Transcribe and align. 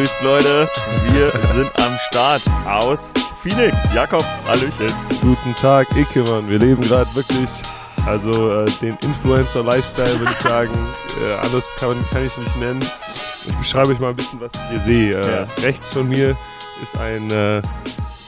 Grüßt, 0.00 0.22
Leute. 0.22 0.66
Wir 1.12 1.30
sind 1.52 1.70
am 1.78 1.94
Start 2.08 2.40
aus 2.66 3.12
Phoenix. 3.42 3.76
Jakob, 3.94 4.24
Hallöchen. 4.46 4.90
Guten 5.20 5.54
Tag, 5.56 5.94
Icke, 5.94 6.22
Mann. 6.22 6.48
Wir 6.48 6.58
leben 6.58 6.80
gerade 6.80 7.14
wirklich, 7.14 7.50
also 8.06 8.62
äh, 8.62 8.64
den 8.80 8.96
Influencer-Lifestyle, 9.02 10.18
würde 10.18 10.32
ich 10.32 10.38
sagen. 10.38 10.72
Äh, 11.22 11.34
anders 11.44 11.70
kann, 11.76 12.02
kann 12.08 12.24
ich 12.24 12.32
es 12.32 12.38
nicht 12.38 12.56
nennen. 12.56 12.80
Ich 13.46 13.54
beschreibe 13.56 13.90
euch 13.92 13.98
mal 13.98 14.08
ein 14.08 14.16
bisschen, 14.16 14.40
was 14.40 14.52
ich 14.54 14.60
hier 14.70 14.80
sehe. 14.80 15.20
Äh, 15.20 15.36
Ja. 15.36 15.48
Rechts 15.62 15.92
von 15.92 16.08
mir 16.08 16.34
ist 16.82 16.96
ein 16.96 17.30
äh, 17.30 17.60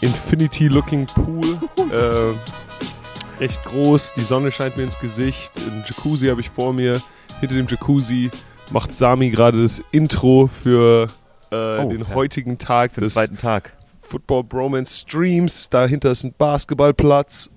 Infinity-looking 0.02 1.06
Pool. 1.06 1.58
äh, 1.90 3.40
recht 3.40 3.64
groß, 3.64 4.12
die 4.12 4.24
Sonne 4.24 4.52
scheint 4.52 4.76
mir 4.76 4.82
ins 4.82 4.98
Gesicht. 4.98 5.52
Ein 5.56 5.84
Jacuzzi 5.86 6.26
habe 6.26 6.42
ich 6.42 6.50
vor 6.50 6.74
mir. 6.74 7.00
Hinter 7.40 7.54
dem 7.54 7.66
Jacuzzi 7.66 8.30
macht 8.70 8.94
Sami 8.94 9.30
gerade 9.30 9.62
das 9.62 9.82
Intro 9.90 10.50
für 10.52 11.08
äh, 11.52 11.78
Oh, 11.84 11.88
den 11.90 12.00
ja. 12.00 12.14
heutigen 12.14 12.58
Tag 12.58 12.92
Für 12.92 13.00
den 13.00 13.04
des 13.04 13.14
zweiten 13.14 13.38
Tag. 13.38 13.72
Football 14.00 14.44
Bromance 14.44 15.00
Streams. 15.00 15.70
Dahinter 15.70 16.10
ist 16.10 16.24
ein 16.24 16.34
Basketballplatz. 16.36 17.50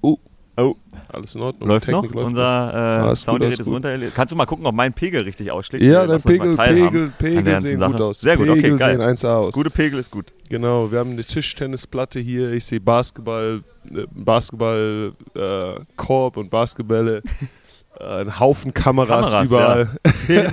Oh, 0.00 0.16
Oh, 0.58 0.74
alles 1.08 1.34
in 1.34 1.42
Ordnung. 1.42 1.68
läuft 1.68 1.86
noch? 1.88 2.00
Technik 2.00 2.14
läuft 2.16 2.28
Unser 2.28 3.10
äh, 3.12 3.16
Soundgerät 3.16 3.58
ist 3.58 3.66
runter. 3.66 3.98
Kannst 4.14 4.32
du 4.32 4.36
mal 4.36 4.46
gucken, 4.46 4.64
ob 4.64 4.74
mein 4.74 4.94
Pegel 4.94 5.20
richtig 5.20 5.50
ausschlägt? 5.50 5.84
Ja, 5.84 6.02
Wir 6.08 6.16
dein 6.16 6.22
Pegel, 6.22 6.56
Pegel, 6.56 7.12
Pegel 7.18 7.60
sehen 7.60 7.78
Sache. 7.78 7.92
gut 7.92 8.00
aus. 8.00 8.20
Sehr 8.20 8.38
gut, 8.38 8.48
okay, 8.48 8.62
Pegel 8.62 8.78
geil. 8.78 8.92
sehen 8.98 9.02
1A 9.02 9.34
aus. 9.36 9.52
Gute 9.54 9.68
Pegel 9.68 9.98
ist 9.98 10.10
gut. 10.10 10.32
Genau, 10.48 10.90
wir 10.90 10.98
haben 11.00 11.10
eine 11.10 11.24
Tischtennisplatte 11.24 12.20
hier. 12.20 12.52
Ich 12.52 12.64
sehe 12.64 12.80
Basketball, 12.80 13.64
äh, 13.94 14.06
Basketball, 14.14 15.12
äh, 15.34 15.74
Korb 15.96 16.38
und 16.38 16.48
Basketbälle. 16.48 17.20
ein 18.00 18.38
Haufen 18.38 18.74
Kameras, 18.74 19.30
Kameras, 19.32 19.48
überall. 19.48 19.88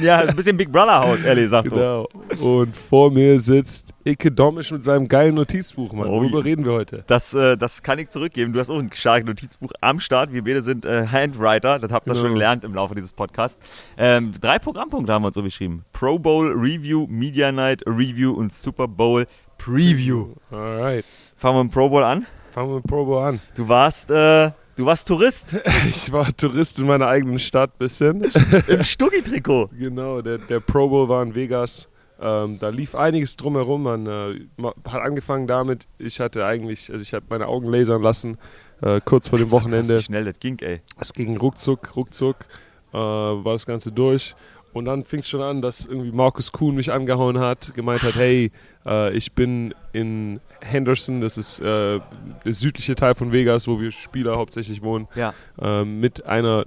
ja, 0.01 0.19
ein 0.19 0.35
bisschen 0.35 0.55
Big 0.57 0.71
Brother 0.71 0.99
Haus, 1.01 1.21
ehrlich 1.21 1.49
sagt 1.49 1.67
du. 1.71 1.75
genau. 1.75 2.07
Und 2.41 2.75
vor 2.75 3.11
mir 3.11 3.39
sitzt 3.39 3.93
Icke 4.05 4.31
Domisch 4.31 4.71
mit 4.71 4.83
seinem 4.83 5.07
geilen 5.07 5.35
Notizbuch, 5.35 5.93
Mann. 5.93 6.07
Oh, 6.07 6.13
Worüber 6.21 6.39
ja. 6.39 6.43
reden 6.45 6.65
wir 6.65 6.73
heute? 6.73 7.03
Das, 7.07 7.33
äh, 7.33 7.57
das 7.57 7.83
kann 7.83 7.99
ich 7.99 8.09
zurückgeben. 8.09 8.53
Du 8.53 8.59
hast 8.59 8.69
auch 8.69 8.79
ein 8.79 8.91
starkes 8.93 9.27
Notizbuch 9.27 9.71
am 9.81 9.99
Start. 9.99 10.31
Wir 10.33 10.43
beide 10.43 10.61
sind 10.61 10.85
äh, 10.85 11.07
Handwriter. 11.07 11.79
Das 11.79 11.91
habt 11.91 12.07
ihr 12.07 12.13
Genau. 12.13 12.25
schon 12.25 12.33
gelernt 12.33 12.63
im 12.63 12.73
Laufe 12.73 12.95
dieses 12.95 13.13
Podcasts. 13.13 13.63
Ähm, 13.97 14.33
drei 14.39 14.59
Programmpunkte 14.59 15.11
haben 15.13 15.23
wir 15.23 15.27
uns 15.27 15.35
so 15.35 15.43
beschrieben. 15.43 15.83
Pro 15.93 16.19
Bowl 16.19 16.51
Review, 16.51 17.07
Media 17.09 17.51
Night 17.51 17.83
Review 17.85 18.31
und 18.33 18.53
Super 18.53 18.87
Bowl 18.87 19.25
Preview. 19.57 20.27
Alright. 20.51 21.05
Fangen 21.35 21.57
wir 21.57 21.63
mit 21.63 21.71
dem 21.71 21.73
Pro 21.73 21.89
Bowl 21.89 22.03
an. 22.03 22.25
Fangen 22.51 22.69
wir 22.69 22.75
mit 22.75 22.83
Pro 22.87 23.05
Bowl 23.05 23.23
an. 23.23 23.39
Du 23.55 23.67
warst, 23.69 24.11
äh, 24.11 24.51
du 24.75 24.85
warst 24.85 25.07
Tourist 25.07 25.55
Ich 25.89 26.11
war 26.11 26.35
Tourist 26.35 26.79
in 26.79 26.87
meiner 26.87 27.07
eigenen 27.07 27.39
Stadt 27.39 27.77
bisschen. 27.77 28.23
im 28.67 28.83
Stuggi-Trikot. 28.83 29.69
Genau, 29.77 30.21
der, 30.21 30.37
der 30.37 30.59
Pro 30.59 30.89
Bowl 30.89 31.09
war 31.09 31.23
in 31.23 31.35
Vegas. 31.35 31.87
Ähm, 32.19 32.57
da 32.57 32.69
lief 32.69 32.95
einiges 32.95 33.35
drumherum. 33.35 33.83
Man 33.83 34.07
äh, 34.07 34.39
hat 34.87 35.01
angefangen 35.01 35.47
damit, 35.47 35.87
ich 35.97 36.19
hatte 36.19 36.45
eigentlich, 36.45 36.91
also 36.91 37.01
ich 37.01 37.13
habe 37.13 37.25
meine 37.29 37.47
Augen 37.47 37.67
lasern 37.67 38.01
lassen, 38.01 38.37
äh, 38.81 39.01
kurz 39.03 39.27
vor 39.27 39.39
dem 39.39 39.43
Das 39.43 39.51
krass, 39.51 39.63
Wochenende. 39.63 39.97
Wie 39.97 40.03
schnell 40.03 40.25
das 40.25 40.39
ging, 40.39 40.57
ey. 40.59 40.79
Es 40.99 41.13
ging 41.13 41.35
ruckzuck, 41.37 41.95
ruckzuck, 41.95 42.45
äh, 42.93 42.97
war 42.97 43.53
das 43.53 43.65
Ganze 43.65 43.91
durch. 43.91 44.35
Und 44.73 44.85
dann 44.85 45.03
fing 45.03 45.19
es 45.19 45.29
schon 45.29 45.41
an, 45.41 45.61
dass 45.61 45.85
irgendwie 45.85 46.11
Markus 46.11 46.51
Kuhn 46.51 46.73
mich 46.73 46.91
angehauen 46.91 47.39
hat, 47.39 47.73
gemeint 47.75 48.01
hat, 48.01 48.15
hey, 48.15 48.51
äh, 48.85 49.13
ich 49.13 49.33
bin 49.33 49.73
in 49.91 50.39
Henderson, 50.63 51.21
das 51.21 51.37
ist 51.37 51.59
äh, 51.59 51.99
der 52.45 52.53
südliche 52.53 52.95
Teil 52.95 53.15
von 53.15 53.31
Vegas, 53.31 53.67
wo 53.67 53.79
wir 53.79 53.91
Spieler 53.91 54.37
hauptsächlich 54.37 54.81
wohnen 54.81 55.07
Ja. 55.15 55.33
ähm, 55.61 55.99
mit 55.99 56.25
einer 56.25 56.65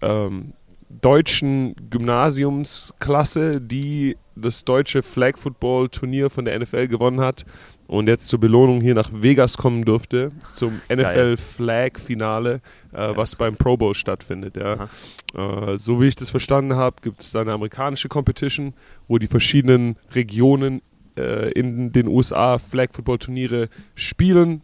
ähm, 0.00 0.52
deutschen 0.90 1.74
Gymnasiumsklasse, 1.90 3.60
die 3.60 4.16
das 4.36 4.64
deutsche 4.64 5.02
Flag 5.02 5.36
Football 5.36 5.88
Turnier 5.88 6.30
von 6.30 6.44
der 6.44 6.58
NFL 6.58 6.88
gewonnen 6.88 7.20
hat 7.20 7.44
und 7.88 8.06
jetzt 8.06 8.28
zur 8.28 8.38
Belohnung 8.38 8.80
hier 8.80 8.94
nach 8.94 9.10
Vegas 9.12 9.56
kommen 9.56 9.84
durfte 9.84 10.30
zum 10.52 10.80
NFL 10.88 11.36
Flag 11.36 11.98
Finale, 11.98 12.60
äh, 12.92 13.16
was 13.16 13.34
beim 13.36 13.56
Pro 13.56 13.76
Bowl 13.76 13.94
stattfindet. 13.94 14.56
Ja. 14.56 14.88
Äh, 15.34 15.76
so 15.78 16.00
wie 16.00 16.06
ich 16.08 16.14
das 16.16 16.30
verstanden 16.30 16.76
habe, 16.76 16.96
gibt 17.02 17.20
es 17.22 17.32
da 17.32 17.40
eine 17.40 17.52
amerikanische 17.52 18.08
Competition, 18.08 18.74
wo 19.08 19.18
die 19.18 19.26
verschiedenen 19.26 19.96
Regionen 20.14 20.80
äh, 21.18 21.50
in 21.50 21.92
den 21.92 22.06
USA 22.08 22.58
Flag 22.58 22.88
Football 22.92 23.18
Turniere 23.18 23.68
spielen 23.94 24.62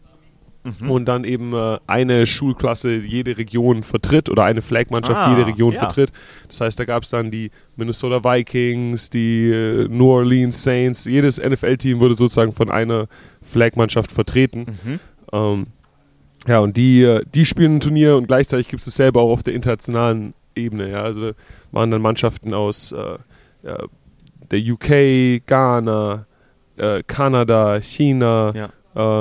Mhm. 0.81 0.91
und 0.91 1.05
dann 1.05 1.25
eben 1.25 1.53
äh, 1.53 1.77
eine 1.87 2.25
Schulklasse 2.25 2.95
jede 2.97 3.37
Region 3.37 3.83
vertritt 3.83 4.31
oder 4.31 4.45
eine 4.45 4.63
Flagmannschaft 4.63 5.21
Ah, 5.21 5.31
jede 5.37 5.47
Region 5.47 5.75
ja. 5.75 5.81
vertritt. 5.81 6.11
Das 6.49 6.63
heißt, 6.63 6.81
da 6.81 6.87
gab 6.87 7.03
es 7.03 7.11
dann 7.11 7.31
die 7.31 7.51
Minnesota 7.77 8.25
Vikings, 8.25 9.11
die 9.11 9.51
äh, 9.51 9.89
New 9.89 10.09
Orleans 10.09 10.63
Saints. 10.65 11.05
Jedes 11.05 11.37
NFL-Team 11.39 12.01
wurde 12.01 12.15
sozusagen 12.15 12.53
von 12.53 12.71
einer 12.71 13.09
Flagmannschaft 13.43 14.11
vertreten. 14.11 14.79
Mhm. 14.83 15.01
Ähm, 15.35 15.67
ja, 16.47 16.61
und 16.61 16.79
die, 16.79 17.03
äh, 17.03 17.23
die 17.35 17.45
spielen 17.45 17.77
ein 17.77 17.81
Turnier 17.81 18.17
und 18.17 18.27
gleichzeitig 18.27 18.69
gibt 18.69 18.81
es 18.81 18.87
dasselbe 18.87 19.21
auch 19.21 19.33
auf 19.33 19.43
der 19.43 19.53
internationalen 19.53 20.33
Ebene. 20.57 20.91
Ja? 20.91 21.03
Also 21.03 21.33
da 21.33 21.37
waren 21.73 21.91
dann 21.91 22.01
Mannschaften 22.01 22.55
aus 22.55 22.91
äh, 22.93 23.19
der 23.63 24.59
UK, 24.61 25.45
Ghana, 25.47 26.27
äh, 26.77 27.03
Kanada, 27.07 27.81
China 27.81 28.53
Ja. 28.55 28.71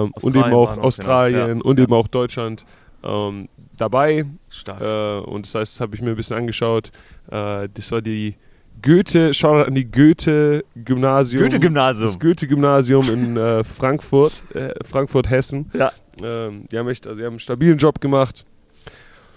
ähm, 0.04 0.12
und 0.22 0.36
eben 0.36 0.54
auch 0.54 0.78
Australien 0.78 1.60
genau. 1.60 1.66
Und 1.66 1.80
eben 1.80 1.94
auch 1.94 2.08
Deutschland 2.08 2.66
ähm, 3.04 3.48
dabei. 3.78 4.26
Stark. 4.50 4.82
Äh, 4.82 5.30
und 5.30 5.46
das 5.46 5.56
heißt, 5.56 5.76
das 5.76 5.82
habe 5.82 5.96
ich 5.96 6.02
mir 6.02 6.12
ein 6.12 6.16
bisschen 6.16 6.38
angeschaut. 6.38 6.92
Äh, 7.32 7.68
das 7.74 7.92
war 7.92 8.02
die 8.02 8.36
Goethe, 8.82 9.34
Shoutout 9.34 9.68
an 9.68 9.76
die 9.76 9.90
Goethe-Gymnasium. 9.90 11.44
Goethe-Gymnasium. 11.44 12.06
Das 12.06 12.20
Goethe-Gymnasium 12.20 13.10
in 13.10 13.38
äh, 13.38 13.64
Frankfurt, 13.64 14.44
äh, 14.54 14.74
Frankfurt-Hessen. 14.84 15.72
Ja. 15.74 15.92
Ähm, 16.22 16.66
die 16.72 16.78
haben 16.78 16.88
echt, 16.90 17.08
also 17.08 17.20
die 17.20 17.26
haben 17.26 17.34
einen 17.34 17.40
stabilen 17.40 17.78
Job 17.78 18.02
gemacht. 18.02 18.46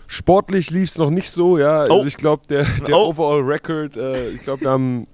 Sportlich 0.09 0.71
lief 0.71 0.89
es 0.89 0.99
noch 0.99 1.11
nicht 1.11 1.31
so, 1.31 1.59
ja. 1.59 1.81
Also 1.81 1.95
Oh. 1.95 2.05
ich 2.07 2.17
glaube, 2.17 2.43
der, 2.49 2.65
der 2.87 2.97
Oh. 2.97 3.09
Overall 3.11 3.41
Record, 3.43 3.97
äh, 3.97 4.31
ich 4.31 4.41
glaube, 4.43 4.63
wir 4.63 4.71
haben 4.71 5.07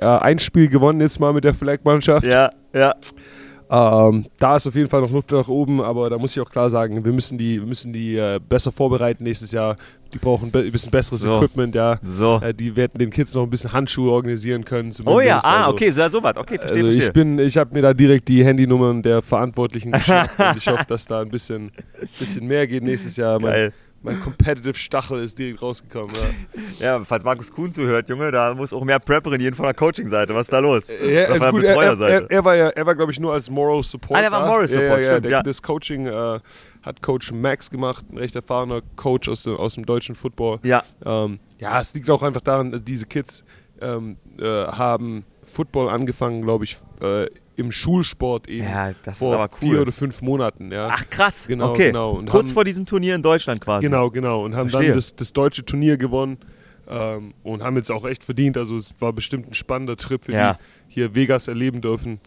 ja, 0.00 0.18
ein 0.18 0.38
Spiel 0.38 0.68
gewonnen 0.68 1.00
jetzt 1.00 1.20
mal 1.20 1.32
mit 1.32 1.44
der 1.44 1.54
Flag-Mannschaft. 1.54 2.26
Ja, 2.26 2.50
ja. 2.74 2.94
Ähm, 3.70 4.26
da 4.38 4.56
ist 4.56 4.66
auf 4.66 4.74
jeden 4.74 4.90
Fall 4.90 5.00
noch 5.00 5.10
Luft 5.10 5.30
nach 5.32 5.48
oben, 5.48 5.80
aber 5.80 6.10
da 6.10 6.18
muss 6.18 6.36
ich 6.36 6.42
auch 6.42 6.50
klar 6.50 6.68
sagen, 6.68 7.02
wir 7.06 7.12
müssen 7.12 7.38
die, 7.38 7.58
wir 7.58 7.66
müssen 7.66 7.90
die 7.90 8.16
äh, 8.18 8.38
besser 8.46 8.70
vorbereiten 8.70 9.24
nächstes 9.24 9.50
Jahr. 9.52 9.76
Die 10.12 10.18
brauchen 10.18 10.50
be- 10.50 10.58
ein 10.58 10.70
bisschen 10.70 10.90
besseres 10.90 11.22
So. 11.22 11.36
Equipment, 11.38 11.74
ja. 11.74 11.98
So. 12.04 12.38
Äh, 12.42 12.52
die 12.52 12.76
werden 12.76 12.98
den 12.98 13.08
Kids 13.08 13.32
noch 13.34 13.44
ein 13.44 13.48
bisschen 13.48 13.72
Handschuhe 13.72 14.10
organisieren 14.12 14.66
können. 14.66 14.92
Oh 15.06 15.20
ja, 15.22 15.38
ah, 15.42 15.60
Also, 15.62 15.70
okay, 15.72 15.90
so, 15.90 16.06
so 16.10 16.22
was. 16.22 16.36
Okay, 16.36 16.58
verstehe, 16.58 16.80
Also 16.84 16.90
ich 16.98 17.04
verstehe. 17.04 17.24
bin, 17.24 17.38
ich 17.38 17.56
habe 17.56 17.72
mir 17.72 17.80
da 17.80 17.94
direkt 17.94 18.28
die 18.28 18.44
Handynummern 18.44 19.02
der 19.02 19.22
Verantwortlichen 19.22 19.90
geschnappt 19.92 20.38
und 20.38 20.56
ich 20.58 20.66
hoffe, 20.68 20.84
dass 20.86 21.06
da 21.06 21.22
ein 21.22 21.30
bisschen, 21.30 21.72
bisschen 22.18 22.46
mehr 22.46 22.66
geht 22.66 22.82
nächstes 22.82 23.16
Jahr. 23.16 23.38
Geil. 23.38 23.72
Mein 24.02 24.20
Competitive 24.20 24.74
Stachel 24.74 25.22
ist 25.22 25.38
direkt 25.38 25.62
rausgekommen. 25.62 26.10
Ja. 26.78 26.98
Ja, 26.98 27.04
falls 27.04 27.24
Markus 27.24 27.52
Kuhn 27.52 27.72
zuhört, 27.72 28.08
Junge, 28.08 28.30
da 28.32 28.54
muss 28.54 28.72
auch 28.72 28.82
mehr 28.84 28.98
Prepperin 28.98 29.40
jeden 29.40 29.54
von 29.54 29.64
der 29.64 29.74
Coaching-Seite. 29.74 30.34
Was 30.34 30.42
ist 30.42 30.52
da 30.52 30.58
los? 30.58 30.88
Ja, 30.88 30.94
Oder 30.96 31.36
ist 31.36 31.44
von 31.44 31.60
der 31.60 31.74
gut. 31.74 32.00
Er, 32.00 32.08
er, 32.08 32.30
er, 32.30 32.44
war 32.44 32.54
ja, 32.56 32.68
er 32.68 32.86
war 32.86 32.94
glaube 32.94 33.12
ich 33.12 33.20
nur 33.20 33.32
als 33.32 33.48
Moral 33.50 33.82
Support. 33.82 34.18
Ah, 34.18 34.22
der 34.22 34.32
war. 34.32 34.46
Moral 34.46 34.66
Support, 34.68 34.88
ja, 34.88 34.98
ja, 34.98 35.10
stimmt, 35.12 35.24
der, 35.26 35.30
ja. 35.30 35.42
Das 35.42 35.62
Coaching 35.62 36.06
äh, 36.06 36.40
hat 36.82 37.00
Coach 37.02 37.30
Max 37.32 37.70
gemacht, 37.70 38.04
ein 38.10 38.18
recht 38.18 38.34
erfahrener 38.34 38.80
Coach 38.96 39.28
aus, 39.28 39.44
dem- 39.44 39.56
aus 39.56 39.74
dem 39.74 39.86
deutschen 39.86 40.14
Football. 40.14 40.58
Ja, 40.64 40.82
Ähm, 41.04 41.38
ja, 41.58 41.80
es 41.80 41.94
liegt 41.94 42.10
auch 42.10 42.22
einfach 42.22 42.40
daran, 42.40 42.80
diese 42.84 43.06
Kids 43.06 43.44
ähm, 43.80 44.16
äh, 44.40 44.44
haben 44.44 45.24
Football 45.44 45.88
angefangen, 45.90 46.42
glaube 46.42 46.64
ich, 46.64 46.76
äh, 47.00 47.26
im 47.56 47.70
Schulsport 47.70 48.48
eben 48.48 48.64
Ja, 48.66 48.92
das 49.04 49.14
ist 49.14 49.18
vor 49.18 49.48
vier 49.58 49.68
cool. 49.74 49.78
oder 49.80 49.92
fünf 49.92 50.22
Monaten. 50.22 50.72
Ja. 50.72 50.88
Ach 50.90 51.08
krass, 51.10 51.46
Genau, 51.46 51.70
okay. 51.70 51.88
genau. 51.88 52.12
Und 52.12 52.28
Kurz 52.30 52.48
haben- 52.48 52.54
vor 52.54 52.64
diesem 52.64 52.86
Turnier 52.86 53.14
in 53.14 53.22
Deutschland 53.22 53.60
quasi. 53.60 53.84
Genau, 53.86 54.10
genau. 54.10 54.44
Und 54.44 54.54
haben 54.54 54.70
Verstehe. 54.70 54.90
dann 54.90 54.96
das, 54.98 55.14
das 55.16 55.32
deutsche 55.32 55.64
Turnier 55.64 55.96
gewonnen 55.98 56.38
ähm, 56.88 57.34
und 57.42 57.62
haben 57.62 57.76
jetzt 57.76 57.90
auch 57.90 58.04
echt 58.06 58.24
verdient. 58.24 58.56
Also 58.56 58.76
es 58.76 58.94
war 59.00 59.12
bestimmt 59.12 59.48
ein 59.50 59.54
spannender 59.54 59.96
Trip 59.96 60.24
für 60.24 60.32
Ja. 60.32 60.54
die 60.54 60.94
hier 60.94 61.14
Vegas 61.14 61.48
erleben 61.48 61.80
dürfen. 61.80 62.20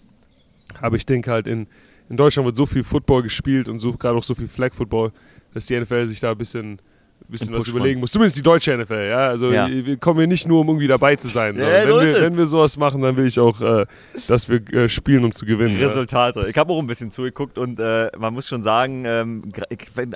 Aber 0.81 0.95
ich 0.97 1.05
denke 1.05 1.31
halt, 1.31 1.47
in, 1.47 1.67
in 2.09 2.17
Deutschland 2.17 2.45
wird 2.45 2.55
so 2.55 2.65
viel 2.65 2.83
Football 2.83 3.23
gespielt 3.23 3.67
und 3.69 3.79
so, 3.79 3.93
gerade 3.93 4.15
auch 4.17 4.23
so 4.23 4.35
viel 4.35 4.47
Flag 4.47 4.73
Football, 4.73 5.11
dass 5.53 5.65
die 5.67 5.79
NFL 5.79 6.07
sich 6.07 6.19
da 6.19 6.31
ein 6.31 6.37
bisschen, 6.37 6.79
bisschen 7.27 7.53
was 7.53 7.67
überlegen 7.67 7.99
muss. 7.99 8.11
Zumindest 8.11 8.37
die 8.37 8.43
deutsche 8.43 8.77
NFL. 8.77 9.07
Ja? 9.09 9.27
Also 9.29 9.51
Ja. 9.51 9.67
wir 9.67 9.97
kommen 9.97 10.19
hier 10.19 10.27
nicht 10.27 10.47
nur, 10.47 10.59
um 10.61 10.67
irgendwie 10.67 10.87
dabei 10.87 11.15
zu 11.15 11.27
sein. 11.27 11.57
Ja, 11.57 11.85
so 11.87 11.97
wenn, 11.99 12.07
ist 12.07 12.13
wir, 12.15 12.21
wenn 12.21 12.37
wir 12.37 12.45
sowas 12.45 12.77
machen, 12.77 13.01
dann 13.01 13.17
will 13.17 13.25
ich 13.25 13.39
auch, 13.39 13.59
äh, 13.61 13.85
dass 14.27 14.47
wir 14.47 14.61
äh, 14.73 14.89
spielen, 14.89 15.25
um 15.25 15.31
zu 15.31 15.45
gewinnen. 15.45 15.79
Ja? 15.79 15.87
Resultate. 15.87 16.47
Ich 16.49 16.57
habe 16.57 16.71
auch 16.71 16.79
ein 16.79 16.87
bisschen 16.87 17.09
zugeguckt 17.11 17.57
und 17.57 17.79
äh, 17.79 18.11
man 18.19 18.33
muss 18.33 18.47
schon 18.47 18.61
sagen, 18.63 19.05
ähm, 19.05 19.43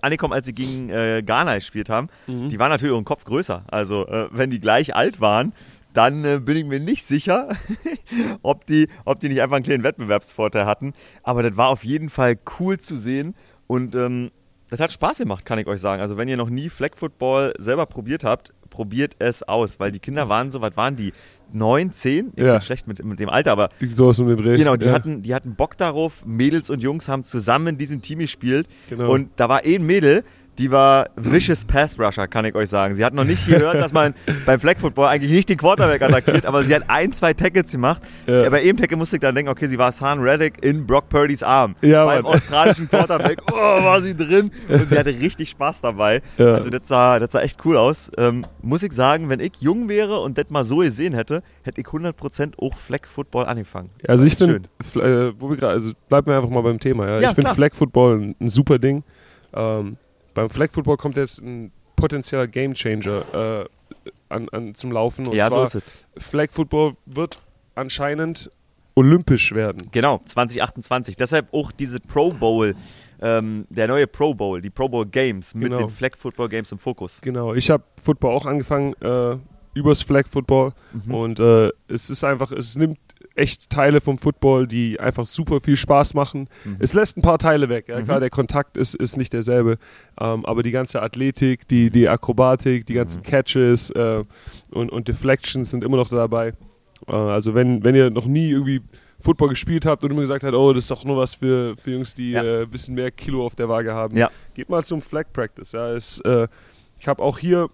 angekommen, 0.01 0.33
als 0.33 0.45
sie 0.45 0.53
gegen 0.53 0.89
äh, 0.89 1.23
Ghana 1.25 1.55
gespielt 1.55 1.89
haben, 1.89 2.09
Mhm. 2.27 2.49
die 2.49 2.59
waren 2.59 2.69
natürlich 2.69 2.95
im 2.95 3.05
Kopf 3.05 3.23
größer. 3.25 3.63
Also 3.67 4.05
äh, 4.07 4.27
wenn 4.31 4.51
die 4.51 4.59
gleich 4.59 4.95
alt 4.95 5.19
waren, 5.19 5.53
dann 5.93 6.23
äh, 6.23 6.39
bin 6.39 6.55
ich 6.57 6.65
mir 6.65 6.79
nicht 6.79 7.03
sicher, 7.03 7.49
ob, 8.43 8.67
die, 8.67 8.87
ob 9.05 9.19
die 9.19 9.29
nicht 9.29 9.41
einfach 9.41 9.55
einen 9.55 9.65
kleinen 9.65 9.83
Wettbewerbsvorteil 9.83 10.65
hatten. 10.65 10.93
Aber 11.23 11.41
das 11.43 11.57
war 11.57 11.69
auf 11.69 11.83
jeden 11.83 12.09
Fall 12.09 12.37
cool 12.59 12.77
zu 12.79 12.97
sehen 12.97 13.33
und 13.67 13.95
ähm, 13.95 14.29
das 14.69 14.79
hat 14.79 14.91
Spaß 14.91 15.17
gemacht, 15.19 15.45
kann 15.45 15.59
ich 15.59 15.67
euch 15.67 15.81
sagen. 15.81 16.01
Also 16.01 16.17
wenn 16.17 16.27
ihr 16.27 16.37
noch 16.37 16.49
nie 16.49 16.69
Flag 16.69 16.91
Football 16.95 17.53
selber 17.57 17.85
probiert 17.85 18.23
habt, 18.23 18.53
probiert 18.69 19.15
es 19.19 19.43
aus, 19.43 19.79
weil 19.79 19.91
die 19.91 19.99
Kinder 19.99 20.29
waren 20.29 20.51
so, 20.51 20.61
was 20.61 20.75
waren 20.77 20.95
die? 20.95 21.13
neun, 21.51 21.91
zehn, 21.91 22.31
ich 22.35 22.43
Ja. 22.43 22.53
bin 22.53 22.61
schlecht 22.61 22.87
mit, 22.87 23.03
mit 23.03 23.19
dem 23.19 23.27
Alter, 23.27 23.51
aber 23.53 23.69
Sowas 23.81 24.19
um 24.19 24.27
den 24.27 24.37
Dreh. 24.37 24.55
genau, 24.55 24.75
die, 24.75 24.85
ja. 24.85 24.91
hatten, 24.93 25.23
die 25.23 25.33
hatten 25.33 25.55
Bock 25.55 25.75
darauf. 25.77 26.23
Mädels 26.23 26.69
und 26.69 26.79
Jungs 26.83 27.07
haben 27.07 27.23
zusammen 27.23 27.65
in 27.69 27.77
diesem 27.79 28.03
Team 28.03 28.19
gespielt. 28.19 28.67
Genau. 28.87 29.11
Und 29.11 29.31
da 29.37 29.49
war 29.49 29.63
ein 29.65 29.83
Mädel, 29.83 30.23
die 30.59 30.69
war 30.69 31.09
Vicious 31.15 31.63
Pass 31.63 31.97
Rusher, 31.97 32.27
kann 32.27 32.43
ich 32.43 32.53
euch 32.53 32.69
sagen. 32.69 32.93
Sie 32.93 33.03
hat 33.03 33.13
noch 33.13 33.23
nicht 33.23 33.47
gehört, 33.47 33.75
dass 33.75 33.93
man 33.93 34.13
beim 34.45 34.59
Flag 34.59 34.77
Football 34.77 35.07
eigentlich 35.07 35.31
nicht 35.31 35.47
den 35.47 35.57
Quarterback 35.57 36.01
attackiert, 36.01 36.45
aber 36.45 36.65
sie 36.65 36.75
hat 36.75 36.83
ein, 36.87 37.13
zwei 37.13 37.33
Tackles 37.33 37.71
gemacht. 37.71 38.01
Ja. 38.27 38.49
Bei 38.49 38.61
jedem 38.61 38.75
Tackle 38.75 38.97
musste 38.97 39.15
ich 39.15 39.21
dann 39.21 39.33
denken, 39.33 39.49
okay, 39.49 39.67
sie 39.67 39.77
war 39.77 39.87
Hassan 39.87 40.19
Reddick 40.19 40.61
in 40.61 40.85
Brock 40.85 41.07
Purdys 41.07 41.43
Arm. 41.43 41.75
Ja, 41.81 42.05
beim 42.05 42.23
Mann. 42.23 42.33
australischen 42.33 42.89
Quarterback. 42.89 43.39
Oh, 43.51 43.83
war 43.83 44.01
sie 44.01 44.15
drin. 44.15 44.51
Und 44.67 44.87
sie 44.87 44.97
hatte 44.97 45.09
richtig 45.09 45.49
Spaß 45.49 45.81
dabei. 45.81 46.21
Ja. 46.37 46.53
Also 46.53 46.69
das 46.69 46.87
sah, 46.87 47.19
das 47.19 47.31
sah 47.31 47.41
echt 47.41 47.59
cool 47.65 47.77
aus. 47.77 48.11
Ähm, 48.17 48.45
muss 48.61 48.83
ich 48.83 48.93
sagen, 48.93 49.27
wenn 49.27 49.39
ich 49.39 49.53
jung 49.59 49.89
wäre 49.89 50.19
und 50.19 50.37
das 50.37 50.49
mal 50.49 50.63
so 50.63 50.77
gesehen 50.77 51.13
hätte, 51.13 51.41
hätte 51.63 51.81
ich 51.81 51.87
100% 51.87 52.53
auch 52.57 52.77
Flag 52.77 53.05
Football 53.05 53.47
angefangen. 53.47 53.89
Also 54.07 54.25
ich 54.25 54.35
finde, 54.35 54.69
äh, 54.95 55.65
also 55.65 55.91
bleiben 56.07 56.27
wir 56.27 56.37
einfach 56.37 56.49
mal 56.49 56.61
beim 56.61 56.79
Thema. 56.79 57.19
Ja? 57.19 57.29
Ich 57.29 57.35
finde. 57.35 57.53
Flag 57.53 57.73
Football 57.73 58.19
ein, 58.19 58.35
ein 58.39 58.49
super 58.49 58.77
Ding. 58.77 59.03
Ähm, 59.53 59.97
beim 60.41 60.49
Flag 60.49 60.69
Football 60.71 60.97
kommt 60.97 61.15
jetzt 61.15 61.41
ein 61.41 61.71
potenzieller 61.95 62.47
Game 62.47 62.73
Changer 62.73 63.23
äh, 63.63 63.65
an, 64.29 64.47
an, 64.49 64.75
zum 64.75 64.91
Laufen. 64.91 65.27
Und 65.27 65.35
ja, 65.35 65.45
so 65.45 65.51
zwar 65.55 65.63
ist 65.65 65.75
es. 65.75 65.83
Flag 66.25 66.47
Football 66.51 66.93
wird 67.05 67.39
anscheinend 67.75 68.49
olympisch 68.95 69.53
werden. 69.53 69.89
Genau, 69.91 70.21
2028. 70.25 71.15
Deshalb 71.15 71.53
auch 71.53 71.71
diese 71.71 71.99
Pro 71.99 72.31
Bowl, 72.31 72.75
ähm, 73.21 73.65
der 73.69 73.87
neue 73.87 74.07
Pro 74.07 74.33
Bowl, 74.33 74.61
die 74.61 74.69
Pro 74.69 74.89
Bowl 74.89 75.05
Games 75.05 75.53
mit 75.55 75.65
Genau. 75.69 75.79
den 75.79 75.89
Flag 75.89 76.11
Football 76.17 76.49
Games 76.49 76.71
im 76.71 76.79
Fokus. 76.79 77.19
Genau, 77.21 77.53
ich 77.53 77.69
habe 77.69 77.83
Football 78.01 78.35
auch 78.35 78.45
angefangen 78.45 78.93
äh, 79.01 79.37
übers 79.73 80.01
Flag 80.01 80.27
Football 80.27 80.73
Mhm. 80.93 81.13
und 81.13 81.39
äh, 81.39 81.69
es 81.87 82.09
ist 82.09 82.23
einfach, 82.23 82.51
es 82.51 82.75
nimmt 82.75 82.97
echt 83.35 83.69
Teile 83.69 84.01
vom 84.01 84.17
Football, 84.17 84.67
die 84.67 84.99
einfach 84.99 85.25
super 85.27 85.61
viel 85.61 85.75
Spaß 85.77 86.13
machen. 86.13 86.47
Mhm. 86.65 86.77
Es 86.79 86.93
lässt 86.93 87.17
ein 87.17 87.21
paar 87.21 87.37
Teile 87.37 87.69
weg. 87.69 87.85
Ja, 87.87 87.99
Mhm. 87.99 88.05
klar, 88.05 88.19
der 88.19 88.29
Kontakt 88.29 88.77
ist, 88.77 88.95
ist 88.95 89.17
nicht 89.17 89.33
derselbe, 89.33 89.77
ähm, 90.19 90.45
aber 90.45 90.63
die 90.63 90.71
ganze 90.71 91.01
Athletik, 91.01 91.67
die, 91.67 91.89
die 91.89 92.07
Akrobatik, 92.09 92.85
die 92.85 92.93
Mhm. 92.93 92.97
ganzen 92.97 93.23
Catches 93.23 93.89
äh, 93.91 94.23
und, 94.71 94.91
und 94.91 95.07
Deflections 95.07 95.69
sind 95.69 95.83
immer 95.83 95.97
noch 95.97 96.09
dabei. 96.09 96.53
Äh, 97.07 97.11
also 97.11 97.53
wenn, 97.55 97.83
wenn 97.83 97.95
ihr 97.95 98.09
noch 98.09 98.25
nie 98.25 98.51
irgendwie 98.51 98.81
Football 99.21 99.49
gespielt 99.49 99.85
habt 99.85 100.03
und 100.03 100.11
immer 100.11 100.21
gesagt 100.21 100.43
habt, 100.45 100.53
oh, 100.55 100.71
das 100.71 100.85
ist 100.85 100.91
doch 100.91 101.03
nur 101.03 101.17
was 101.17 101.35
für, 101.35 101.75
für 101.77 101.91
Jungs, 101.91 102.15
die 102.15 102.31
Ja. 102.31 102.43
äh, 102.43 102.61
ein 102.63 102.69
bisschen 102.69 102.95
mehr 102.95 103.11
Kilo 103.11 103.45
auf 103.45 103.55
der 103.55 103.67
Waage 103.67 103.93
haben, 103.93 104.15
Ja. 104.17 104.29
geht 104.53 104.69
mal 104.69 104.83
zum 104.83 105.01
Flag 105.01 105.25
Practice. 105.33 105.73
Ja, 105.73 105.89
es, 105.91 106.19
äh, 106.21 106.47
ich 106.99 107.07
habe 107.07 107.21
auch 107.21 107.37
hier, 107.37 107.69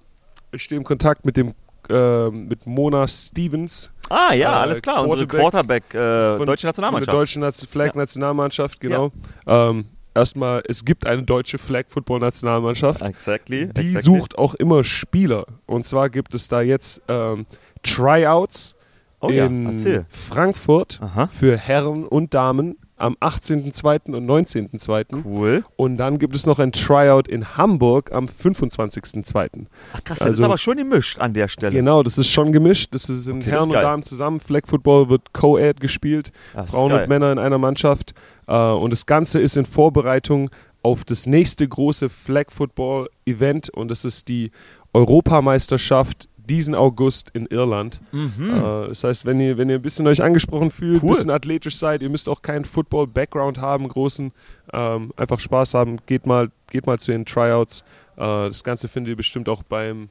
ich 0.52 0.64
stehe 0.64 0.78
im 0.78 0.84
Kontakt 0.84 1.24
mit 1.26 1.38
dem 1.38 1.54
äh, 1.90 2.30
mit 2.30 2.66
Mona 2.66 3.08
Stevens 3.08 3.92
Ah 4.10 4.34
ja, 4.34 4.52
Äh, 4.60 4.62
alles 4.62 4.82
klar, 4.82 5.04
unsere 5.04 5.26
Quarterback 5.28 5.94
äh, 5.94 5.98
von- 5.98 6.00
deutsche 6.00 6.38
von 6.38 6.46
der 6.48 6.68
Nationalmannschaft. 6.70 7.18
deutschen 7.18 7.42
Naz- 7.42 7.66
Flag-Nationalmannschaft, 7.66 8.80
genau. 8.80 9.12
Ähm, 9.48 9.86
erstmal, 10.14 10.62
es 10.68 10.86
gibt 10.86 11.08
eine 11.08 11.24
deutsche 11.24 11.58
Flag-Football-Nationalmannschaft. 11.58 13.02
Exactly. 13.02 13.68
Die 13.74 13.82
exactly. 13.82 14.02
sucht 14.02 14.38
auch 14.38 14.54
immer 14.56 14.84
Spieler. 14.84 15.46
Und 15.66 15.86
zwar 15.86 16.10
gibt 16.10 16.34
es 16.36 16.48
da 16.48 16.62
jetzt 16.62 17.02
ähm, 17.08 17.46
Tryouts 17.84 18.76
oh, 19.22 19.30
ja, 19.30 19.46
in 19.46 19.66
erzähl. 19.72 20.06
Frankfurt 20.10 21.00
Aha. 21.02 21.28
für 21.28 21.58
Herren 21.58 22.06
und 22.06 22.34
Damen 22.34 22.78
am 22.98 23.16
18.02. 23.20 24.14
und 24.14 24.26
19.02. 24.26 25.24
Cool. 25.26 25.66
Und 25.76 25.98
dann 25.98 26.18
gibt 26.18 26.36
es 26.36 26.46
noch 26.46 26.60
ein 26.60 26.72
Tryout 26.72 27.28
in 27.28 27.58
Hamburg 27.58 28.12
am 28.14 28.26
25.02. 28.28 29.66
Ach 29.94 30.04
krass, 30.04 30.20
das 30.20 30.22
Also- 30.22 30.42
ist 30.42 30.46
aber 30.46 30.58
schon 30.58 30.78
gemischt 30.78 31.20
an 31.20 31.34
der 31.34 31.48
Stelle. 31.48 31.74
Genau, 31.74 32.04
das 32.04 32.18
ist 32.18 32.30
schon 32.30 32.52
gemischt. 32.52 32.94
Das 32.94 33.10
ist 33.10 33.28
in 33.28 33.38
Okay, 33.38 33.46
das 33.46 33.52
Herren 33.52 33.70
ist 33.70 33.76
und. 33.76 33.82
Damen 33.84 34.04
zusammen. 34.04 34.40
Flag 34.40 34.62
Football 34.68 35.10
wird 35.10 35.34
Co-Ed 35.34 35.80
gespielt. 35.82 36.32
Das 36.54 36.68
ist 36.68 36.72
Frauen 36.72 36.92
und 36.94 37.08
Männer 37.10 37.32
in 37.32 37.40
einer 37.40 37.58
Mannschaft. 37.58 38.14
Äh, 38.48 38.56
und 38.56 38.92
das 38.92 39.06
Ganze 39.06 39.40
ist 39.40 39.58
in 39.58 39.66
Vorbereitung 39.66 40.50
auf 40.82 41.04
das 41.04 41.26
nächste 41.26 41.68
große 41.68 42.10
Flag 42.10 42.46
Football 42.52 43.10
Event 43.26 43.70
und 43.70 43.90
das 43.90 44.06
ist 44.06 44.28
die 44.28 44.52
Europameisterschaft 44.94 46.30
diesen 46.50 46.76
August 46.76 47.32
in 47.34 47.46
Irland. 47.48 48.00
Mhm. 48.12 48.50
Äh, 48.50 48.88
das 48.90 49.04
heißt, 49.04 49.26
wenn 49.26 49.40
ihr, 49.40 49.58
wenn 49.58 49.70
ihr 49.70 49.76
ein 49.76 49.82
bisschen 49.82 50.08
euch 50.08 50.22
angesprochen 50.24 50.72
fühlt, 50.72 51.02
ein 51.04 51.08
Cool. 51.08 51.16
bisschen 51.16 51.32
athletisch 51.32 51.78
seid, 51.78 52.02
ihr 52.02 52.10
müsst 52.10 52.30
auch 52.30 52.42
keinen 52.42 52.66
Football-Background 52.66 53.60
haben, 53.60 53.88
großen, 53.88 54.32
ähm, 54.74 55.12
einfach 55.16 55.40
Spaß 55.40 55.74
haben, 55.74 55.98
geht 56.06 56.26
mal, 56.26 56.50
geht 56.72 56.86
mal 56.88 57.00
zu 57.00 57.12
den 57.12 57.26
Tryouts. 57.26 57.82
Äh, 58.18 58.22
das 58.48 58.64
Ganze 58.64 58.88
findet 58.88 59.12
ihr 59.12 59.18
bestimmt 59.18 59.50
auch 59.50 59.64
beim, 59.64 60.10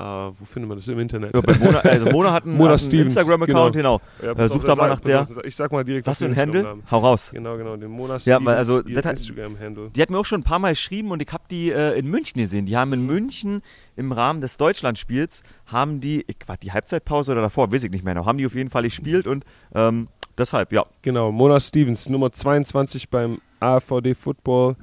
äh, 0.00 0.32
wo 0.38 0.44
findet 0.44 0.68
man 0.68 0.78
das 0.78 0.88
im 0.88 0.98
Internet? 0.98 1.34
Ja, 1.34 1.42
Mona, 1.58 1.78
also 1.80 2.10
Mona 2.10 2.32
hat 2.32 2.44
einen, 2.44 2.56
Mona 2.56 2.72
hat 2.72 2.88
einen 2.92 3.02
Instagram-Account, 3.02 3.76
genau. 3.76 4.00
Ja, 4.22 4.30
Äh, 4.30 4.34
pass 4.34 4.50
auf, 4.50 4.56
such 4.56 4.64
der 4.64 4.74
da 4.74 4.82
mal 4.82 4.88
nach 4.88 5.00
der. 5.00 5.28
Ich 5.44 5.56
sag 5.56 5.72
mal 5.72 5.84
direkt 5.84 6.04
Sagst 6.06 6.20
du 6.22 6.24
einen 6.24 6.36
Handle? 6.36 6.78
Hau 6.90 6.98
raus. 6.98 7.30
Genau, 7.32 7.56
genau, 7.56 7.76
den 7.76 7.90
Mona 7.90 8.14
Ja, 8.14 8.20
Stevens, 8.20 8.46
weil 8.46 8.56
also, 8.56 8.80
Instagram-Handle. 8.80 9.90
Die 9.94 10.00
hat 10.02 10.10
mir 10.10 10.18
auch 10.18 10.24
schon 10.24 10.40
ein 10.40 10.44
paar 10.44 10.58
Mal 10.58 10.70
geschrieben 10.70 11.10
und 11.10 11.20
ich 11.20 11.32
habe 11.32 11.44
die 11.50 11.70
äh, 11.70 11.98
in 11.98 12.06
München 12.08 12.40
gesehen. 12.40 12.66
Die 12.66 12.76
haben 12.76 12.92
in 12.92 13.04
München 13.04 13.62
im 13.96 14.12
Rahmen 14.12 14.40
des 14.40 14.56
Deutschlandspiels, 14.56 15.42
haben 15.66 16.00
die, 16.00 16.24
ich, 16.26 16.36
war 16.46 16.56
die 16.56 16.72
Halbzeitpause 16.72 17.32
oder 17.32 17.42
davor, 17.42 17.70
weiß 17.70 17.84
ich 17.84 17.90
nicht 17.90 18.04
mehr 18.04 18.14
noch, 18.14 18.26
haben 18.26 18.38
die 18.38 18.46
auf 18.46 18.54
jeden 18.54 18.70
Fall 18.70 18.84
gespielt 18.84 19.26
und 19.26 19.44
ähm, 19.74 20.08
deshalb, 20.38 20.72
ja. 20.72 20.86
Genau, 21.02 21.30
Mona 21.32 21.60
Stevens, 21.60 22.08
Nummer 22.08 22.32
22 22.32 23.10
beim 23.10 23.40
AVD 23.60 24.14
Football. 24.14 24.76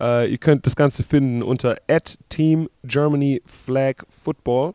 Äh, 0.00 0.30
ihr 0.30 0.38
könnt 0.38 0.66
das 0.66 0.76
Ganze 0.76 1.02
finden 1.02 1.42
unter 1.42 1.76
Team 2.28 2.68
Germany 2.84 3.42
Flag 3.46 4.04
Football. 4.08 4.74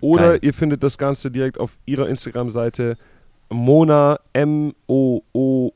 Oder 0.00 0.30
Geil. 0.30 0.38
ihr 0.42 0.54
findet 0.54 0.82
das 0.82 0.98
Ganze 0.98 1.30
direkt 1.30 1.58
auf 1.58 1.78
ihrer 1.86 2.08
Instagram-Seite 2.08 2.96
Mona 3.48 4.18
M-O-O-O-N-A-A 4.32 5.74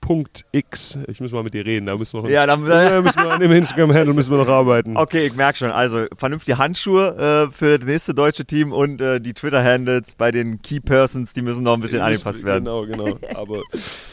Punkt 0.00 0.44
X. 0.52 0.98
Ich 1.08 1.20
muss 1.20 1.32
mal 1.32 1.42
mit 1.42 1.54
dir 1.54 1.66
reden, 1.66 1.86
da 1.86 1.96
müssen 1.96 2.18
wir 2.18 2.22
noch, 2.22 2.30
Ja, 2.30 2.46
dann, 2.46 2.64
da 2.68 3.02
müssen 3.02 3.22
wir 3.22 3.30
an 3.30 3.40
dem 3.40 3.52
Instagram-Handle 3.52 4.14
müssen 4.14 4.30
wir 4.30 4.38
noch 4.38 4.48
arbeiten. 4.48 4.96
Okay, 4.96 5.26
ich 5.26 5.34
merke 5.34 5.58
schon. 5.58 5.70
Also 5.70 6.06
vernünftige 6.16 6.56
Handschuhe 6.58 7.48
äh, 7.48 7.52
für 7.52 7.78
das 7.78 7.86
nächste 7.86 8.14
deutsche 8.14 8.44
Team 8.44 8.72
und 8.72 9.00
äh, 9.00 9.20
die 9.20 9.34
Twitter-Handles 9.34 10.14
bei 10.16 10.30
den 10.30 10.62
Key 10.62 10.80
Persons, 10.80 11.32
die 11.34 11.42
müssen 11.42 11.62
noch 11.62 11.74
ein 11.74 11.80
bisschen 11.80 12.00
angepasst 12.00 12.44
werden. 12.44 12.64
Genau, 12.64 12.86
genau. 12.86 13.18
Aber 13.34 13.62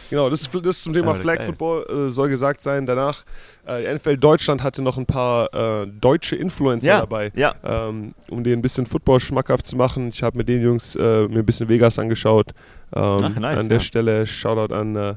genau, 0.10 0.30
das, 0.30 0.42
ist- 0.42 0.54
das 0.66 0.82
zum 0.82 0.94
Thema 0.94 1.16
Flag. 1.16 1.44
Football 1.44 2.08
äh, 2.08 2.12
soll 2.12 2.30
gesagt 2.30 2.62
sein. 2.62 2.86
Danach, 2.86 3.24
äh, 3.66 3.82
die 3.84 3.94
NFL 3.96 4.18
Deutschland 4.18 4.64
hatte 4.64 4.82
noch 4.82 4.98
ein 4.98 5.06
paar 5.06 5.54
äh, 5.84 5.88
deutsche 5.88 6.36
Influencer 6.36 6.88
Ja, 6.88 7.00
dabei, 7.02 7.32
ja. 7.36 7.56
ähm, 7.64 8.14
um 8.30 8.44
denen 8.44 8.60
ein 8.60 8.62
bisschen 8.62 8.86
Football 8.86 9.20
schmackhaft 9.20 9.66
zu 9.66 9.76
machen. 9.76 10.10
Ich 10.10 10.24
habe 10.24 10.38
mit 10.38 10.50
den 10.50 10.62
Jungs 10.62 10.96
äh, 10.96 11.28
mir 11.28 11.40
ein 11.40 11.46
bisschen 11.46 11.70
Vegas 11.70 12.00
angeschaut. 12.00 12.52
Ähm, 12.96 13.18
Ach, 13.22 13.36
nice, 13.40 13.60
an 13.60 13.70
der 13.70 13.78
ja. 13.78 13.84
Stelle 13.84 14.26
Shoutout 14.28 14.74
an 14.74 14.96
äh, 14.96 15.14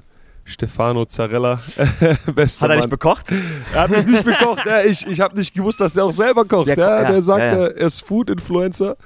Stefano 0.49 1.05
Zarella. 1.05 1.61
Bester 2.35 2.62
Hat 2.62 2.62
er 2.62 2.69
Mann. 2.69 2.76
nicht 2.78 2.90
bekocht? 2.90 3.26
Er 3.75 3.81
hat 3.83 3.90
mich 3.90 4.07
nicht 4.07 4.25
bekocht. 4.25 4.64
Ja, 4.67 4.83
ich 4.83 5.07
ich 5.07 5.21
habe 5.21 5.37
nicht 5.37 5.55
gewusst, 5.55 5.81
dass 5.81 5.97
er 5.97 6.05
auch 6.05 6.12
selber 6.12 6.45
kocht. 6.45 6.69
Der 6.69 6.76
ja, 6.76 7.11
der 7.11 7.23
sagt, 7.23 7.40
ja, 7.40 7.47
ja. 7.47 7.67
er 7.67 7.76
ist 7.87 8.00
Food-Influencer. 8.02 8.97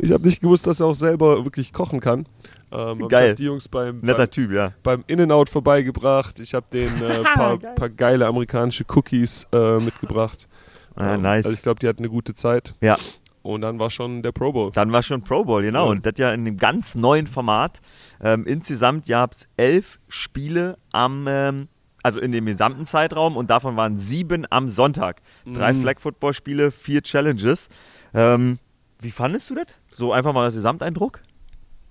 Ich 0.00 0.12
habe 0.12 0.24
nicht 0.26 0.40
gewusst, 0.40 0.66
dass 0.66 0.80
er 0.80 0.86
auch 0.86 0.94
selber 0.94 1.44
wirklich 1.44 1.72
kochen 1.72 2.00
kann. 2.00 2.26
Ähm, 2.72 3.06
Geil. 3.08 3.22
Ich 3.24 3.28
habe 3.30 3.34
die 3.34 3.44
Jungs 3.44 3.68
beim, 3.68 3.98
Netter 3.98 4.18
beim, 4.18 4.30
Typ, 4.30 4.50
ja. 4.52 4.72
beim 4.82 5.04
In-N-Out 5.06 5.48
vorbeigebracht. 5.48 6.40
Ich 6.40 6.54
habe 6.54 6.66
denen 6.72 6.94
ein 7.02 7.20
äh, 7.20 7.22
paar, 7.34 7.58
Geil. 7.58 7.74
paar 7.74 7.88
geile 7.90 8.26
amerikanische 8.26 8.84
Cookies 8.94 9.46
äh, 9.52 9.78
mitgebracht. 9.78 10.48
Ah, 10.96 11.14
Ähm, 11.14 11.22
nice. 11.22 11.44
Also 11.46 11.56
ich 11.56 11.62
glaube, 11.62 11.80
die 11.80 11.88
hatten 11.88 12.00
eine 12.00 12.08
gute 12.10 12.34
Zeit. 12.34 12.74
Ja. 12.80 12.96
Und 13.44 13.60
dann 13.60 13.78
war 13.78 13.90
schon 13.90 14.22
der 14.22 14.32
Pro 14.32 14.52
Bowl. 14.52 14.72
Dann 14.72 14.90
war 14.90 15.02
schon 15.02 15.22
Pro 15.22 15.44
Bowl, 15.44 15.62
genau. 15.62 15.84
Ja. 15.84 15.90
Und 15.90 16.06
das 16.06 16.14
ja 16.16 16.32
in 16.32 16.40
einem 16.40 16.56
ganz 16.56 16.94
neuen 16.94 17.26
Format. 17.26 17.80
Ähm, 18.22 18.46
insgesamt 18.46 19.06
gab 19.06 19.32
es 19.32 19.46
elf 19.58 20.00
Spiele 20.08 20.78
am, 20.92 21.26
ähm, 21.28 21.68
also 22.02 22.20
in 22.20 22.32
dem 22.32 22.46
gesamten 22.46 22.86
Zeitraum 22.86 23.36
und 23.36 23.50
davon 23.50 23.76
waren 23.76 23.98
sieben 23.98 24.46
am 24.48 24.68
Sonntag. 24.70 25.20
Drei 25.44 25.74
Mhm. 25.74 25.82
Flag-Football-Spiele, 25.82 26.70
vier 26.70 27.02
Challenges. 27.02 27.68
Ähm, 28.14 28.58
wie 29.00 29.10
fandest 29.10 29.50
du 29.50 29.56
das? 29.56 29.66
So 29.94 30.12
einfach 30.12 30.32
mal 30.32 30.44
als 30.44 30.54
Gesamteindruck? 30.54 31.20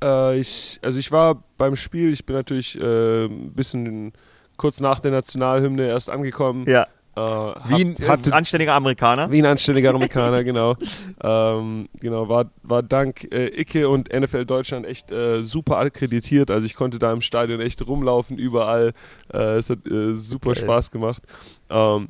Äh, 0.03 0.39
ich, 0.39 0.79
also 0.81 0.97
ich 0.97 1.11
war 1.11 1.43
beim 1.59 1.75
Spiel, 1.75 2.11
ich 2.11 2.25
bin 2.25 2.35
natürlich 2.35 2.79
äh, 2.81 3.25
ein 3.25 3.53
bisschen 3.53 4.11
kurz 4.57 4.79
nach 4.81 4.99
der 4.99 5.11
Nationalhymne 5.11 5.87
erst 5.87 6.09
angekommen. 6.09 6.65
Ja. 6.67 6.87
Äh, 7.15 7.19
Wie 7.19 7.85
ein 7.85 7.95
hatte, 8.07 8.31
äh, 8.31 8.33
anständiger 8.33 8.73
Amerikaner. 8.73 9.29
Wie 9.31 9.39
ein 9.39 9.45
anständiger 9.45 9.91
Amerikaner, 9.91 10.43
genau. 10.43 10.75
Ähm, 11.21 11.87
genau, 11.99 12.27
war, 12.27 12.51
war 12.63 12.81
dank 12.81 13.31
äh, 13.31 13.47
Icke 13.59 13.87
und 13.87 14.11
NFL 14.11 14.45
Deutschland 14.45 14.87
echt 14.87 15.11
äh, 15.11 15.43
super 15.43 15.77
akkreditiert. 15.77 16.49
Also 16.49 16.65
ich 16.65 16.73
konnte 16.73 16.97
da 16.97 17.13
im 17.13 17.21
Stadion 17.21 17.61
echt 17.61 17.85
rumlaufen, 17.85 18.37
überall. 18.37 18.93
Äh, 19.31 19.57
es 19.57 19.69
hat 19.69 19.85
äh, 19.87 20.15
super 20.15 20.53
Geil. 20.53 20.63
Spaß 20.63 20.89
gemacht. 20.89 21.21
Ähm, 21.69 22.09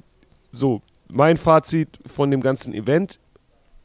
so, 0.53 0.81
mein 1.09 1.37
Fazit 1.37 1.99
von 2.05 2.31
dem 2.31 2.41
ganzen 2.41 2.73
Event. 2.73 3.19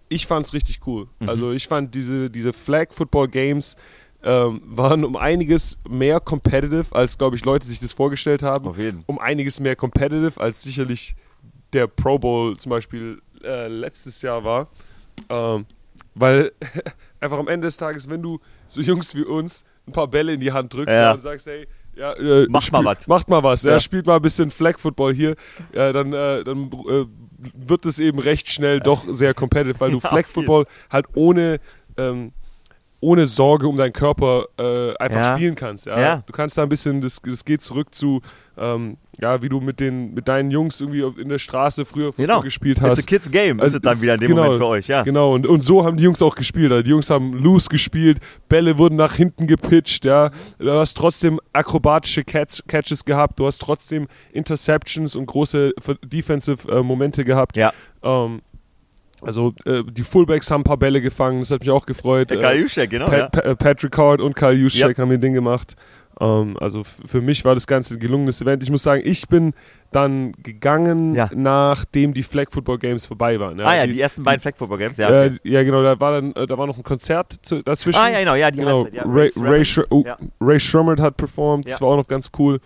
Ich 0.09 0.27
fand 0.27 0.47
es 0.47 0.55
richtig 0.55 0.87
cool. 0.87 1.09
Mhm. 1.19 1.29
Also 1.29 1.53
ich 1.53 1.67
fand 1.67 1.95
diese, 1.95 2.31
diese 2.31 2.53
Flag 2.53 2.93
Football 2.93 3.29
Games 3.29 3.77
ähm, 4.23 4.61
waren 4.65 5.05
um 5.05 5.17
einiges 5.17 5.79
mehr 5.89 6.19
competitive, 6.21 6.87
als, 6.95 7.19
glaube 7.19 7.37
ich, 7.37 7.45
Leute 7.45 7.67
sich 7.67 7.79
das 7.79 7.93
vorgestellt 7.93 8.43
haben 8.43 8.67
Auf 8.67 8.79
jeden. 8.79 9.05
um 9.07 9.19
einiges 9.19 9.61
mehr 9.61 9.77
competitive, 9.77 10.41
als 10.41 10.63
sicherlich 10.63 11.15
der 11.73 11.87
Pro 11.87 12.19
Bowl 12.19 12.57
zum 12.57 12.71
Beispiel 12.71 13.21
äh, 13.45 13.69
letztes 13.69 14.21
Jahr 14.23 14.43
war. 14.45 14.69
Ähm, 15.29 15.67
weil 16.15 16.53
einfach 17.21 17.39
am 17.39 17.49
Ende 17.49 17.67
des 17.69 17.77
Tages, 17.77 18.09
wenn 18.09 18.23
du 18.23 18.41
so 18.67 18.81
Jungs 18.81 19.15
wie 19.15 19.23
uns 19.23 19.65
ein 19.87 19.93
paar 19.93 20.09
Bälle 20.09 20.33
in 20.35 20.41
die 20.41 20.53
Hand 20.53 20.75
drückst 20.75 20.95
Ja. 20.97 21.13
und 21.13 21.21
sagst, 21.21 21.47
hey, 21.47 21.67
ja, 21.95 22.13
äh, 22.15 22.47
Macht 22.49 22.71
mal 22.73 22.85
was. 22.85 23.07
Macht 23.07 23.29
mal 23.29 23.43
was, 23.43 23.63
ja. 23.65 23.73
Ja. 23.73 23.81
spielt 23.81 24.07
mal 24.07 24.17
ein 24.17 24.23
bisschen 24.23 24.51
Flag 24.51 24.79
Football 24.79 25.15
hier, 25.15 25.35
ja, 25.73 25.93
dann, 25.93 26.13
äh, 26.13 26.45
dann 26.45 26.71
äh, 26.89 27.07
wird 27.55 27.85
es 27.87 27.99
eben 27.99 28.19
recht 28.19 28.49
schnell 28.49 28.81
doch 28.81 29.05
sehr 29.09 29.35
competitive, 29.35 29.79
weil 29.81 29.91
du 29.93 30.01
Flag. 30.01 30.27
Football 30.27 30.67
halt 30.91 31.07
ohne 31.15 31.59
ähm, 31.97 32.33
ohne 33.01 33.27
Sorge 33.27 33.69
um 33.69 33.77
deinen 33.77 33.93
Körper 33.93 34.47
äh, 34.59 34.95
einfach 34.99 35.21
Ja. 35.21 35.37
spielen 35.37 35.55
kannst. 35.55 35.87
Ja? 35.87 36.01
Ja. 36.01 36.23
Du 36.27 36.33
kannst 36.33 36.59
da 36.59 36.63
ein 36.65 36.69
bisschen, 36.69 37.01
das, 37.01 37.21
das 37.25 37.45
geht 37.45 37.63
zurück 37.63 37.95
zu, 37.95 38.21
ähm, 38.57 38.97
ja, 39.21 39.41
wie 39.41 39.49
du 39.49 39.61
mit, 39.61 39.79
den, 39.79 40.15
mit 40.15 40.27
deinen 40.27 40.51
Jungs 40.51 40.81
irgendwie 40.81 41.03
in 41.21 41.29
der 41.29 41.39
Straße 41.39 41.85
früher 41.85 42.13
Genau. 42.13 42.41
gespielt 42.41 42.79
It's 42.79 42.85
a 42.87 42.91
hast. 42.91 43.07
kids 43.07 43.31
game, 43.31 43.59
ist 43.59 43.63
Also 43.63 43.77
es 43.77 43.83
dann 43.83 44.03
wieder 44.03 44.15
in 44.15 44.21
dem 44.21 44.29
genau, 44.29 44.43
Moment 44.45 44.59
für 44.61 44.67
euch, 44.67 44.89
ja. 44.89 45.03
Genau, 45.03 45.33
und, 45.35 45.47
und 45.47 45.61
so 45.61 45.85
haben 45.85 45.97
die 45.97 46.03
Jungs 46.05 46.21
auch 46.23 46.35
gespielt. 46.35 46.73
Also 46.73 46.83
die 46.83 46.91
Jungs 46.91 47.09
haben 47.11 47.35
loose 47.35 47.69
gespielt, 47.69 48.19
Bälle 48.49 48.79
wurden 48.79 48.97
nach 48.97 49.15
hinten 49.15 49.47
gepitcht, 49.47 50.05
ja. 50.05 50.31
Du 50.59 50.71
hast 50.73 50.97
trotzdem 50.97 51.39
akrobatische 51.53 52.25
Catch, 52.25 52.63
Catches 52.67 53.05
gehabt, 53.05 53.39
du 53.39 53.47
hast 53.47 53.59
trotzdem 53.61 54.09
Interceptions 54.33 55.15
und 55.15 55.27
große 55.27 55.73
Defensive 56.05 56.69
äh, 56.71 56.83
Momente 56.83 57.25
gehabt. 57.25 57.57
Ja. 57.57 57.73
Ähm, 58.03 58.43
also 59.23 59.55
äh, 59.65 59.83
die 59.91 60.03
Fullbacks 60.03 60.51
haben 60.51 60.61
ein 60.61 60.65
paar 60.65 60.77
Bälle 60.77 61.01
gefangen, 61.01 61.41
das 61.41 61.51
hat 61.51 61.61
mich 61.61 61.71
auch 61.71 61.87
gefreut. 61.87 62.31
Der 62.31 62.39
Äh, 62.39 62.43
Kyle 62.43 62.61
Juszczyk, 62.63 62.91
genau, 62.91 63.07
Pa 63.07 63.17
ja. 63.17 63.29
Pa 63.29 63.55
Patrick 63.55 63.97
Howard 63.97 64.21
und 64.21 64.37
Kyle 64.37 64.53
Juszczyk 64.53 64.97
Ja. 64.97 65.03
haben 65.03 65.11
ihr 65.11 65.19
Ding 65.19 65.35
gemacht. 65.35 65.75
Ähm, 66.21 66.57
also 66.61 66.83
für 66.85 67.21
mich 67.21 67.45
war 67.45 67.55
das 67.55 67.67
Ganze 67.67 67.95
ein 67.95 68.01
gelungenes 68.01 68.41
Event. 68.41 68.63
Ich 68.63 68.71
muss 68.71 68.83
sagen, 68.83 69.03
ich 69.05 69.29
bin 69.29 69.53
dann 69.91 70.33
gegangen, 70.43 71.15
Ja. 71.15 71.31
nachdem 71.35 72.13
die 72.13 72.23
Flag 72.23 72.47
Football 72.51 72.79
Games 72.79 73.07
vorbei 73.07 73.41
waren. 73.41 73.59
Ah 73.61 73.75
ja, 73.75 73.87
die 73.87 73.99
ersten 73.99 74.23
beiden 74.23 74.41
Flag 74.41 74.55
Football 74.57 74.77
Games, 74.79 74.99
ja. 74.99 75.09
äh, 75.25 75.31
ja, 75.45 75.63
genau, 75.63 75.83
da 75.83 75.99
war 75.99 76.13
dann, 76.21 76.33
äh, 76.35 76.47
da 76.47 76.59
war 76.59 76.67
noch 76.67 76.77
ein 76.77 76.83
Konzert 76.83 77.37
zu, 77.41 77.63
dazwischen. 77.63 77.99
Ah 77.99 78.11
ja, 78.11 78.19
genau, 78.19 78.35
ja, 78.35 78.51
die 78.51 78.59
genau. 78.59 78.83
Halbzeit, 78.85 78.95
ja. 78.95 79.03
Ray, 79.07 79.31
Ray, 79.37 79.65
Sh 79.65 79.81
oh, 79.89 80.03
Ja. 80.05 80.19
Ray 80.43 80.61
Shremmerd 80.61 81.01
hat 81.01 81.17
performt, 81.17 81.67
das 81.67 81.75
Ja. 81.75 81.81
war 81.81 81.89
auch 81.93 81.97
noch 81.97 82.07
ganz 82.07 82.31
cool. 82.39 82.59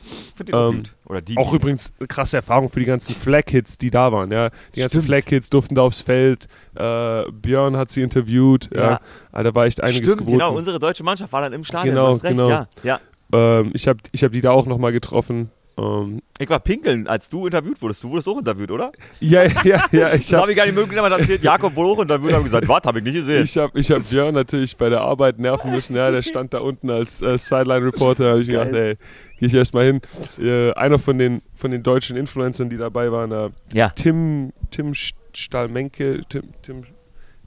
Auch 0.51 0.73
ähm, 0.73 0.83
die. 1.27 1.37
Auch 1.37 1.53
übrigens 1.53 1.93
eine 2.01 2.09
krasse 2.09 2.37
Erfahrung 2.39 2.71
für 2.71 2.81
die 2.81 2.87
ganzen 2.87 3.15
Flag-Hits, 3.15 3.79
die 3.79 3.91
da 3.91 4.11
waren. 4.11 4.33
Ja. 4.33 4.49
Die 4.75 4.81
ganzen. 4.81 5.03
Flag-Hits 5.03 5.51
durften 5.51 5.75
da 5.77 5.83
aufs 5.83 6.01
Feld. 6.01 6.47
Äh, 6.75 7.25
Björn 7.31 7.77
hat 7.77 7.91
sie 7.91 8.01
interviewt. 8.03 8.69
Ja. 8.75 8.83
Ja. 8.93 9.01
Ah, 9.31 9.43
da 9.43 9.55
war 9.55 9.67
echt 9.67 9.81
einiges 9.83 10.07
Stimmt, 10.09 10.19
geboten. 10.27 10.39
genau, 10.39 10.55
unsere 10.57 10.79
deutsche 10.79 11.05
Mannschaft 11.05 11.33
war 11.33 11.43
dann 11.43 11.53
im 11.53 11.63
Stadion, 11.65 11.95
Genau, 11.95 12.07
du 12.09 12.15
hast 12.15 12.25
recht, 12.25 12.33
genau. 12.37 12.49
ja. 12.49 12.67
ja. 12.83 13.01
Ähm, 13.33 13.71
ich 13.75 13.89
habe 13.89 13.99
ich 14.13 14.23
hab 14.25 14.33
die 14.33 14.41
da 14.41 14.51
auch 14.51 14.67
nochmal 14.67 14.93
getroffen. 14.93 15.51
Ähm, 15.79 16.21
Ich 16.39 16.51
war 16.51 16.61
pinkeln, 16.61 17.09
als 17.09 17.31
du 17.31 17.47
interviewt 17.47 17.81
wurdest. 17.81 18.05
Du 18.05 18.11
wurdest 18.11 18.29
auch 18.29 18.37
interviewt, 18.39 18.71
oder? 18.71 18.93
ja, 19.21 19.45
ja, 19.65 19.87
ja. 19.91 20.13
Ich 20.13 20.31
habe 20.33 20.43
habe 20.43 20.51
ich 20.53 20.57
gar 20.59 20.67
nicht 20.67 20.75
möglich 20.75 20.95
gemacht. 20.95 21.13
Da 21.13 21.17
erzählt 21.17 21.43
Jakob 21.43 21.75
wurde 21.75 21.89
auch 21.89 22.03
interviewt. 22.03 22.33
habe 22.35 22.45
gesagt, 22.45 22.69
was, 22.69 22.83
habe 22.85 22.99
ich 22.99 23.05
nicht 23.07 23.15
gesehen. 23.15 23.45
ich 23.45 23.57
hab, 23.57 23.75
ich 23.75 23.91
hab 23.91 24.07
Björn 24.07 24.35
natürlich 24.35 24.77
bei 24.77 24.91
der 24.91 25.01
Arbeit 25.01 25.39
nerven 25.39 25.71
müssen. 25.71 25.97
Ja, 25.97 26.11
der 26.11 26.21
stand 26.21 26.53
da 26.53 26.59
unten 26.59 26.91
als 26.91 27.23
äh, 27.23 27.39
Sideline-Reporter. 27.39 28.25
Da 28.25 28.31
habe 28.33 28.43
ich 28.43 28.49
Geil. 28.49 28.67
gedacht, 28.67 28.75
ey, 28.83 28.97
gehe 29.39 29.49
ich 29.49 29.55
erstmal 29.55 29.87
hin. 29.87 30.01
Äh, 30.39 30.73
einer 30.75 30.99
von 30.99 31.17
den, 31.17 31.41
von 31.55 31.71
den 31.71 31.83
deutschen 31.83 32.19
Influencern, 32.19 32.69
die 32.69 32.77
dabei 32.77 33.11
waren, 33.11 33.33
äh, 33.33 33.49
ja. 33.73 33.89
Tim, 33.91 34.53
Tim 34.71 34.93
St- 34.93 35.15
Stahlmenke, 35.35 36.21
Tim, 36.29 36.43
Tim, 36.61 36.83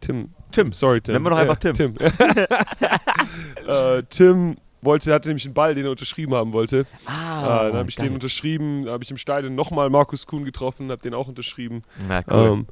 Tim, 0.01 0.30
Tim. 0.51 0.72
sorry, 0.74 1.00
Tim. 1.00 1.13
Nennen 1.13 1.25
wir 1.25 1.30
doch 1.30 1.38
einfach 1.38 1.58
Tim. 1.58 1.75
Tim. 1.75 1.94
äh, 3.68 4.01
Tim 4.10 4.56
wollte, 4.86 5.13
hatte 5.13 5.30
nämlich 5.30 5.46
einen 5.46 5.54
Ball, 5.54 5.75
den 5.75 5.86
er 5.86 5.92
unterschrieben 5.92 6.34
haben 6.34 6.54
wollte. 6.54 6.86
Ah, 7.06 7.68
äh, 7.68 7.70
dann 7.70 7.80
habe 7.80 7.89
ich 7.89 7.96
geil. 7.96 8.08
den 8.08 8.13
unterschrieben, 8.13 8.88
habe 8.88 9.04
ich 9.04 9.12
im 9.12 9.18
Stadion 9.18 9.56
nochmal 9.56 9.89
Markus 9.89 10.25
Kuhn 10.27 10.46
getroffen, 10.46 10.92
habe 10.92 11.01
den 11.01 11.13
auch 11.13 11.27
unterschrieben. 11.27 11.82
Na, 12.08 12.24
cool. 12.30 12.54
Ähm, 12.54 12.68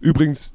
übrigens, 0.00 0.54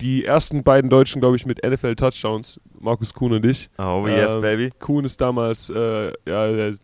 die 0.00 0.24
ersten 0.24 0.62
beiden 0.62 0.90
Deutschen, 0.90 1.20
glaube 1.20 1.36
ich, 1.36 1.46
mit 1.46 1.62
NFL-Touchdowns, 1.64 2.60
Markus 2.78 3.14
Kuhn 3.14 3.32
und 3.32 3.44
ich. 3.44 3.70
oh, 3.78 4.06
yes, 4.08 4.34
ähm, 4.34 4.40
baby. 4.40 4.70
Kuhn 4.78 5.04
ist 5.04 5.20
damals, 5.20 5.70
äh, 5.70 6.06
ja, 6.26 6.52
der 6.52 6.74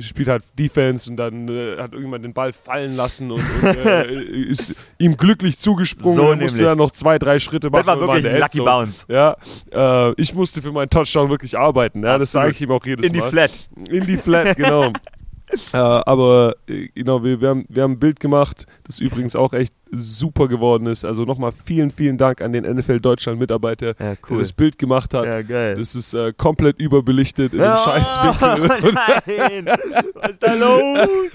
spielt 0.00 0.28
halt 0.28 0.44
Defense 0.58 1.10
und 1.10 1.16
dann 1.16 1.48
äh, 1.48 1.78
hat 1.78 1.92
irgendwann 1.92 2.22
den 2.22 2.32
Ball 2.32 2.52
fallen 2.52 2.96
lassen 2.96 3.30
und, 3.30 3.40
und 3.40 3.76
äh, 3.76 4.04
ist 4.22 4.74
ihm 4.98 5.16
glücklich 5.16 5.58
zugesprungen. 5.58 6.16
So 6.16 6.22
er 6.30 6.36
musste 6.36 6.58
nämlich. 6.58 6.70
dann 6.70 6.78
noch 6.78 6.90
zwei, 6.90 7.18
drei 7.18 7.38
Schritte 7.38 7.70
machen. 7.70 7.86
Das 7.86 7.96
war 7.98 8.00
und 8.00 8.06
wirklich 8.08 8.24
der 8.24 8.38
Lucky. 8.38 8.60
Bounce. 8.60 9.04
Ja, 9.08 9.36
äh, 9.72 10.14
ich 10.20 10.34
musste 10.34 10.62
für 10.62 10.72
meinen 10.72 10.90
Touchdown 10.90 11.30
wirklich 11.30 11.58
arbeiten. 11.58 12.02
Ja, 12.02 12.18
das 12.18 12.32
sage 12.32 12.52
ich 12.52 12.60
ihm 12.60 12.70
auch 12.70 12.84
jedes 12.84 13.06
In 13.06 13.12
die 13.12 13.20
Mal. 13.20 13.30
Flat. 13.30 13.50
In 13.90 14.06
die 14.06 14.16
Flat, 14.16 14.56
genau. 14.56 14.92
äh, 15.72 15.76
aber 15.76 16.54
genau, 16.94 17.22
wir, 17.22 17.40
wir, 17.40 17.48
haben, 17.48 17.64
wir 17.68 17.82
haben 17.82 17.92
ein 17.92 17.98
Bild 17.98 18.20
gemacht, 18.20 18.66
das 18.84 19.00
übrigens 19.00 19.36
auch 19.36 19.52
echt 19.52 19.74
super 19.90 20.48
geworden 20.48 20.86
ist. 20.86 21.04
Also 21.04 21.24
nochmal 21.24 21.52
vielen, 21.52 21.90
vielen 21.90 22.16
Dank 22.16 22.40
an 22.40 22.52
den 22.52 22.64
NFL 22.64 23.00
Deutschland 23.00 23.38
Mitarbeiter, 23.38 23.88
Ja, 23.88 23.94
der 23.98 24.18
cool. 24.30 24.38
das 24.38 24.52
Bild 24.52 24.78
gemacht 24.78 25.12
hat. 25.12 25.26
Ja, 25.26 25.42
geil. 25.42 25.76
Das 25.76 25.94
ist 25.94 26.14
äh, 26.14 26.32
komplett 26.32 26.80
überbelichtet 26.80 27.52
in 27.52 27.60
einem 27.60 27.76
Scheißwinkel. 27.76 28.70
Oh, 28.82 28.90
nein, 28.94 29.66
was 30.14 30.30
ist 30.32 30.42
da 30.42 30.54
los? 30.54 31.32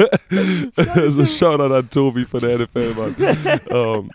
also 0.95 1.25
Shoutout 1.25 1.73
an 1.73 1.89
Tobi 1.89 2.25
von 2.25 2.39
der 2.39 2.59
NFL, 2.59 2.93
Mann. 2.97 3.15
ähm, 3.69 4.11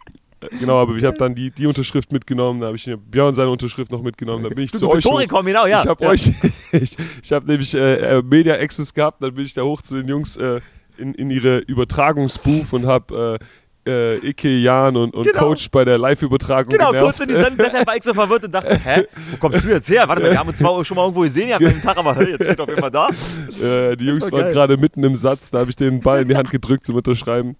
genau, 0.60 0.80
aber 0.80 0.96
ich 0.96 1.04
habe 1.04 1.16
dann 1.16 1.34
die, 1.34 1.50
die 1.50 1.66
Unterschrift 1.66 2.12
mitgenommen, 2.12 2.60
da 2.60 2.66
habe 2.66 2.76
ich 2.76 2.90
Björn 3.10 3.34
seine 3.34 3.50
Unterschrift 3.50 3.90
noch 3.92 4.02
mitgenommen, 4.02 4.44
dann 4.44 4.54
bin 4.54 4.64
ich 4.64 4.72
Du, 4.72 4.78
zu 4.78 4.86
du 4.86 4.92
euch 4.92 5.04
hoch. 5.04 5.14
hochgekommen, 5.14 5.46
genau, 5.46 5.66
ja. 5.66 5.82
ich 5.82 5.88
habe 5.88 6.04
ja. 6.04 6.10
euch, 6.10 6.30
ich, 6.72 6.96
ich 7.22 7.32
habe 7.32 7.46
nämlich 7.46 7.74
äh, 7.74 8.18
äh, 8.18 8.22
Media 8.22 8.54
Access 8.54 8.92
gehabt, 8.94 9.22
dann 9.22 9.34
bin 9.34 9.44
ich 9.44 9.54
da 9.54 9.62
hoch 9.62 9.82
zu 9.82 9.96
den 9.96 10.08
Jungs 10.08 10.36
äh, 10.36 10.60
in, 10.98 11.14
in 11.14 11.30
ihre 11.30 11.58
Übertragungsbooth 11.58 12.72
und 12.72 12.86
habe 12.86 13.38
äh, 13.40 13.44
äh, 13.84 14.28
Ike, 14.28 14.48
Jan 14.48 14.96
und, 14.96 15.12
und 15.14 15.24
Genau. 15.26 15.38
Coach 15.40 15.68
bei 15.70 15.84
der 15.84 15.98
Live-Übertragung 15.98 16.70
Genau, 16.72 16.92
genervt. 16.92 17.16
kurz 17.18 17.20
in 17.20 17.34
die 17.34 17.40
Sendung, 17.40 17.58
deshalb 17.58 17.84
war 17.86 17.96
ich 17.96 18.04
so 18.04 18.14
verwirrt 18.14 18.44
und 18.44 18.52
dachte, 18.52 18.76
hä, 18.78 19.06
wo 19.32 19.36
kommst 19.38 19.64
du 19.64 19.68
jetzt 19.70 19.88
her? 19.88 20.06
Warte 20.06 20.22
mal, 20.22 20.30
wir 20.30 20.38
haben 20.38 20.48
uns 20.48 20.58
zwar 20.58 20.84
schon 20.84 20.94
mal 20.96 21.02
irgendwo 21.02 21.22
gesehen 21.22 21.48
ja, 21.48 21.56
an 21.56 21.66
einem 21.66 21.82
Tag, 21.82 21.96
aber 21.96 22.14
hey, 22.14 22.30
jetzt 22.30 22.44
steht 22.44 22.60
auf 22.60 22.68
jeden 22.68 22.80
Fall 22.80 22.90
da. 22.92 23.08
Äh, 23.08 23.96
die 23.96 24.06
Jungs 24.06 24.30
war 24.30 24.40
waren 24.40 24.52
gerade 24.52 24.76
mitten 24.76 25.02
im 25.02 25.16
Satz, 25.16 25.50
da 25.50 25.58
habe 25.58 25.70
ich 25.70 25.76
den 25.76 26.00
Ball 26.00 26.22
in 26.22 26.28
die 26.28 26.36
Hand 26.36 26.50
gedrückt 26.50 26.86
zum 26.86 26.94
Unterschreiben. 26.96 27.56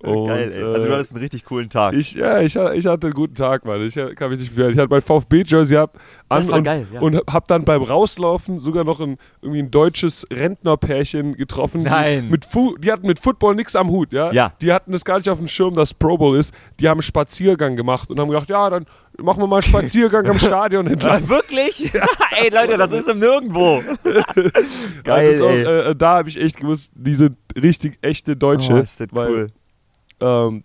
Und, 0.00 0.26
Geil, 0.28 0.52
ey. 0.54 0.62
Also 0.62 0.84
äh, 0.84 0.88
du 0.88 0.94
hattest 0.94 1.12
einen 1.12 1.22
richtig 1.22 1.44
coolen 1.44 1.68
Tag. 1.70 1.92
Ich, 1.94 2.14
ja, 2.14 2.40
ich, 2.40 2.54
ich 2.54 2.86
hatte 2.86 3.08
einen 3.08 3.14
guten 3.14 3.34
Tag, 3.34 3.64
Mann. 3.64 3.82
Ich 3.82 3.96
äh, 3.96 4.14
kann 4.14 4.30
mich 4.30 4.38
nicht 4.38 4.50
beschweren. 4.50 4.72
Ich 4.72 4.78
hatte 4.78 4.90
mein 4.90 5.02
VfB-Jersey 5.02 5.76
ab 5.76 5.98
an 6.28 6.42
Das 6.42 6.50
war 6.50 6.58
und, 6.58 6.64
geil, 6.64 6.86
ja. 6.92 7.00
und 7.00 7.16
hab 7.28 7.48
dann 7.48 7.64
beim 7.64 7.82
Rauslaufen 7.82 8.60
sogar 8.60 8.84
noch 8.84 9.00
ein, 9.00 9.16
irgendwie 9.42 9.60
ein 9.60 9.72
deutsches 9.72 10.24
Rentnerpärchen 10.32 11.34
getroffen. 11.34 11.82
Nein. 11.82 12.26
Die, 12.26 12.30
mit 12.30 12.44
Fu 12.44 12.76
die 12.76 12.92
hatten 12.92 13.08
mit 13.08 13.18
Football 13.18 13.56
nichts 13.56 13.74
am 13.74 13.88
Hut, 13.88 14.12
ja? 14.12 14.30
Ja. 14.30 14.52
Die 14.60 14.72
hatten 14.72 14.92
das 14.92 15.04
gar 15.04 15.16
nicht 15.18 15.28
auf 15.30 15.38
dem 15.38 15.48
Schirm, 15.48 15.74
dass 15.74 15.92
Pro 15.94 16.16
Bowl 16.16 16.36
ist. 16.36 16.54
Die 16.78 16.88
haben 16.88 16.98
einen 16.98 17.02
Spaziergang 17.02 17.74
gemacht 17.74 18.08
und 18.08 18.20
haben 18.20 18.28
gedacht, 18.28 18.48
ja, 18.48 18.70
dann 18.70 18.86
machen 19.20 19.42
wir 19.42 19.48
mal 19.48 19.56
einen 19.56 19.62
Spaziergang 19.62 20.26
am 20.26 20.38
Stadion 20.38 20.86
entlang. 20.86 21.22
Ja, 21.22 21.28
wirklich? 21.28 21.92
ey, 22.40 22.50
Leute, 22.50 22.76
das 22.76 22.92
ist 22.92 23.08
im 23.08 23.18
Nirgendwo. 23.18 23.82
Geil, 25.02 25.30
Also, 25.32 25.46
ey. 25.48 25.90
äh, 25.90 25.96
da 25.96 26.18
habe 26.18 26.28
ich 26.28 26.40
echt 26.40 26.56
gewusst, 26.58 26.92
die 26.94 27.14
sind 27.14 27.36
richtig 27.60 27.98
echte 28.02 28.36
Deutsche. 28.36 28.74
Oh, 28.74 28.76
ist 28.76 29.00
das 29.00 29.08
weil, 29.10 29.30
cool. 29.30 29.46
Ähm, 30.20 30.64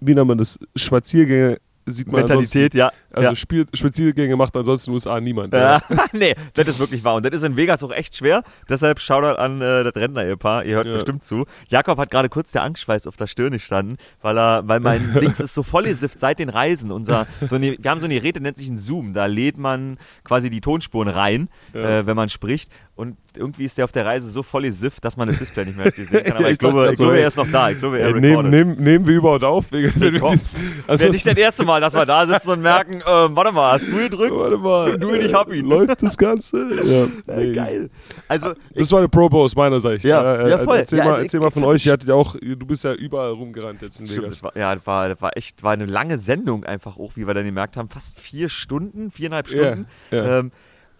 wie 0.00 0.14
nennt 0.14 0.28
man 0.28 0.38
das? 0.38 0.58
Spaziergänge 0.74 1.58
sieht 1.86 2.06
man 2.10 2.20
Mentalität, 2.20 2.74
ja. 2.74 2.92
Also 3.12 3.28
ja. 3.30 3.34
Spiel, 3.34 3.66
Spaziergänge 3.74 4.36
macht 4.36 4.56
ansonsten 4.56 4.92
USA 4.92 5.20
niemand. 5.20 5.52
Ja. 5.52 5.82
nee, 6.12 6.34
das 6.54 6.68
ist 6.68 6.78
wirklich 6.78 7.04
wahr. 7.04 7.16
Und 7.16 7.26
das 7.26 7.34
ist 7.34 7.42
in 7.42 7.56
Vegas 7.56 7.82
auch 7.82 7.90
echt 7.90 8.16
schwer. 8.16 8.42
Deshalb 8.68 9.00
Shoutout 9.00 9.38
an 9.38 9.60
äh, 9.60 9.84
das 9.84 9.94
Rentner-Ehepaar. 9.96 10.64
Ihr 10.64 10.76
hört 10.76 10.86
Ja. 10.86 10.94
bestimmt 10.94 11.24
zu. 11.24 11.44
Jakob 11.68 11.98
hat 11.98 12.10
gerade 12.10 12.28
kurz 12.28 12.52
der 12.52 12.62
Angstschweiß 12.62 13.06
auf 13.06 13.16
der 13.16 13.26
Stirn 13.26 13.52
gestanden, 13.52 13.96
weil 14.20 14.38
er, 14.38 14.62
weil 14.66 14.80
mein 14.80 15.12
Dings 15.20 15.40
ist 15.40 15.54
so 15.54 15.62
vollgesifft 15.62 16.18
seit 16.18 16.38
den 16.38 16.48
Reisen. 16.48 16.90
Unser, 16.90 17.26
so 17.42 17.56
eine, 17.56 17.76
wir 17.78 17.90
haben 17.90 18.00
so 18.00 18.06
eine 18.06 18.14
Geräte, 18.14 18.40
nennt 18.40 18.56
sich 18.56 18.68
ein 18.68 18.78
Zoom. 18.78 19.12
Da 19.12 19.26
lädt 19.26 19.58
man 19.58 19.98
quasi 20.24 20.48
die 20.48 20.60
Tonspuren 20.60 21.08
rein, 21.08 21.48
äh, 21.74 22.06
wenn 22.06 22.16
man 22.16 22.28
spricht. 22.28 22.70
Und 22.94 23.16
irgendwie 23.36 23.64
ist 23.64 23.78
der 23.78 23.86
auf 23.86 23.92
der 23.92 24.04
Reise 24.04 24.28
so 24.28 24.42
voll 24.42 24.62
gesifft, 24.62 25.04
dass 25.04 25.16
man 25.16 25.26
das 25.28 25.38
Display 25.38 25.64
nicht 25.64 25.76
mehr 25.76 25.86
richtig 25.86 26.08
sehen 26.08 26.24
kann. 26.24 26.36
Aber 26.36 26.46
ich, 26.46 26.52
ich 26.52 26.58
glaube, 26.58 26.90
ich 26.92 26.98
glaube, 26.98 27.18
er 27.18 27.26
ist 27.28 27.36
noch 27.36 27.50
da. 27.50 27.70
Ich 27.70 27.78
glaube, 27.78 27.98
er 27.98 28.12
nehmen, 28.12 28.50
nehmen, 28.50 28.82
nehmen 28.82 29.06
wir 29.06 29.16
überhaupt 29.16 29.44
auf? 29.44 29.72
Wenn 29.72 29.98
wir 29.98 30.20
komm. 30.20 30.38
also, 30.86 31.00
Wäre 31.02 31.10
nicht 31.12 31.26
das 31.26 31.36
erste 31.36 31.64
Mal, 31.64 31.71
dass 31.80 31.94
wir 31.94 32.04
da 32.06 32.26
sitzen 32.26 32.50
und 32.50 32.60
merken, 32.62 32.94
ähm, 33.06 33.34
warte 33.36 33.52
mal, 33.52 33.72
hast 33.72 33.86
du 33.88 33.96
gedrückt? 33.96 34.34
Warte 34.34 34.58
mal. 34.58 34.98
Du, 34.98 35.12
ich 35.14 35.32
hab 35.32 35.52
ihn. 35.52 35.66
Läuft 35.66 36.02
das 36.02 36.16
Ganze? 36.18 36.58
Ja. 36.84 37.34
Äh, 37.34 37.36
nee, 37.46 37.54
geil. 37.54 37.90
Also, 38.28 38.52
Das 38.74 38.90
war 38.92 38.98
eine 38.98 39.08
Pro 39.08 39.26
aus 39.28 39.54
meiner 39.56 39.80
Sicht. 39.80 40.04
Ja, 40.04 40.20
Äh, 40.36 40.50
ja, 40.50 40.56
äh, 40.58 40.64
voll. 40.64 40.76
Erzähl 40.78 40.98
Ja, 40.98 41.04
mal, 41.04 41.10
also 41.10 41.20
ich- 41.20 41.24
erzähl 41.26 41.40
mal 41.40 41.48
ich 41.48 41.54
von 41.54 41.62
fand 41.62 41.74
euch. 41.74 41.86
Ihr 41.86 41.92
hattet 41.92 42.08
ja 42.08 42.14
auch, 42.14 42.36
du 42.40 42.66
bist 42.66 42.84
ja 42.84 42.92
überall 42.94 43.30
rumgerannt 43.32 43.82
jetzt 43.82 44.00
in 44.00 44.06
Stimmt, 44.06 44.22
Vegas. 44.24 44.36
das 44.36 44.42
war, 44.42 44.56
ja, 44.56 44.74
das 44.74 44.86
war, 44.86 45.08
das 45.08 45.20
war 45.22 45.36
echt, 45.36 45.62
war 45.62 45.72
eine 45.72 45.86
lange 45.86 46.18
Sendung 46.18 46.64
einfach 46.64 46.96
auch, 46.98 47.12
wie 47.16 47.26
wir 47.26 47.34
dann 47.34 47.44
gemerkt 47.44 47.76
haben. 47.76 47.88
Fast 47.88 48.18
vier 48.18 48.48
Stunden, 48.48 49.10
viereinhalb 49.10 49.48
Ja, 49.50 49.72
Stunden. 49.72 49.86
ja. 50.10 50.38
Ähm, 50.40 50.52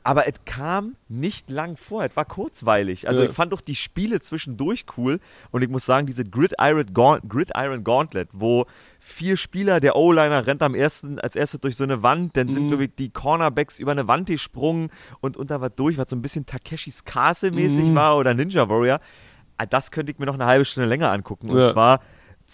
aber 0.04 0.26
es 0.26 0.34
kam 0.44 0.96
nicht 1.08 1.48
lang 1.48 1.76
vor, 1.76 2.04
es 2.04 2.16
war 2.16 2.24
kurzweilig. 2.24 3.06
Also 3.08 3.22
Ja. 3.22 3.28
ich 3.30 3.36
fand 3.36 3.52
doch 3.52 3.60
die 3.60 3.76
Spiele 3.76 4.20
zwischendurch 4.20 4.84
cool 4.96 5.20
und 5.52 5.62
ich 5.62 5.68
muss 5.68 5.86
sagen, 5.86 6.06
diese 6.06 6.24
Gridiron, 6.24 6.86
Gaunt, 6.92 7.22
Gridiron 7.28 7.84
Gauntlet, 7.84 8.28
wo 8.32 8.66
vier 9.04 9.36
Spieler, 9.36 9.80
der 9.80 9.96
O-Liner 9.96 10.46
rennt 10.46 10.62
am 10.62 10.76
ersten, 10.76 11.18
als 11.18 11.34
erstes 11.34 11.60
durch 11.60 11.74
so 11.76 11.82
eine 11.82 12.04
Wand, 12.04 12.36
dann 12.36 12.48
sind, 12.50 12.64
Mhm. 12.64 12.68
glaube 12.68 12.84
ich, 12.84 12.94
die 12.94 13.10
Cornerbacks 13.10 13.80
über 13.80 13.90
eine 13.90 14.06
Wand 14.06 14.28
gesprungen 14.28 14.90
und 15.20 15.36
unter 15.36 15.60
was 15.60 15.74
durch, 15.74 15.98
was 15.98 16.08
so 16.08 16.14
ein 16.14 16.22
bisschen 16.22 16.46
Takeshis 16.46 17.04
Castle-mäßig 17.04 17.86
Mhm. 17.90 17.94
war 17.96 18.16
oder 18.16 18.32
Ninja 18.32 18.68
Warrior. 18.68 19.00
Ah, 19.58 19.66
Das 19.66 19.90
könnte 19.90 20.12
ich 20.12 20.18
mir 20.20 20.26
noch 20.26 20.34
eine 20.34 20.46
halbe 20.46 20.64
Stunde 20.64 20.88
länger 20.88 21.10
angucken. 21.10 21.50
Und 21.50 21.58
Ja. 21.58 21.72
zwar 21.72 22.00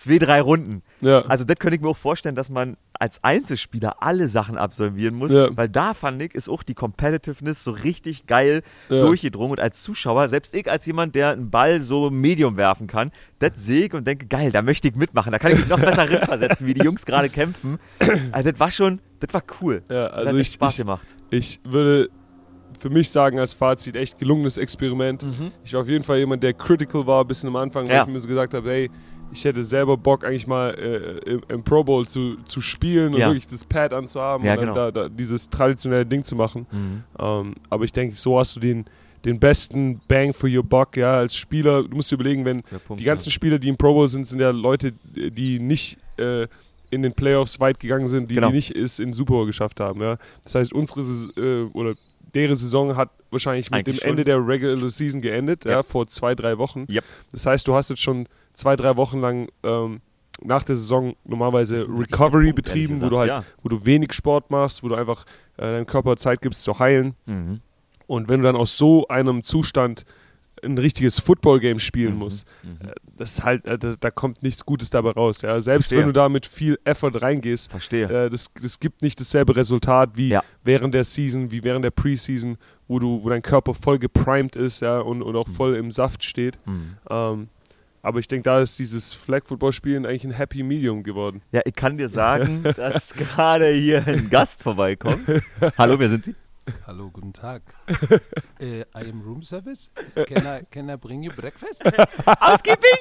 zwei, 0.01 0.19
drei 0.19 0.41
Runden. 0.41 0.83
Ja. 1.01 1.23
Also 1.27 1.45
das 1.45 1.57
könnte 1.59 1.77
ich 1.77 1.83
mir 1.83 1.89
auch 1.89 1.97
vorstellen, 1.97 2.35
dass 2.35 2.51
man 2.51 2.77
als 3.01 3.23
Einzelspieler 3.25 4.03
alle 4.03 4.29
Sachen 4.29 4.57
absolvieren 4.59 5.15
muss, 5.15 5.33
Ja. 5.33 5.49
weil 5.57 5.69
da 5.69 5.95
fand 5.95 6.21
ich, 6.23 6.35
ist 6.35 6.49
auch 6.49 6.63
die 6.63 6.75
Competitiveness 6.75 7.63
so 7.65 7.71
richtig 7.73 8.27
geil 8.27 8.63
Ja. 8.89 9.01
durchgedrungen 9.01 9.53
und 9.53 9.61
als 9.61 9.83
Zuschauer, 9.83 10.29
selbst 10.29 10.55
ich 10.55 10.71
als 10.71 10.85
jemand, 10.87 11.15
der 11.15 11.31
einen 11.31 11.51
Ball 11.51 11.81
so 11.81 12.11
medium 12.11 12.57
werfen 12.57 12.87
kann, 12.87 13.13
das 13.39 13.53
sehe 13.57 13.87
ich 13.87 13.95
und 13.95 14.07
denke, 14.07 14.27
geil, 14.27 14.51
da 14.53 14.63
möchte 14.63 14.89
ich 14.89 14.95
mitmachen, 14.97 15.33
da 15.33 15.39
kann 15.39 15.53
ich 15.53 15.59
mich 15.59 15.69
noch 15.69 15.81
besser 15.81 16.03
reinversetzen, 16.11 16.67
wie 16.67 16.75
die 16.75 16.83
Jungs 16.85 17.05
gerade 17.07 17.29
kämpfen. 17.29 17.79
Also 18.33 18.51
das 18.51 18.61
war 18.61 18.71
schon, 18.71 19.01
das 19.21 19.33
war 19.35 19.43
cool. 19.61 19.83
Ja, 19.91 20.09
das 20.09 20.13
also 20.13 20.29
hat 20.31 20.37
echt 20.37 20.49
ich- 20.49 20.55
Spaß 20.55 20.77
gemacht. 20.77 21.07
Ich 21.31 21.61
würde 21.65 22.09
für 22.79 22.91
mich 22.91 23.11
sagen, 23.11 23.39
als 23.41 23.55
Fazit, 23.55 23.97
echt 23.97 24.19
gelungenes 24.19 24.59
Experiment. 24.59 25.25
Ich 25.65 25.73
war 25.75 25.81
auf 25.81 25.89
jeden 25.89 26.05
Fall 26.05 26.19
jemand, 26.19 26.43
der 26.43 26.53
critical 26.53 27.07
war, 27.07 27.23
ein 27.23 27.27
bisschen 27.27 27.49
am 27.49 27.57
Anfang, 27.57 27.89
weil 27.89 27.95
Ja. 27.97 28.03
ich 28.03 28.09
mir 28.09 28.21
so 28.21 28.29
gesagt 28.29 28.55
habe, 28.55 28.69
hey, 28.71 28.91
ich 29.33 29.45
hätte 29.45 29.63
selber 29.65 29.97
Bock, 29.97 30.25
eigentlich 30.25 30.47
mal 30.47 30.71
äh, 30.75 31.31
im, 31.31 31.43
im 31.49 31.63
Pro 31.65 31.85
Bowl 31.85 32.07
zu, 32.07 32.37
zu 32.47 32.61
spielen 32.61 33.15
und 33.15 33.21
Ja. 33.21 33.29
wirklich 33.29 33.47
das 33.47 33.65
Pad 33.65 33.93
anzuhaben 33.93 34.45
Ja, 34.47 34.53
und 34.53 34.59
dann 34.59 34.67
genau. 34.75 34.91
da, 34.91 34.91
da 34.91 35.09
dieses 35.09 35.49
traditionelle 35.51 36.07
Ding 36.07 36.25
zu 36.25 36.37
machen. 36.37 36.67
Mhm. 36.71 37.05
Ähm, 37.19 37.55
aber 37.71 37.85
ich 37.85 37.93
denke, 37.93 38.17
so 38.17 38.39
hast 38.39 38.57
du 38.57 38.61
den, 38.61 38.85
den 39.25 39.39
besten 39.41 40.01
Bang 40.09 40.33
for 40.33 40.49
your 40.49 40.63
buck, 40.63 40.97
ja, 40.97 41.19
als 41.19 41.37
Spieler. 41.37 41.83
Du 41.83 41.97
musst 41.97 42.11
dir 42.11 42.15
überlegen, 42.17 42.45
wenn 42.45 42.63
Punkt, 42.87 43.01
die 43.01 43.05
ganzen 43.05 43.31
Spieler, 43.31 43.59
die 43.59 43.69
im 43.69 43.77
Pro 43.77 43.93
Bowl 43.95 44.09
sind, 44.09 44.27
sind 44.27 44.41
ja 44.41 44.51
Leute, 44.51 44.93
die 45.15 45.59
nicht 45.59 45.99
äh, 46.19 46.47
in 46.91 47.03
den 47.03 47.13
Playoffs 47.13 47.61
weit 47.61 47.81
gegangen 47.81 48.09
sind, 48.09 48.31
die, 48.31 48.37
Genau. 48.37 48.49
die 48.49 48.55
nicht 48.55 48.75
es 48.75 48.99
in 48.99 49.13
Super 49.13 49.35
Bowl 49.35 49.47
geschafft 49.47 49.81
haben. 49.81 50.01
Ja. 50.01 50.17
Das 50.45 50.55
heißt, 50.55 50.73
unsere 50.73 51.01
äh, 51.37 51.65
oder 51.75 51.95
deren 52.35 52.55
Saison 52.55 52.97
hat 52.97 53.11
wahrscheinlich 53.31 53.71
mit 53.71 53.79
Eigentlich 53.81 53.97
dem 53.99 54.01
schon. 54.03 54.11
Ende 54.11 54.25
der 54.25 54.47
Regular 54.47 54.89
Season 54.89 55.21
geendet, 55.21 55.65
ja. 55.65 55.71
Ja. 55.73 55.83
vor 55.83 56.07
zwei, 56.07 56.35
drei 56.35 56.57
Wochen. 56.59 56.87
Yep. 56.89 57.05
Das 57.33 57.45
heißt, 57.47 57.67
du 57.69 57.75
hast 57.75 57.91
jetzt 57.91 58.01
schon 58.03 58.27
zwei, 58.59 58.77
drei 58.77 58.97
Wochen 58.97 59.21
lang 59.21 59.49
ähm, 59.63 60.01
nach 60.43 60.63
der 60.63 60.77
Saison 60.77 61.15
normalerweise 61.25 61.87
Recovery 61.89 62.47
Punkt, 62.53 62.57
betrieben, 62.57 63.01
wo 63.01 63.09
du 63.09 63.19
halt, 63.19 63.29
gesagt, 63.31 63.55
wo 63.63 63.69
du 63.69 63.85
wenig 63.87 64.13
Sport 64.13 64.51
machst, 64.51 64.83
wo 64.83 64.89
du 64.89 64.95
einfach 64.95 65.25
äh, 65.57 65.63
deinem 65.63 65.87
Körper 65.87 66.17
Zeit 66.17 66.41
gibst 66.43 66.63
zu 66.63 66.79
heilen. 66.79 67.15
Mhm. 67.27 67.61
Und 68.07 68.29
wenn 68.29 68.41
du 68.41 68.47
dann 68.47 68.57
aus 68.57 68.77
so 68.77 69.07
einem 69.09 69.43
Zustand 69.43 70.05
ein 70.65 70.77
richtiges 70.77 71.21
Football-Game 71.21 71.79
spielen 71.79 72.15
Mhm. 72.15 72.19
musst, 72.19 72.47
Mhm. 72.65 72.89
äh, 72.89 72.93
das 73.17 73.45
halt, 73.45 73.65
äh, 73.67 73.79
da, 73.79 73.95
da 73.99 74.11
kommt 74.11 74.43
nichts 74.43 74.65
Gutes 74.67 74.91
dabei 74.91 75.11
raus. 75.11 75.43
Ja. 75.43 75.61
Selbst 75.61 75.89
Verstehe. 75.89 75.99
wenn 76.01 76.07
du 76.07 76.13
da 76.13 76.29
mit 76.29 76.47
viel 76.47 76.79
Effort 76.85 77.13
reingehst, 77.21 77.71
Verstehe. 77.71 78.27
äh, 78.27 78.31
das, 78.31 78.49
das 78.61 78.81
gibt 78.81 79.03
nicht 79.03 79.21
dasselbe 79.21 79.55
Resultat 79.57 80.11
wie 80.17 80.31
Ja. 80.31 80.43
während 80.65 80.95
der 80.95 81.05
Season, 81.05 81.53
wie 81.53 81.63
während 81.63 81.85
der 81.85 81.91
Preseason, 81.93 82.57
wo 82.89 82.99
du, 82.99 83.23
wo 83.23 83.29
dein 83.29 83.43
Körper 83.43 83.73
voll 83.75 83.99
geprimed 84.01 84.57
ist, 84.57 84.81
ja, 84.81 84.99
und, 85.01 85.23
und 85.23 85.37
auch 85.37 85.47
voll 85.49 85.75
im 85.77 85.91
Saft 85.93 86.25
steht. 86.25 86.59
Mhm. 86.67 86.95
Ähm, 87.09 87.49
aber 88.03 88.19
ich 88.21 88.29
denke, 88.29 88.45
da 88.45 88.61
ist 88.61 88.79
dieses 88.79 89.13
Flag-Football-Spielen 89.15 90.07
eigentlich 90.07 90.25
ein 90.25 90.31
Happy 90.33 90.63
Medium 90.63 91.03
geworden. 91.03 91.43
Ja, 91.53 91.63
ich 91.65 91.75
kann 91.75 91.99
dir 91.99 92.09
sagen, 92.09 92.63
dass 92.77 93.13
gerade 93.15 93.69
hier 93.71 94.07
ein 94.07 94.31
Gast 94.31 94.63
vorbeikommt. 94.63 95.21
Hallo, 95.77 95.99
wer 95.99 96.09
sind 96.09 96.25
Sie? 96.25 96.35
Hallo, 96.87 97.09
guten 97.11 97.33
Tag. 97.33 97.63
uh, 97.89 98.65
I 98.95 99.09
am 99.09 99.23
room 99.23 99.43
service. 99.43 99.91
Can 100.27 100.45
I, 100.47 100.67
can 100.71 100.91
I 100.91 100.97
bring 100.97 101.23
you 101.23 101.33
breakfast? 101.33 101.83
Ausgibing! 102.27 102.99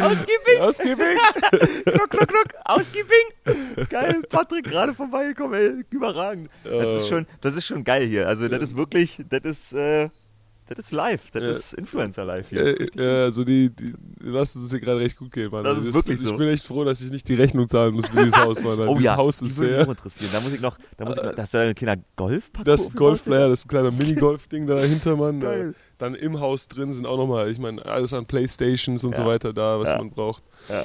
Ausgibing! 0.00 0.60
Ausgibing! 0.60 1.18
Klock, 1.84 2.10
klock, 2.10 2.28
klock! 2.28 2.46
Ausgibing! 2.64 3.86
Geil, 3.90 4.22
Patrick, 4.28 4.66
gerade 4.66 4.94
vorbeigekommen, 4.94 5.54
ey, 5.54 5.84
überragend. 5.90 6.48
Das 6.62 6.94
ist 7.02 7.06
Äh. 7.06 7.08
schon, 7.08 7.26
das 7.40 7.56
ist 7.56 7.66
schon 7.66 7.82
geil 7.82 8.06
hier. 8.06 8.28
Also, 8.28 8.46
das 8.46 8.62
ist 8.62 8.76
wirklich, 8.76 9.20
das 9.28 9.42
ist, 9.42 9.72
äh, 9.72 10.10
das 10.68 10.86
ist 10.86 10.92
live. 10.92 11.30
Das 11.30 11.42
Ja. 11.42 11.50
ist 11.50 11.72
Influencer 11.74 12.24
live 12.24 12.48
hier. 12.48 12.64
Das 12.64 12.76
ist 12.78 12.96
Äh, 12.96 13.02
äh, 13.04 13.22
also 13.24 13.44
die, 13.44 13.70
die 13.70 13.94
lassen 14.20 14.64
es 14.64 14.70
hier 14.70 14.80
gerade 14.80 15.00
recht 15.00 15.16
gut 15.16 15.32
gehen, 15.32 15.50
Mann. 15.50 15.64
Das 15.64 15.76
Also 15.76 15.88
ist 15.88 15.94
wirklich 15.94 16.20
Ich 16.20 16.26
so. 16.26 16.36
bin 16.36 16.48
echt 16.48 16.64
froh, 16.64 16.84
dass 16.84 17.00
ich 17.00 17.10
nicht 17.10 17.28
die 17.28 17.34
Rechnung 17.34 17.68
zahlen 17.68 17.94
muss 17.94 18.08
für 18.08 18.16
dieses 18.16 18.36
Haus, 18.44 18.62
Mann. 18.62 18.78
Oh 18.80 18.92
dieses 18.94 19.04
ja, 19.04 19.16
Haus 19.16 19.36
ist 19.36 19.42
mich 19.42 19.52
sehr. 19.54 19.84
auch 19.84 19.88
interessieren. 19.88 20.30
Da 20.32 20.40
muss 20.40 20.52
ich 20.54 20.60
noch, 20.60 20.78
da 20.96 21.04
muss 21.04 21.16
ich 21.16 21.22
noch, 21.22 21.34
da 21.34 21.42
hast 21.42 21.54
du 21.54 21.58
ja 21.58 21.64
ein 21.64 21.74
kleiner 21.74 22.02
Golfparcours. 22.16 22.64
Das 22.64 22.80
aufgebaut? 22.86 22.98
Golfplayer, 22.98 23.48
das 23.48 23.58
ist 23.60 23.64
ein 23.66 23.68
kleiner 23.68 23.90
Minigolf-Ding 23.90 24.66
da 24.66 24.74
dahinter, 24.76 25.16
Mann. 25.16 25.40
Geil. 25.40 25.70
Äh, 25.70 25.74
Dann 25.98 26.14
im 26.14 26.38
Haus 26.38 26.68
drin 26.68 26.92
sind 26.92 27.06
auch 27.06 27.16
nochmal, 27.16 27.50
ich 27.50 27.58
meine, 27.58 27.84
alles 27.84 28.12
an 28.12 28.24
Playstations 28.26 29.02
und 29.04 29.12
Ja. 29.12 29.18
so 29.18 29.26
weiter 29.26 29.52
da, 29.52 29.80
was 29.80 29.90
Ja. 29.90 29.98
man 29.98 30.10
braucht. 30.10 30.42
Ja. 30.68 30.84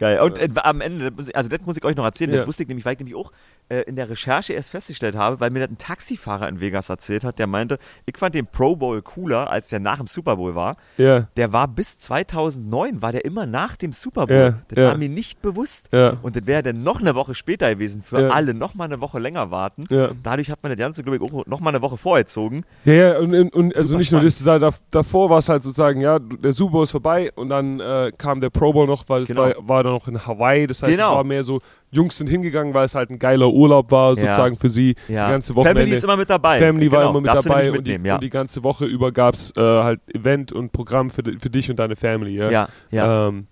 Geil. 0.00 0.18
Und 0.20 0.38
äh, 0.38 0.48
am 0.64 0.80
Ende, 0.80 1.12
das 1.12 1.30
also 1.32 1.48
das 1.48 1.60
muss 1.64 1.76
ich 1.76 1.84
euch 1.84 1.94
noch 1.94 2.04
erzählen, 2.04 2.30
Ja. 2.32 2.38
das 2.38 2.46
wusste 2.48 2.64
ich 2.64 2.68
nämlich, 2.68 2.84
weil 2.84 2.94
ich 2.94 2.98
nämlich 2.98 3.14
auch 3.14 3.30
äh, 3.68 3.82
in 3.82 3.94
der 3.94 4.08
Recherche 4.10 4.52
erst 4.54 4.70
festgestellt 4.70 5.14
habe, 5.14 5.38
weil 5.38 5.50
mir 5.50 5.60
das 5.60 5.70
ein 5.70 5.78
Taxifahrer 5.78 6.48
in 6.48 6.60
Vegas 6.60 6.88
erzählt 6.88 7.22
hat, 7.22 7.38
der 7.38 7.46
meinte, 7.46 7.78
ich 8.06 8.16
fand 8.18 8.34
den 8.34 8.46
Pro 8.46 8.74
Bowl 8.74 9.00
cooler, 9.02 9.48
als 9.50 9.68
der 9.68 9.78
nach 9.78 9.98
dem 9.98 10.06
Super 10.08 10.36
Bowl 10.36 10.54
war. 10.56 10.76
Ja, 10.96 11.28
Der 11.36 11.52
war 11.52 11.68
bis 11.68 11.98
2009, 11.98 13.02
war 13.02 13.12
der 13.12 13.24
immer 13.24 13.46
nach 13.46 13.76
dem 13.76 13.92
Super 13.92 14.26
Bowl. 14.26 14.36
Ja, 14.36 14.58
das 14.68 14.84
war 14.84 14.96
mir 14.96 15.08
nicht 15.08 15.42
bewusst. 15.42 15.88
Und 16.22 16.34
das 16.34 16.46
wäre 16.46 16.62
dann 16.62 16.82
noch 16.82 17.00
eine 17.00 17.14
Woche 17.14 17.34
später 17.34 17.68
gewesen, 17.72 18.02
für 18.02 18.32
alle 18.32 18.54
noch 18.54 18.74
mal 18.74 18.84
eine 18.86 19.00
Woche 19.00 19.18
länger 19.18 19.50
warten. 19.50 19.86
Dadurch 20.22 20.50
hat 20.50 20.62
man 20.62 20.70
das 20.72 20.78
Ganze, 20.78 21.02
glaube 21.02 21.16
ich, 21.16 21.22
auch 21.22 21.46
noch 21.46 21.60
mal 21.60 21.70
eine 21.70 21.82
Woche 21.82 21.96
vorgezogen. 21.96 22.64
Ja, 22.84 22.92
ja, 22.94 23.18
und, 23.18 23.34
und, 23.34 23.52
und 23.54 23.76
also 23.76 23.96
nicht 23.98 24.12
nur 24.12 24.20
spannend. 24.20 24.26
das, 24.26 24.44
da, 24.44 24.58
da, 24.58 24.70
davor 24.90 25.30
war 25.30 25.38
es 25.38 25.48
halt 25.48 25.62
sozusagen, 25.62 26.00
ja, 26.00 26.18
der 26.18 26.52
Super 26.52 26.72
Bowl 26.72 26.84
ist 26.84 26.90
vorbei 26.92 27.30
und 27.34 27.48
dann 27.50 27.80
äh, 27.80 28.10
kam 28.16 28.40
der 28.40 28.50
Pro 28.50 28.72
Bowl 28.72 28.86
noch, 28.86 29.08
weil 29.08 29.22
es 29.22 29.28
Genau. 29.28 29.42
war, 29.42 29.54
war 29.68 29.82
dann 29.90 29.96
noch 29.96 30.08
in 30.08 30.26
Hawaii, 30.26 30.66
das 30.66 30.82
heißt, 30.82 30.92
Genau. 30.96 31.10
es 31.10 31.16
war 31.16 31.24
mehr 31.24 31.42
so, 31.44 31.60
Jungs 31.90 32.16
sind 32.16 32.28
hingegangen, 32.28 32.72
weil 32.74 32.84
es 32.86 32.94
halt 32.94 33.10
ein 33.10 33.18
geiler 33.18 33.48
Urlaub 33.50 33.90
war, 33.90 34.14
sozusagen 34.16 34.56
für 34.56 34.70
sie, 34.70 34.94
Ja. 35.08 35.26
die 35.26 35.32
ganze 35.32 35.54
Wochenende. 35.54 35.80
Family 35.80 35.96
ist 35.96 36.04
immer 36.04 36.16
mit 36.16 36.30
dabei. 36.30 36.58
Family 36.58 36.90
war 36.90 37.00
Genau, 37.00 37.10
immer 37.10 37.20
mit 37.20 37.28
darfst 37.28 37.46
dabei 37.46 37.72
und 37.72 37.86
die, 37.86 37.96
ja. 38.02 38.14
und 38.14 38.22
die 38.22 38.30
ganze 38.30 38.62
Woche 38.64 38.84
über 38.86 39.12
gab 39.12 39.34
es 39.34 39.50
äh, 39.56 39.60
halt 39.60 40.00
Event 40.14 40.52
und 40.52 40.72
Programm 40.72 41.10
für, 41.10 41.22
für 41.38 41.50
dich 41.50 41.68
und 41.70 41.78
deine 41.78 41.96
Family. 41.96 42.36
Ja. 42.36 42.50
ja, 42.50 42.68
ja. 42.90 43.28
Ähm, 43.28 43.46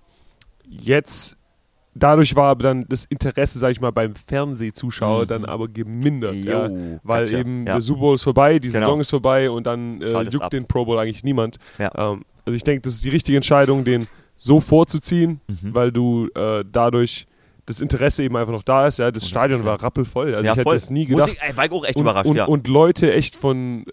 jetzt, 0.69 1.37
dadurch 1.95 2.35
war 2.37 2.51
aber 2.51 2.63
dann 2.63 2.87
das 2.89 3.05
Interesse, 3.07 3.59
sag 3.59 3.71
ich 3.73 3.81
mal, 3.81 3.91
beim 3.93 4.15
Fernsehzuschauer 4.15 5.23
Mhm. 5.25 5.29
dann 5.29 5.45
aber 5.45 5.69
gemindert. 5.69 6.35
ja. 6.37 6.67
Jo, 6.69 6.99
Weil 7.03 7.25
gotcha. 7.25 7.39
eben 7.39 7.67
ja. 7.67 7.73
der 7.75 7.81
Super 7.81 8.01
Bowl 8.01 8.15
ist 8.15 8.23
vorbei, 8.23 8.59
die 8.59 8.69
Genau. 8.69 8.81
Saison 8.81 9.01
ist 9.01 9.11
vorbei 9.11 9.51
und 9.51 9.67
dann 9.67 10.01
äh, 10.03 10.23
juckt 10.23 10.45
ab. 10.45 10.51
den 10.51 10.67
Pro 10.67 10.85
Bowl 10.85 10.99
eigentlich 10.99 11.25
niemand. 11.25 11.59
Ja. 11.79 11.91
Ähm, 11.97 12.23
also 12.45 12.55
ich 12.55 12.65
denke, 12.65 12.83
das 12.83 12.95
ist 12.95 13.05
die 13.05 13.11
richtige 13.11 13.37
Entscheidung, 13.37 13.85
den 13.85 14.07
so 14.39 14.61
vorzuziehen, 14.61 15.41
Mhm. 15.49 15.75
weil 15.75 15.93
du 15.93 16.29
äh, 16.35 16.65
dadurch 16.71 17.27
das 17.67 17.83
Interesse 17.83 18.23
eben 18.23 18.35
einfach 18.39 18.53
noch 18.55 18.63
da 18.63 18.87
ist. 18.87 18.99
Ja, 18.99 19.11
das 19.11 19.29
Stadion 19.29 19.63
war 19.67 19.83
rappelvoll. 19.83 20.35
Also 20.35 20.47
ja, 20.47 20.53
ich 20.53 20.57
hätte 20.57 20.63
voll. 20.63 20.77
das 20.77 20.89
nie 20.89 21.05
gedacht. 21.05 21.29
Ich, 21.33 21.43
ey, 21.43 21.55
war 21.55 21.67
ich 21.67 21.73
auch 21.73 21.85
echt 21.85 21.97
und, 21.97 22.03
überrascht, 22.03 22.27
und, 22.31 22.37
ja. 22.37 22.47
und 22.47 22.67
Leute 22.67 23.13
echt 23.13 23.37
von 23.37 23.85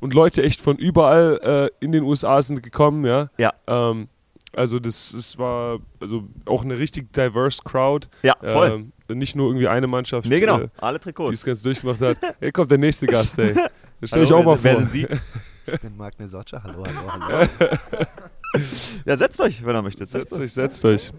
und 0.00 0.12
Leute 0.12 0.42
echt 0.42 0.60
von 0.60 0.76
überall 0.76 1.70
äh, 1.80 1.84
in 1.84 1.92
den 1.92 2.02
USA 2.02 2.42
sind 2.42 2.62
gekommen, 2.62 3.06
ja. 3.06 3.30
Ja. 3.38 3.52
Ähm, 3.66 4.08
also 4.54 4.78
das, 4.78 5.12
das 5.12 5.38
war 5.38 5.78
also 6.00 6.24
auch 6.44 6.64
eine 6.64 6.76
richtig 6.76 7.10
diverse 7.14 7.62
Crowd. 7.62 8.08
ja, 8.22 8.34
voll. 8.42 8.90
Ähm, 9.08 9.18
nicht 9.18 9.36
nur 9.36 9.46
irgendwie 9.48 9.68
eine 9.68 9.86
Mannschaft, 9.86 10.28
nee, 10.28 10.40
genau. 10.40 10.58
äh, 10.60 10.68
Alle 10.78 10.98
die 10.98 11.04
Trikots. 11.04 11.34
es 11.38 11.44
ganz 11.44 11.62
durchgemacht 11.62 12.00
hat. 12.00 12.16
Hier 12.40 12.50
kommt 12.52 12.70
der 12.70 12.78
nächste 12.78 13.06
Gast, 13.06 13.38
ey. 13.38 13.54
Da 13.54 13.68
stell 14.06 14.18
Hallo, 14.18 14.24
ich 14.24 14.32
auch 14.32 14.38
wer 14.38 14.44
mal 14.44 14.58
sind- 14.58 14.64
Wer 14.64 14.72
vor. 14.74 14.80
sind 14.80 14.90
Sie? 15.66 15.72
Ich 15.72 15.80
bin 15.80 15.96
Marc 15.96 16.18
Nesoccia. 16.18 16.60
Hallo, 16.62 16.84
hallo, 16.84 17.26
hallo. 17.30 17.46
Ja, 19.04 19.16
setzt 19.16 19.40
euch, 19.40 19.64
wenn 19.64 19.74
ihr 19.74 19.82
möchtet. 19.82 20.08
Setzt 20.08 20.30
Setzt 20.30 20.34
euch. 20.34 20.40
euch, 20.40 20.52
setzt 20.52 20.84
euch. 20.84 21.12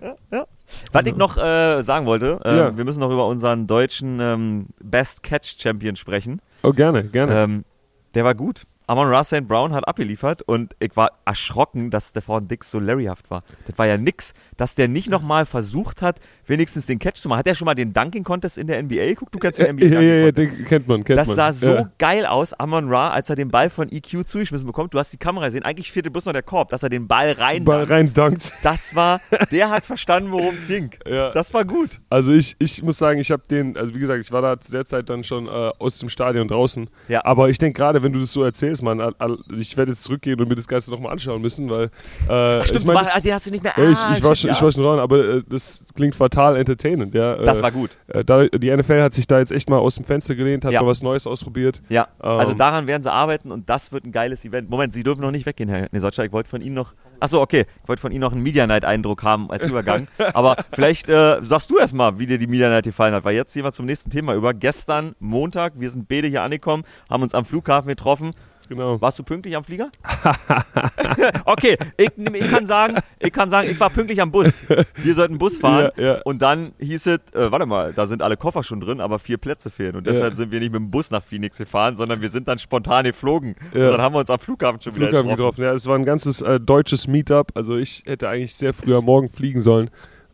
Was 0.91 1.05
ich 1.05 1.15
noch 1.15 1.37
äh, 1.37 1.81
sagen 1.81 2.05
wollte, 2.05 2.39
äh, 2.45 2.57
Ja. 2.57 2.77
wir 2.77 2.85
müssen 2.85 2.99
noch 2.99 3.11
über 3.11 3.27
unseren 3.27 3.67
deutschen 3.67 4.19
ähm, 4.19 4.67
Best 4.81 5.23
Catch 5.23 5.55
Champion 5.59 5.95
sprechen. 5.95 6.41
Oh, 6.61 6.71
gerne, 6.71 7.03
gerne. 7.05 7.35
Ähm, 7.39 7.65
der 8.13 8.23
war 8.23 8.35
gut. 8.35 8.63
Amon 8.85 9.07
Ra 9.07 9.23
St. 9.23 9.47
Brown 9.47 9.73
hat 9.73 9.87
abgeliefert 9.87 10.41
und 10.41 10.75
ich 10.79 10.95
war 10.97 11.11
erschrocken, 11.25 11.89
dass 11.89 12.09
Stefan 12.09 12.49
Dix 12.49 12.69
so 12.69 12.79
Larryhaft 12.79 13.31
war. 13.31 13.41
Das 13.65 13.77
war 13.77 13.87
ja 13.87 13.97
nix, 13.97 14.33
dass 14.57 14.75
der 14.75 14.89
nicht 14.89 15.09
nochmal 15.09 15.45
versucht 15.45 16.01
hat, 16.01 16.19
wenigstens 16.47 16.85
den 16.85 16.99
Catch 16.99 17.17
zu 17.17 17.29
machen. 17.29 17.39
Hat 17.39 17.47
er 17.47 17.55
schon 17.55 17.65
mal 17.65 17.73
den 17.75 17.93
Dunking 17.93 18.23
Contest 18.23 18.57
in 18.57 18.67
der 18.67 18.81
NBA 18.83 19.05
geguckt? 19.07 19.33
Du 19.33 19.39
kennst 19.39 19.59
den 19.59 19.75
NBA 19.75 19.85
ja, 19.85 19.99
ja, 20.01 20.13
ja, 20.25 20.31
den 20.31 20.65
kennt 20.65 20.87
man, 20.87 21.03
kennt 21.03 21.19
Das 21.19 21.27
man. 21.27 21.35
sah 21.37 21.51
so 21.51 21.69
ja. 21.73 21.89
geil 21.97 22.25
aus, 22.25 22.53
Amon 22.53 22.89
Ra, 22.89 23.09
als 23.11 23.29
er 23.29 23.35
den 23.35 23.49
Ball 23.49 23.69
von 23.69 23.89
EQ 23.91 24.25
zugeschmissen 24.27 24.65
bekommt. 24.67 24.93
Du 24.93 24.99
hast 24.99 25.11
die 25.13 25.17
Kamera 25.17 25.45
gesehen. 25.45 25.63
Eigentlich 25.63 25.91
fehlte 25.91 26.11
bloß 26.11 26.25
noch 26.25 26.33
der 26.33 26.43
Korb, 26.43 26.69
dass 26.69 26.83
er 26.83 26.89
den 26.89 27.07
Ball 27.07 27.31
rein. 27.31 27.63
Ball 27.63 27.83
rein 27.83 28.13
dankt. 28.13 28.51
Das 28.63 28.95
war, 28.95 29.21
der 29.51 29.69
hat 29.69 29.85
verstanden, 29.85 30.31
worum 30.31 30.55
es 30.55 30.67
ging. 30.67 30.91
Ja. 31.07 31.31
Das 31.31 31.53
war 31.53 31.65
gut. 31.65 31.99
Also 32.09 32.33
ich, 32.33 32.55
ich 32.59 32.83
muss 32.83 32.97
sagen, 32.97 33.19
ich 33.19 33.31
habe 33.31 33.43
den, 33.49 33.77
also 33.77 33.93
wie 33.95 33.99
gesagt, 33.99 34.23
ich 34.23 34.31
war 34.31 34.41
da 34.41 34.59
zu 34.59 34.71
der 34.71 34.85
Zeit 34.85 35.09
dann 35.09 35.23
schon 35.23 35.47
äh, 35.47 35.49
aus 35.49 35.99
dem 35.99 36.09
Stadion 36.09 36.47
draußen. 36.47 36.89
Ja. 37.07 37.23
Aber 37.25 37.49
ich 37.49 37.57
denke 37.57 37.77
gerade, 37.77 38.03
wenn 38.03 38.11
du 38.13 38.19
das 38.19 38.31
so 38.33 38.43
erzählst, 38.43 38.83
all- 38.85 39.37
ich 39.57 39.77
werde 39.77 39.91
jetzt 39.91 40.03
zurückgehen 40.03 40.39
und 40.41 40.47
mir 40.49 40.55
das 40.55 40.67
Ganze 40.67 40.91
nochmal 40.91 41.13
anschauen 41.13 41.41
müssen, 41.41 41.69
weil 41.69 41.89
äh, 42.27 42.65
Stimmt, 42.65 42.81
ich 42.81 42.85
meine, 42.85 42.97
war, 42.99 43.03
das- 43.03 43.21
den 43.21 43.33
hast 43.33 43.45
du 43.47 43.51
nicht 43.51 43.63
mehr. 43.63 43.73
ja, 43.77 43.89
ich, 43.89 43.97
ah, 43.97 44.13
ich, 44.17 44.23
war 44.23 44.35
shit, 44.35 44.41
schon, 44.41 44.49
ja. 44.49 44.55
ich 44.55 44.61
war 44.61 44.71
schon 44.71 44.83
dran, 44.83 44.99
aber 44.99 45.17
äh, 45.37 45.43
das 45.47 45.85
klingt 45.95 46.15
fatal 46.15 46.32
entertainend, 46.37 47.13
ja. 47.15 47.35
Das 47.35 47.59
äh, 47.59 47.63
war 47.63 47.71
gut. 47.71 47.91
äh, 48.07 48.23
da, 48.23 48.45
die 48.47 48.75
NFL 48.75 49.01
hat 49.01 49.13
sich 49.13 49.27
da 49.27 49.39
jetzt 49.39 49.51
echt 49.51 49.69
mal 49.69 49.77
aus 49.77 49.95
dem 49.95 50.03
Fenster 50.05 50.35
gelehnt, 50.35 50.65
hat 50.65 50.71
Ja. 50.73 50.81
mal 50.81 50.87
was 50.87 51.03
Neues 51.03 51.27
ausprobiert. 51.27 51.81
Ja, 51.89 52.07
also 52.19 52.51
Ähm, 52.53 52.57
daran 52.57 52.87
werden 52.87 53.03
sie 53.03 53.11
arbeiten 53.11 53.51
und 53.51 53.69
das 53.69 53.91
wird 53.91 54.05
ein 54.05 54.11
geiles 54.11 54.43
Event. 54.45 54.69
Moment, 54.69 54.93
Sie 54.93 55.03
dürfen 55.03 55.21
noch 55.21 55.31
nicht 55.31 55.45
weggehen, 55.45 55.69
Herr 55.69 55.87
Nesocca. 55.91 56.23
Ich 56.23 56.31
wollte 56.31 56.49
von 56.49 56.61
Ihnen 56.61 56.75
noch, 56.75 56.93
achso, 57.19 57.41
okay, 57.41 57.65
ich 57.81 57.87
wollte 57.89 58.01
von 58.01 58.11
Ihnen 58.11 58.21
noch 58.21 58.31
einen 58.33 58.43
Media 58.43 58.65
Night-Eindruck 58.67 59.23
haben 59.23 59.49
als 59.51 59.65
Übergang. 59.69 60.07
Aber 60.33 60.55
vielleicht 60.73 61.09
äh, 61.09 61.37
sagst 61.41 61.69
du 61.69 61.77
erst 61.77 61.93
mal, 61.93 62.19
wie 62.19 62.25
dir 62.27 62.37
die 62.37 62.47
Media 62.47 62.69
Night 62.69 62.85
gefallen 62.85 63.13
hat, 63.13 63.23
weil 63.25 63.35
jetzt 63.35 63.53
gehen 63.53 63.63
wir 63.63 63.71
zum 63.71 63.85
nächsten 63.85 64.09
Thema 64.09 64.33
über. 64.35 64.53
Gestern, 64.53 65.15
Montag, 65.19 65.73
wir 65.77 65.89
sind 65.89 66.07
beide 66.07 66.27
hier 66.27 66.41
angekommen, 66.43 66.83
haben 67.09 67.23
uns 67.23 67.33
am 67.33 67.45
Flughafen 67.45 67.87
getroffen. 67.89 68.31
Genau. 68.69 68.99
Warst 69.01 69.19
du 69.19 69.23
pünktlich 69.23 69.55
am 69.55 69.63
Flieger? 69.63 69.89
okay, 71.45 71.77
ich, 71.97 72.09
ich, 72.17 72.51
kann 72.51 72.65
sagen, 72.65 72.97
ich 73.19 73.31
kann 73.31 73.49
sagen, 73.49 73.69
ich 73.69 73.79
war 73.79 73.89
pünktlich 73.89 74.21
am 74.21 74.31
Bus. 74.31 74.59
Wir 74.95 75.13
sollten 75.15 75.37
Bus 75.37 75.57
fahren 75.57 75.91
Ja, 75.97 76.03
ja. 76.03 76.21
und 76.23 76.41
dann 76.41 76.73
hieß 76.79 77.07
es, 77.07 77.17
äh, 77.33 77.51
warte 77.51 77.65
mal, 77.65 77.93
da 77.93 78.05
sind 78.05 78.21
alle 78.21 78.37
Koffer 78.37 78.63
schon 78.63 78.79
drin, 78.79 78.99
aber 79.01 79.19
vier 79.19 79.37
Plätze 79.37 79.69
fehlen 79.69 79.95
und 79.95 80.07
deshalb 80.07 80.33
Ja. 80.33 80.35
sind 80.35 80.51
wir 80.51 80.59
nicht 80.59 80.71
mit 80.71 80.79
dem 80.79 80.91
Bus 80.91 81.11
nach 81.11 81.23
Phoenix 81.23 81.57
gefahren, 81.57 81.95
sondern 81.95 82.21
wir 82.21 82.29
sind 82.29 82.47
dann 82.47 82.57
spontan 82.57 83.05
geflogen 83.05 83.55
und 83.73 83.79
dann 83.79 84.01
haben 84.01 84.15
wir 84.15 84.19
uns 84.19 84.29
am 84.29 84.39
Flughafen 84.39 84.81
schon 84.81 84.95
wieder 84.95 85.07
Flughafen 85.07 85.29
getroffen. 85.29 85.55
getroffen. 85.57 85.63
Ja, 85.63 85.73
es 85.73 85.85
war 85.87 85.97
ein 85.97 86.05
ganzes 86.05 86.41
äh, 86.41 86.59
deutsches 86.59 87.07
Meetup. 87.07 87.51
Also 87.55 87.75
ich 87.77 88.03
hätte 88.05 88.29
eigentlich 88.29 88.55
sehr 88.55 88.73
früh 88.73 88.95
am 88.95 89.05
Morgen 89.05 89.29
fliegen 89.29 89.59
sollen. 89.61 89.89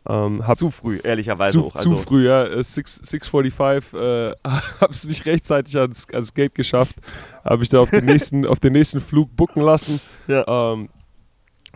Ähm, 0.08 0.46
hab 0.46 0.56
Zu 0.56 0.70
früh, 0.70 0.98
ehrlicherweise 1.02 1.52
zu, 1.58 1.66
auch. 1.66 1.72
zu 1.74 1.90
Also, 1.90 1.96
früh, 1.96 2.26
ja. 2.26 2.44
Äh, 2.46 2.62
six- 2.62 3.00
6.45 3.02 4.30
äh, 4.30 4.34
hab's 4.80 5.04
nicht 5.06 5.26
rechtzeitig 5.26 5.76
ans, 5.76 6.06
ans 6.12 6.32
Gate 6.34 6.54
geschafft. 6.54 6.96
Habe 7.44 7.62
ich 7.62 7.68
da 7.68 7.80
auf 7.80 7.90
den 7.90 8.04
nächsten, 8.06 8.46
auf 8.46 8.60
den 8.60 8.72
nächsten 8.72 9.00
Flug 9.00 9.34
booken 9.36 9.62
lassen. 9.62 10.00
Ja. 10.26 10.72
Ähm, 10.72 10.88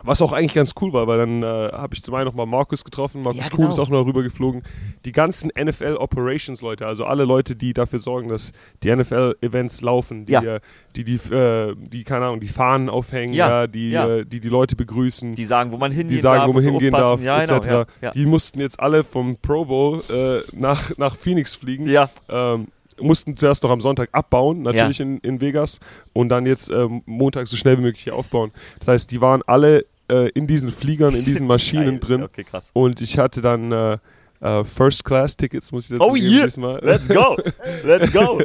was 0.05 0.21
auch 0.23 0.33
eigentlich 0.33 0.55
ganz 0.55 0.73
cool 0.81 0.93
war, 0.93 1.07
weil 1.07 1.19
dann 1.19 1.43
äh, 1.43 1.47
habe 1.73 1.95
ich 1.95 2.03
zum 2.03 2.15
einen 2.15 2.27
nochmal 2.27 2.47
Markus 2.47 2.85
getroffen. 2.85 3.23
Markus 3.23 3.45
Ja, 3.45 3.49
Kuhn 3.51 3.57
genau. 3.59 3.71
ist 3.71 3.79
auch 3.79 3.89
noch 3.89 4.05
rübergeflogen. 4.07 4.63
Die 5.05 5.13
ganzen 5.13 5.51
NFL-Operations-Leute, 5.59 6.87
also 6.87 7.05
alle 7.05 7.25
Leute, 7.25 7.57
die 7.57 7.73
dafür 7.73 7.99
sorgen, 7.99 8.29
dass 8.29 8.53
die 8.83 8.95
NFL-Events 8.95 9.81
laufen, 9.81 10.27
die, 10.27 10.33
Ja. 10.33 10.43
äh, 10.43 10.61
die, 10.97 11.05
die, 11.05 11.15
äh, 11.35 11.75
die, 11.77 12.05
keine 12.05 12.27
Ahnung, 12.27 12.41
die 12.41 12.49
Fahnen 12.49 12.89
aufhängen, 12.89 13.35
Ja, 13.35 13.49
ja, 13.63 13.67
die, 13.67 13.91
ja. 13.91 14.09
Äh, 14.09 14.27
die 14.27 14.41
die 14.41 14.49
Leute 14.49 14.77
begrüßen 14.77 15.35
die 15.35 15.45
sagen, 15.47 15.73
wo 15.73 15.79
man 15.79 15.91
hingehen 15.93 16.09
die 16.09 16.19
sagen, 16.19 16.41
darf 16.41 16.49
wo 16.49 16.53
man 16.53 16.63
hingehen 16.65 16.93
darf, 16.93 17.23
ja, 17.23 17.45
genau, 17.45 17.57
etc. 17.57 17.67
ja, 17.69 17.85
ja. 18.03 18.11
Die 18.11 18.27
mussten 18.27 18.61
jetzt 18.61 18.79
alle 18.81 19.05
vom 19.05 19.37
Pro 19.41 19.65
Bowl 19.65 20.03
äh, 20.11 20.41
nach, 20.57 20.97
nach 20.99 21.17
Phoenix 21.17 21.55
fliegen. 21.55 21.89
Ja. 21.89 22.11
Ähm, 22.29 22.69
mussten 23.01 23.37
zuerst 23.37 23.63
noch 23.65 23.71
am 23.71 23.81
Sonntag 23.81 24.09
abbauen, 24.13 24.63
natürlich 24.63 25.01
in, 25.01 25.19
in 25.19 25.41
Vegas, 25.41 25.81
und 26.13 26.29
dann 26.29 26.47
jetzt 26.47 26.71
ähm, 26.71 27.03
Montag 27.07 27.49
so 27.49 27.57
schnell 27.57 27.77
wie 27.79 27.83
möglich 27.83 28.05
hier 28.05 28.15
aufbauen. 28.15 28.53
Das 28.79 28.87
heißt, 28.89 29.11
die 29.11 29.21
waren 29.21 29.43
alle 29.47 29.85
äh, 30.09 30.29
in 30.31 30.47
diesen 30.47 30.71
Fliegern, 30.71 31.15
in 31.15 31.25
diesen 31.25 31.47
Maschinen 31.49 32.01
drin. 32.01 32.23
Okay, 32.23 32.45
krass. 32.45 32.71
Und 32.73 33.01
ich 33.01 33.19
hatte 33.19 33.41
dann 33.41 33.73
äh, 33.73 33.99
äh, 34.41 34.63
First-Class-Tickets, 34.63 35.73
muss 35.73 35.85
ich 35.85 35.97
dazu 35.97 36.03
Oh 36.03 36.13
geben, 36.13 36.27
yeah, 36.31 36.45
diesmal. 36.45 36.79
let's 36.83 37.09
go, 37.09 37.37
let's 37.85 38.13
go. 38.13 38.41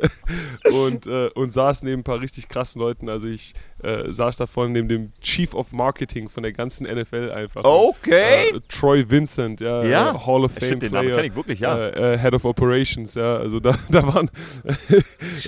und, 0.71 1.07
äh, 1.07 1.29
und 1.35 1.51
saß 1.51 1.83
neben 1.83 2.01
ein 2.01 2.03
paar 2.05 2.21
richtig 2.21 2.47
krassen 2.47 2.79
Leuten. 2.79 3.09
Also 3.09 3.27
ich 3.27 3.53
äh, 3.83 4.09
saß 4.09 4.37
da 4.37 4.45
vorne 4.47 4.71
neben 4.71 4.87
dem 4.87 5.11
Chief 5.19 5.53
of 5.53 5.73
Marketing 5.73 6.29
von 6.29 6.43
der 6.43 6.53
ganzen 6.53 6.87
NFL 6.87 7.31
einfach. 7.31 7.65
Okay. 7.65 8.49
Äh, 8.55 8.59
Troy 8.69 9.09
Vincent, 9.09 9.59
ja, 9.59 9.83
Ja. 9.83 10.25
Hall 10.25 10.45
of 10.45 10.53
Fame 10.53 10.79
den 10.79 10.93
Namen 10.93 11.07
Player. 11.07 11.17
kenn 11.17 11.25
ich 11.25 11.35
wirklich, 11.35 11.59
ja. 11.59 12.17
Head 12.17 12.33
of 12.33 12.45
Operations, 12.45 13.15
ja. 13.15 13.35
Also 13.37 13.59
da, 13.59 13.75
da, 13.89 14.07
waren, 14.13 14.29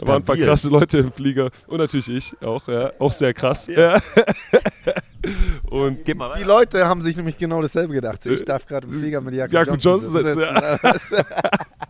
da 0.02 0.08
waren 0.08 0.16
ein 0.18 0.26
paar 0.26 0.36
krasse 0.38 0.68
Leute 0.70 0.98
im 0.98 1.14
Flieger. 1.14 1.50
Und 1.68 1.78
natürlich 1.78 2.10
ich 2.10 2.34
auch, 2.46 2.68
ja. 2.68 2.92
Auch 3.00 3.14
sehr 3.14 3.34
krass. 3.34 3.68
Ja. 3.68 4.00
und 5.70 6.08
Die 6.08 6.18
weiter. 6.18 6.46
Leute 6.46 6.88
haben 6.88 7.02
sich 7.02 7.16
nämlich 7.16 7.38
genau 7.38 7.62
dasselbe 7.62 7.94
gedacht. 7.94 8.26
Ich 8.26 8.44
darf 8.46 8.66
gerade 8.66 8.88
im 8.88 8.94
Flieger 9.00 9.22
mit 9.22 9.34
Jakob, 9.34 9.54
Jakob 9.54 9.78
Johnson 9.80 10.14
sitzen. 10.14 10.40
sitzen, 10.40 11.26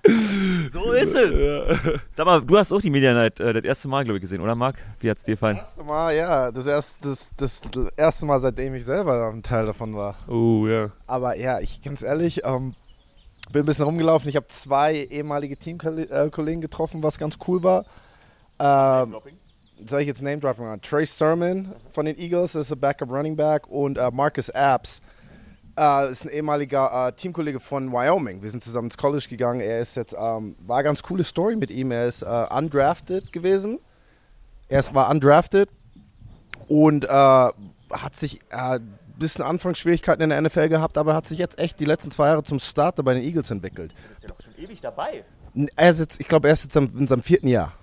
So 0.72 0.91
ist 0.91 1.15
es. 1.15 1.80
Sag 2.12 2.26
mal, 2.26 2.41
du 2.41 2.58
hast 2.58 2.72
auch 2.72 2.82
die 2.82 2.89
Media 2.89 3.13
Night 3.13 3.39
äh, 3.39 3.54
das 3.54 3.63
erste 3.63 3.88
Mal, 3.88 4.04
glaube 4.04 4.17
ich, 4.17 4.22
gesehen, 4.22 4.41
oder 4.41 4.56
Marc? 4.56 4.76
Wie 5.00 5.10
hat's 5.10 5.24
dir 5.24 5.36
gefallen? 5.36 5.58
Das 5.58 5.67
erste 5.67 5.84
Mal, 5.84 6.15
ja, 6.15 6.52
das 6.52 6.65
erste, 6.67 7.08
das, 7.10 7.30
das 7.38 7.62
erste 7.96 8.26
Mal, 8.26 8.39
seitdem 8.39 8.74
ich 8.76 8.84
selber 8.84 9.30
ein 9.30 9.44
Teil 9.44 9.65
davon 9.65 9.96
war. 9.96 10.15
Oh, 10.28 10.67
ja. 10.67 10.89
Aber 11.08 11.38
ja, 11.38 11.60
ich 11.60 11.82
ganz 11.82 12.02
ehrlich, 12.02 12.41
ähm, 12.44 12.76
bin 13.52 13.63
ein 13.63 13.65
bisschen 13.65 13.86
rumgelaufen. 13.86 14.30
Ich 14.30 14.36
habe 14.36 14.48
zwei 14.48 14.96
ehemalige 14.96 15.58
Teamkollegen 15.58 16.62
getroffen, 16.62 17.04
was 17.04 17.17
ganz 17.17 17.38
cool 17.48 17.63
war. 17.63 17.86
Ähm, 18.60 19.15
soll 19.88 20.02
ich 20.02 20.08
jetzt 20.08 20.22
Name 20.22 20.39
droppen? 20.39 20.65
machen? 20.65 20.82
Trey 20.82 21.06
Sermon 21.06 21.74
von 21.91 22.06
den 22.06 22.17
Eagles 22.17 22.56
ist 22.56 22.72
ein 22.72 22.80
Backup 22.80 23.10
Running 23.10 23.36
Back 23.36 23.67
und 23.67 23.98
äh, 23.98 24.10
Marcus 24.12 24.50
Apps 24.50 25.02
äh, 25.78 26.12
ist 26.12 26.26
ein 26.26 26.30
ehemaliger 26.30 27.13
Teamkollege 27.15 27.60
von 27.60 27.91
Wyoming. 27.91 28.41
Wir 28.41 28.50
sind 28.50 28.63
zusammen 28.63 28.88
ins 28.88 28.98
College 28.98 29.26
gegangen. 29.30 29.62
Er 29.62 29.80
ist 29.80 29.96
jetzt, 29.96 30.13
ähm, 30.13 30.56
war 30.65 30.78
eine 30.78 30.84
ganz 30.84 31.04
coole 31.04 31.24
Story 31.24 31.56
mit 31.56 31.72
ihm. 31.72 31.91
Er 31.91 32.08
ist 32.08 32.24
undrafted 32.24 33.32
gewesen. 33.32 33.80
Er 34.70 34.80
ist, 34.80 34.94
war 34.94 35.10
undrafted 35.10 35.70
und 36.67 37.08
hat 37.10 38.15
sich 38.15 38.39
ein 38.52 38.98
bisschen 39.22 39.46
Anfangsschwierigkeiten 39.46 40.22
in 40.24 40.30
der 40.30 40.41
NFL 40.41 40.67
gehabt, 40.67 40.98
aber 40.98 41.13
hat 41.13 41.26
sich 41.26 41.38
jetzt 41.38 41.58
echt 41.60 41.80
die 41.80 41.86
letzten 41.86 42.12
zwei 42.12 42.28
Jahre 42.28 42.44
zum 42.44 42.60
Starter 42.60 43.04
bei 43.04 43.13
den 43.13 43.24
Eagles 43.24 43.52
entwickelt. 43.52 43.94
ist 44.13 44.24
ja 44.24 44.30
doch 44.30 44.41
schon 44.41 44.54
ewig 44.58 44.82
dabei. 44.82 45.24
Er 45.76 45.89
ist 45.89 46.00
jetzt, 46.00 46.20
ich 46.20 46.28
glaube, 46.28 46.48
er 46.48 46.54
ist 46.54 46.63
jetzt 46.63 46.76
in 46.76 47.08
seinem 47.08 47.24
vierten 47.24 47.48
Jahr. 47.48 47.74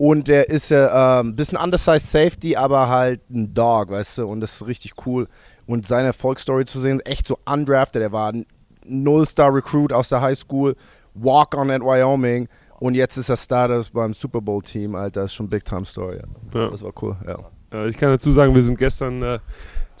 Und 0.00 0.30
er 0.30 0.48
ist 0.48 0.70
ja 0.70 1.20
ein 1.20 1.36
bisschen 1.36 1.58
undersized 1.58 2.10
Safety, 2.10 2.56
aber 2.56 2.88
halt 2.88 3.20
ein 3.28 3.52
Dog, 3.52 3.90
weißt 3.90 4.16
du, 4.16 4.28
und 4.28 4.40
das 4.40 4.54
ist 4.54 4.66
richtig 4.66 4.94
cool. 5.04 5.28
Und 5.66 5.86
seine 5.86 6.06
Erfolgsstory 6.06 6.64
zu 6.64 6.78
sehen, 6.78 7.00
echt 7.00 7.26
so 7.26 7.38
undrafted. 7.44 8.00
Er 8.00 8.10
war 8.10 8.32
ein 8.32 8.46
Null-Star-Recruit 8.86 9.92
aus 9.92 10.08
der 10.08 10.22
High 10.22 10.38
School, 10.38 10.74
Walk-on 11.12 11.70
at 11.70 11.82
Wyoming 11.82 12.48
und 12.78 12.94
jetzt 12.94 13.18
ist 13.18 13.28
er 13.28 13.36
Starter 13.36 13.84
beim 13.92 14.14
Super 14.14 14.40
Bowl-Team, 14.40 14.94
Alter. 14.94 15.20
Das 15.20 15.32
ist 15.32 15.34
schon 15.34 15.50
Big-Time-Story. 15.50 16.20
Ja. 16.54 16.70
Das 16.70 16.82
war 16.82 16.92
cool, 17.02 17.14
ja. 17.26 17.38
Äh, 17.70 17.90
ich 17.90 17.98
kann 17.98 18.08
dazu 18.08 18.32
sagen, 18.32 18.54
wir 18.54 18.62
sind 18.62 18.78
gestern 18.78 19.20
äh, 19.22 19.38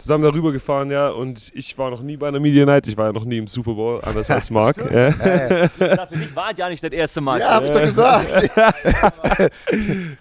zusammen 0.00 0.24
darüber 0.24 0.52
gefahren, 0.52 0.90
ja, 0.90 1.08
und 1.08 1.50
ich 1.54 1.76
war 1.78 1.90
noch 1.90 2.02
nie 2.02 2.16
bei 2.16 2.28
einer 2.28 2.40
Media 2.40 2.64
Night, 2.64 2.86
ich 2.86 2.96
war 2.96 3.06
ja 3.06 3.12
noch 3.12 3.24
nie 3.24 3.38
im 3.38 3.46
Super 3.46 3.74
Bowl, 3.74 4.00
anders 4.02 4.30
als 4.30 4.50
Marc. 4.50 4.78
ja. 4.78 5.10
Für 5.12 5.70
dich 6.12 6.34
war 6.34 6.54
ja 6.56 6.68
nicht 6.68 6.82
das 6.82 6.92
erste 6.92 7.20
Mal. 7.20 7.40
Ja, 7.40 7.54
hab 7.54 7.64
ich 7.64 7.70
doch 7.70 7.80
gesagt. 7.80 8.50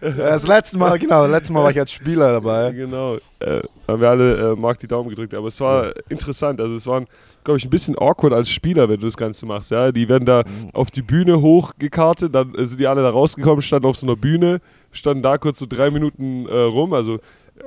das 0.01 0.47
letzte 0.47 0.77
Mal, 0.77 0.99
genau, 0.99 1.23
das 1.23 1.31
letzte 1.31 1.53
Mal 1.53 1.63
war 1.63 1.71
ich 1.71 1.79
als 1.79 1.91
Spieler 1.91 2.33
dabei. 2.33 2.71
Genau, 2.71 3.17
äh, 3.39 3.61
haben 3.87 4.01
wir 4.01 4.09
alle 4.09 4.51
äh, 4.51 4.55
Marc 4.55 4.79
die 4.79 4.87
Daumen 4.87 5.09
gedrückt, 5.09 5.33
aber 5.33 5.47
es 5.47 5.59
war 5.59 5.91
interessant, 6.09 6.59
also 6.59 6.75
es 6.75 6.85
waren, 6.87 7.07
glaube 7.43 7.57
ich, 7.57 7.65
ein 7.65 7.69
bisschen 7.69 7.97
awkward 7.97 8.33
als 8.33 8.49
Spieler, 8.49 8.89
wenn 8.89 8.99
du 8.99 9.07
das 9.07 9.17
Ganze 9.17 9.45
machst, 9.45 9.71
ja, 9.71 9.91
die 9.91 10.07
werden 10.09 10.25
da 10.25 10.43
auf 10.73 10.91
die 10.91 11.01
Bühne 11.01 11.41
hochgekartet, 11.41 12.33
dann 12.35 12.53
sind 12.57 12.79
die 12.79 12.87
alle 12.87 13.01
da 13.01 13.09
rausgekommen, 13.09 13.61
standen 13.61 13.87
auf 13.87 13.97
so 13.97 14.05
einer 14.05 14.15
Bühne, 14.15 14.59
standen 14.91 15.23
da 15.23 15.37
kurz 15.37 15.59
so 15.59 15.65
drei 15.67 15.89
Minuten 15.89 16.47
äh, 16.47 16.55
rum, 16.55 16.93
also 16.93 17.19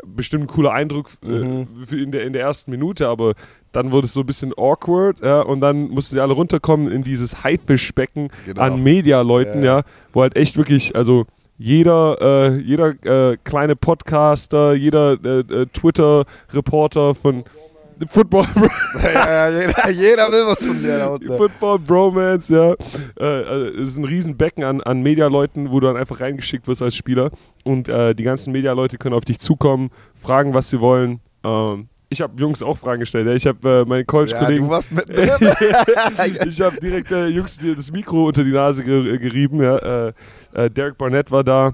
bestimmt 0.07 0.45
ein 0.45 0.47
cooler 0.47 0.73
Eindruck 0.73 1.11
äh, 1.25 1.67
für 1.87 2.01
in, 2.01 2.13
der, 2.13 2.25
in 2.25 2.33
der 2.33 2.43
ersten 2.43 2.71
Minute, 2.71 3.09
aber 3.09 3.33
dann 3.73 3.91
wurde 3.91 4.07
es 4.07 4.13
so 4.13 4.21
ein 4.21 4.27
bisschen 4.27 4.53
awkward, 4.57 5.21
ja, 5.21 5.41
und 5.41 5.61
dann 5.61 5.89
mussten 5.89 6.15
sie 6.17 6.21
alle 6.21 6.33
runterkommen 6.35 6.91
in 6.91 7.03
dieses 7.05 7.43
Haifischbecken 7.45 8.29
Genau. 8.47 8.61
an 8.61 8.83
Medialeuten, 8.83 9.63
Ja. 9.63 9.79
ja, 9.79 9.83
wo 10.13 10.23
halt 10.23 10.37
echt 10.37 10.57
wirklich, 10.57 10.95
also 10.97 11.25
jeder, 11.59 12.19
äh, 12.21 12.57
jeder 12.59 13.31
äh, 13.31 13.37
kleine 13.45 13.77
Podcaster, 13.77 14.75
jeder 14.75 15.13
äh, 15.25 15.41
äh, 15.41 15.67
Twitter-Reporter 15.73 17.15
von 17.15 17.45
Football, 18.09 18.47
ja, 19.03 19.49
ja, 19.49 19.61
jeder, 19.61 19.91
jeder 19.91 20.33
will 20.33 20.45
was 20.47 20.65
von 20.65 20.81
dir 20.81 20.99
da 20.99 21.07
unten. 21.09 21.37
Football 21.37 21.79
Bromance, 21.79 22.53
ja. 22.55 22.73
Äh, 23.19 23.45
also 23.45 23.67
es 23.67 23.89
ist 23.91 23.99
ein 23.99 24.05
Riesenbecken 24.05 24.65
an, 24.65 24.81
an 24.81 25.03
Medialeuten, 25.03 25.71
wo 25.71 25.81
du 25.81 25.87
dann 25.87 25.97
einfach 25.97 26.21
reingeschickt 26.21 26.67
wirst 26.69 26.83
als 26.83 26.97
Spieler. 26.97 27.31
Und 27.65 27.89
äh, 27.89 28.15
die 28.15 28.25
ganzen 28.25 28.53
Medialeute 28.53 28.99
können 28.99 29.15
auf 29.15 29.25
dich 29.25 29.39
zukommen, 29.39 29.91
fragen, 30.15 30.55
was 30.55 30.71
sie 30.71 30.81
wollen. 30.81 31.21
Ähm, 31.45 31.89
ich 32.13 32.21
habe 32.21 32.39
Jungs 32.39 32.63
auch 32.63 32.77
Fragen 32.77 33.01
gestellt. 33.01 33.27
Ja. 33.27 33.35
Ich 33.35 33.47
habe 33.47 33.69
äh, 33.69 33.89
meinen 33.89 34.01
Ja, 34.01 34.05
College-Kollegen 34.05 34.67
du 34.67 34.71
warst 34.71 34.93
mit 34.93 35.09
ich 36.47 36.61
habe 36.61 36.79
direkt 36.79 37.11
äh, 37.11 37.27
Jungs 37.29 37.59
das 37.59 37.91
Mikro 37.91 38.27
unter 38.27 38.45
die 38.45 38.53
Nase 38.53 38.85
ge 38.85 39.19
gerieben. 39.19 39.63
Ja. 39.63 39.79
Äh, 40.09 40.13
äh, 40.53 40.71
Derek 40.71 40.99
Barnett 40.99 41.31
war 41.31 41.43
da, 41.43 41.73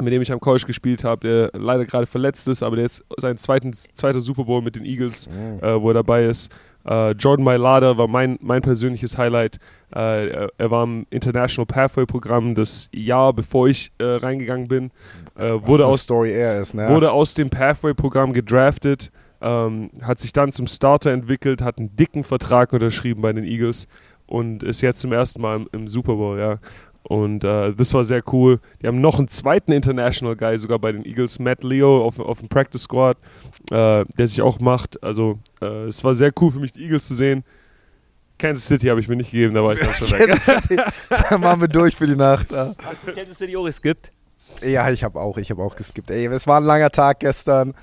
mit 0.00 0.12
dem 0.12 0.22
ich 0.22 0.32
am 0.32 0.40
College 0.40 0.64
gespielt 0.66 1.04
habe, 1.04 1.50
der 1.52 1.60
leider 1.60 1.84
gerade 1.84 2.06
verletzt 2.06 2.48
ist, 2.48 2.62
aber 2.62 2.76
der 2.76 2.84
jetzt 2.84 3.04
sein 3.18 3.36
zweiten, 3.38 3.72
zweiter 3.72 4.20
Super 4.20 4.44
Bowl 4.44 4.62
mit 4.62 4.76
den 4.76 4.84
Eagles, 4.84 5.28
äh, 5.60 5.80
wo 5.80 5.90
er 5.90 5.94
dabei 5.94 6.26
ist. 6.26 6.52
Äh, 6.84 7.12
Jordan 7.12 7.44
Mailata 7.44 7.96
war 7.96 8.08
mein, 8.08 8.38
mein 8.40 8.62
persönliches 8.62 9.16
Highlight. 9.16 9.58
Äh, 9.94 10.48
er, 10.56 10.70
war 10.70 10.84
im 10.84 11.06
International 11.10 11.66
Pathway 11.66 12.06
Programm 12.06 12.54
das 12.54 12.88
Jahr, 12.92 13.32
bevor 13.32 13.68
ich 13.68 13.92
äh, 13.98 14.04
reingegangen 14.04 14.68
bin. 14.68 14.90
Äh, 15.36 15.52
wurde, 15.62 15.86
aus, 15.86 16.02
Story 16.02 16.32
er 16.32 16.60
ist, 16.60 16.74
ne? 16.74 16.88
wurde 16.88 17.12
aus 17.12 17.34
dem 17.34 17.50
Pathway-Programm 17.50 18.32
gedraftet, 18.32 19.12
ähm, 19.40 19.90
hat 20.00 20.18
sich 20.18 20.32
dann 20.32 20.50
zum 20.50 20.66
Starter 20.66 21.10
entwickelt, 21.10 21.62
hat 21.62 21.78
einen 21.78 21.94
dicken 21.94 22.24
Vertrag 22.24 22.72
unterschrieben 22.72 23.22
bei 23.22 23.32
den 23.32 23.44
Eagles 23.44 23.86
und 24.26 24.62
ist 24.62 24.80
jetzt 24.80 25.00
zum 25.00 25.12
ersten 25.12 25.42
Mal 25.42 25.56
im, 25.56 25.68
im 25.72 25.88
Super 25.88 26.14
Bowl, 26.14 26.38
ja. 26.38 26.58
Und 27.02 27.44
äh, 27.44 27.74
das 27.74 27.92
war 27.94 28.04
sehr 28.04 28.22
cool. 28.32 28.60
Die 28.80 28.86
haben 28.86 29.00
noch 29.00 29.18
einen 29.18 29.28
zweiten 29.28 29.72
International 29.72 30.36
Guy 30.36 30.56
sogar 30.58 30.78
bei 30.78 30.92
den 30.92 31.04
Eagles, 31.04 31.38
Matt 31.38 31.64
Leo 31.64 32.04
auf, 32.04 32.18
auf 32.20 32.38
dem 32.38 32.48
Practice 32.48 32.82
Squad, 32.82 33.16
äh, 33.70 34.04
der 34.04 34.26
sich 34.26 34.40
auch 34.40 34.60
macht. 34.60 35.02
Also 35.02 35.38
äh, 35.60 35.86
es 35.86 36.02
war 36.04 36.14
sehr 36.14 36.32
cool 36.40 36.52
für 36.52 36.60
mich, 36.60 36.72
die 36.72 36.82
Eagles 36.84 37.06
zu 37.06 37.14
sehen. 37.14 37.44
Kansas 38.38 38.66
City 38.66 38.86
habe 38.88 39.00
ich 39.00 39.08
mir 39.08 39.16
nicht 39.16 39.30
gegeben, 39.30 39.54
da 39.54 39.62
war 39.62 39.72
ich 39.72 39.80
dann 39.80 39.94
schon 39.94 40.10
weg. 40.10 40.28
Kansas 40.28 40.62
City. 40.62 40.80
da 41.30 41.38
machen 41.38 41.60
wir 41.60 41.68
durch 41.68 41.96
für 41.96 42.06
die 42.06 42.16
Nacht. 42.16 42.50
Ja, 42.50 42.74
Hast 42.84 43.06
du 43.06 43.12
Kansas 43.12 43.38
City 43.38 43.56
auch 43.56 43.64
geskippt? 43.64 44.10
ja 44.62 44.90
ich 44.90 45.02
habe 45.02 45.20
auch, 45.20 45.38
ich 45.38 45.50
habe 45.50 45.62
auch 45.62 45.76
geskippt. 45.76 46.10
Ey, 46.10 46.26
es 46.26 46.46
war 46.46 46.60
ein 46.60 46.64
langer 46.64 46.90
Tag 46.90 47.20
gestern 47.20 47.74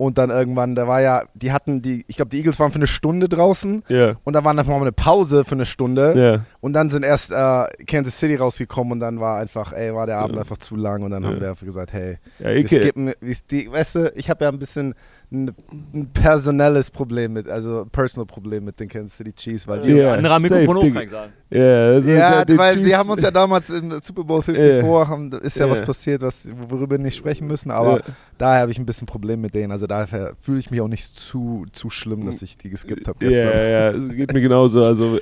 und 0.00 0.16
dann 0.16 0.30
irgendwann, 0.30 0.74
da 0.74 0.88
war 0.88 1.00
ja, 1.02 1.24
die 1.34 1.52
hatten 1.52 1.82
die, 1.82 2.04
ich 2.08 2.16
glaube, 2.16 2.30
die 2.30 2.38
Eagles 2.38 2.58
waren 2.58 2.72
für 2.72 2.76
eine 2.76 2.86
Stunde 2.86 3.28
draußen 3.28 3.84
Ja, 3.88 4.16
und 4.24 4.32
da 4.34 4.42
war 4.42 4.54
dann 4.54 4.66
mal 4.66 4.80
eine 4.80 4.92
Pause 4.92 5.44
für 5.44 5.54
eine 5.54 5.66
Stunde 5.66 6.14
ja. 6.16 6.44
Und 6.60 6.74
dann 6.74 6.90
sind 6.90 7.04
erst 7.04 7.30
äh, 7.30 7.64
Kansas 7.86 8.18
City 8.20 8.36
rausgekommen 8.36 8.92
und 8.92 9.00
dann 9.00 9.18
war 9.18 9.38
einfach, 9.40 9.72
ey, 9.72 9.94
war 9.94 10.06
der 10.06 10.18
Abend 10.18 10.36
einfach 10.36 10.58
zu 10.58 10.76
lang 10.76 11.02
und 11.02 11.10
dann 11.10 11.24
haben 11.24 11.40
wir 11.40 11.48
einfach 11.50 11.64
gesagt, 11.64 11.92
hey, 11.94 12.18
Ja, 12.38 12.48
wir 12.48 12.56
ich, 12.56 12.66
skippen, 12.68 13.12
wir, 13.20 13.36
die, 13.50 13.72
weißt 13.72 13.94
du, 13.94 14.12
ich 14.14 14.28
habe 14.28 14.44
ja 14.44 14.50
ein 14.50 14.58
bisschen 14.58 14.94
ein, 15.32 15.52
ein 15.94 16.10
personelles 16.12 16.90
Problem 16.90 17.32
mit, 17.34 17.48
also 17.48 17.86
personal 17.90 18.26
Problem 18.26 18.64
mit 18.64 18.78
den 18.80 18.88
Kansas 18.88 19.16
City 19.16 19.32
Chiefs, 19.32 19.66
weil 19.68 19.80
die 19.80 19.92
Ja, 19.92 20.12
Andere 20.12 20.34
am 20.34 20.42
safe, 20.42 20.54
Mikrofon 20.54 20.76
hoch, 20.76 20.82
Digga. 20.82 20.94
kann 20.96 21.04
ich 21.04 21.10
sagen. 21.10 21.32
ja, 21.50 21.86
also 21.92 22.10
ja, 22.10 22.44
die 22.44 22.58
weil 22.58 22.84
wir 22.84 22.98
haben 22.98 23.08
uns 23.10 23.22
ja 23.22 23.30
damals 23.30 23.70
im 23.70 23.92
Super 24.02 24.24
Bowl 24.24 24.42
54, 24.42 25.08
haben, 25.08 25.32
ist 25.32 25.56
ja 25.58 25.66
Ja. 25.66 25.72
was 25.72 25.82
passiert, 25.82 26.20
was, 26.22 26.48
worüber 26.68 26.90
wir 26.90 26.98
nicht 26.98 27.16
sprechen 27.16 27.46
müssen, 27.46 27.70
aber 27.70 27.98
Ja. 27.98 28.02
daher 28.38 28.60
habe 28.62 28.72
ich 28.72 28.78
ein 28.78 28.86
bisschen 28.86 29.06
Problem 29.06 29.40
mit 29.40 29.54
denen. 29.54 29.70
Also 29.72 29.86
daher 29.86 30.34
fühle 30.40 30.58
ich 30.58 30.70
mich 30.70 30.80
auch 30.80 30.88
nicht 30.88 31.16
zu, 31.16 31.64
zu 31.72 31.90
schlimm, 31.90 32.26
dass 32.26 32.42
ich 32.42 32.58
die 32.58 32.68
geskippt 32.68 33.06
habe 33.08 33.24
Ja, 33.24 33.30
gestern. 33.30 33.56
ja, 33.56 33.68
ja, 33.68 33.90
es 33.92 34.08
geht 34.08 34.32
mir 34.32 34.40
genauso. 34.40 34.84
Also 34.84 35.16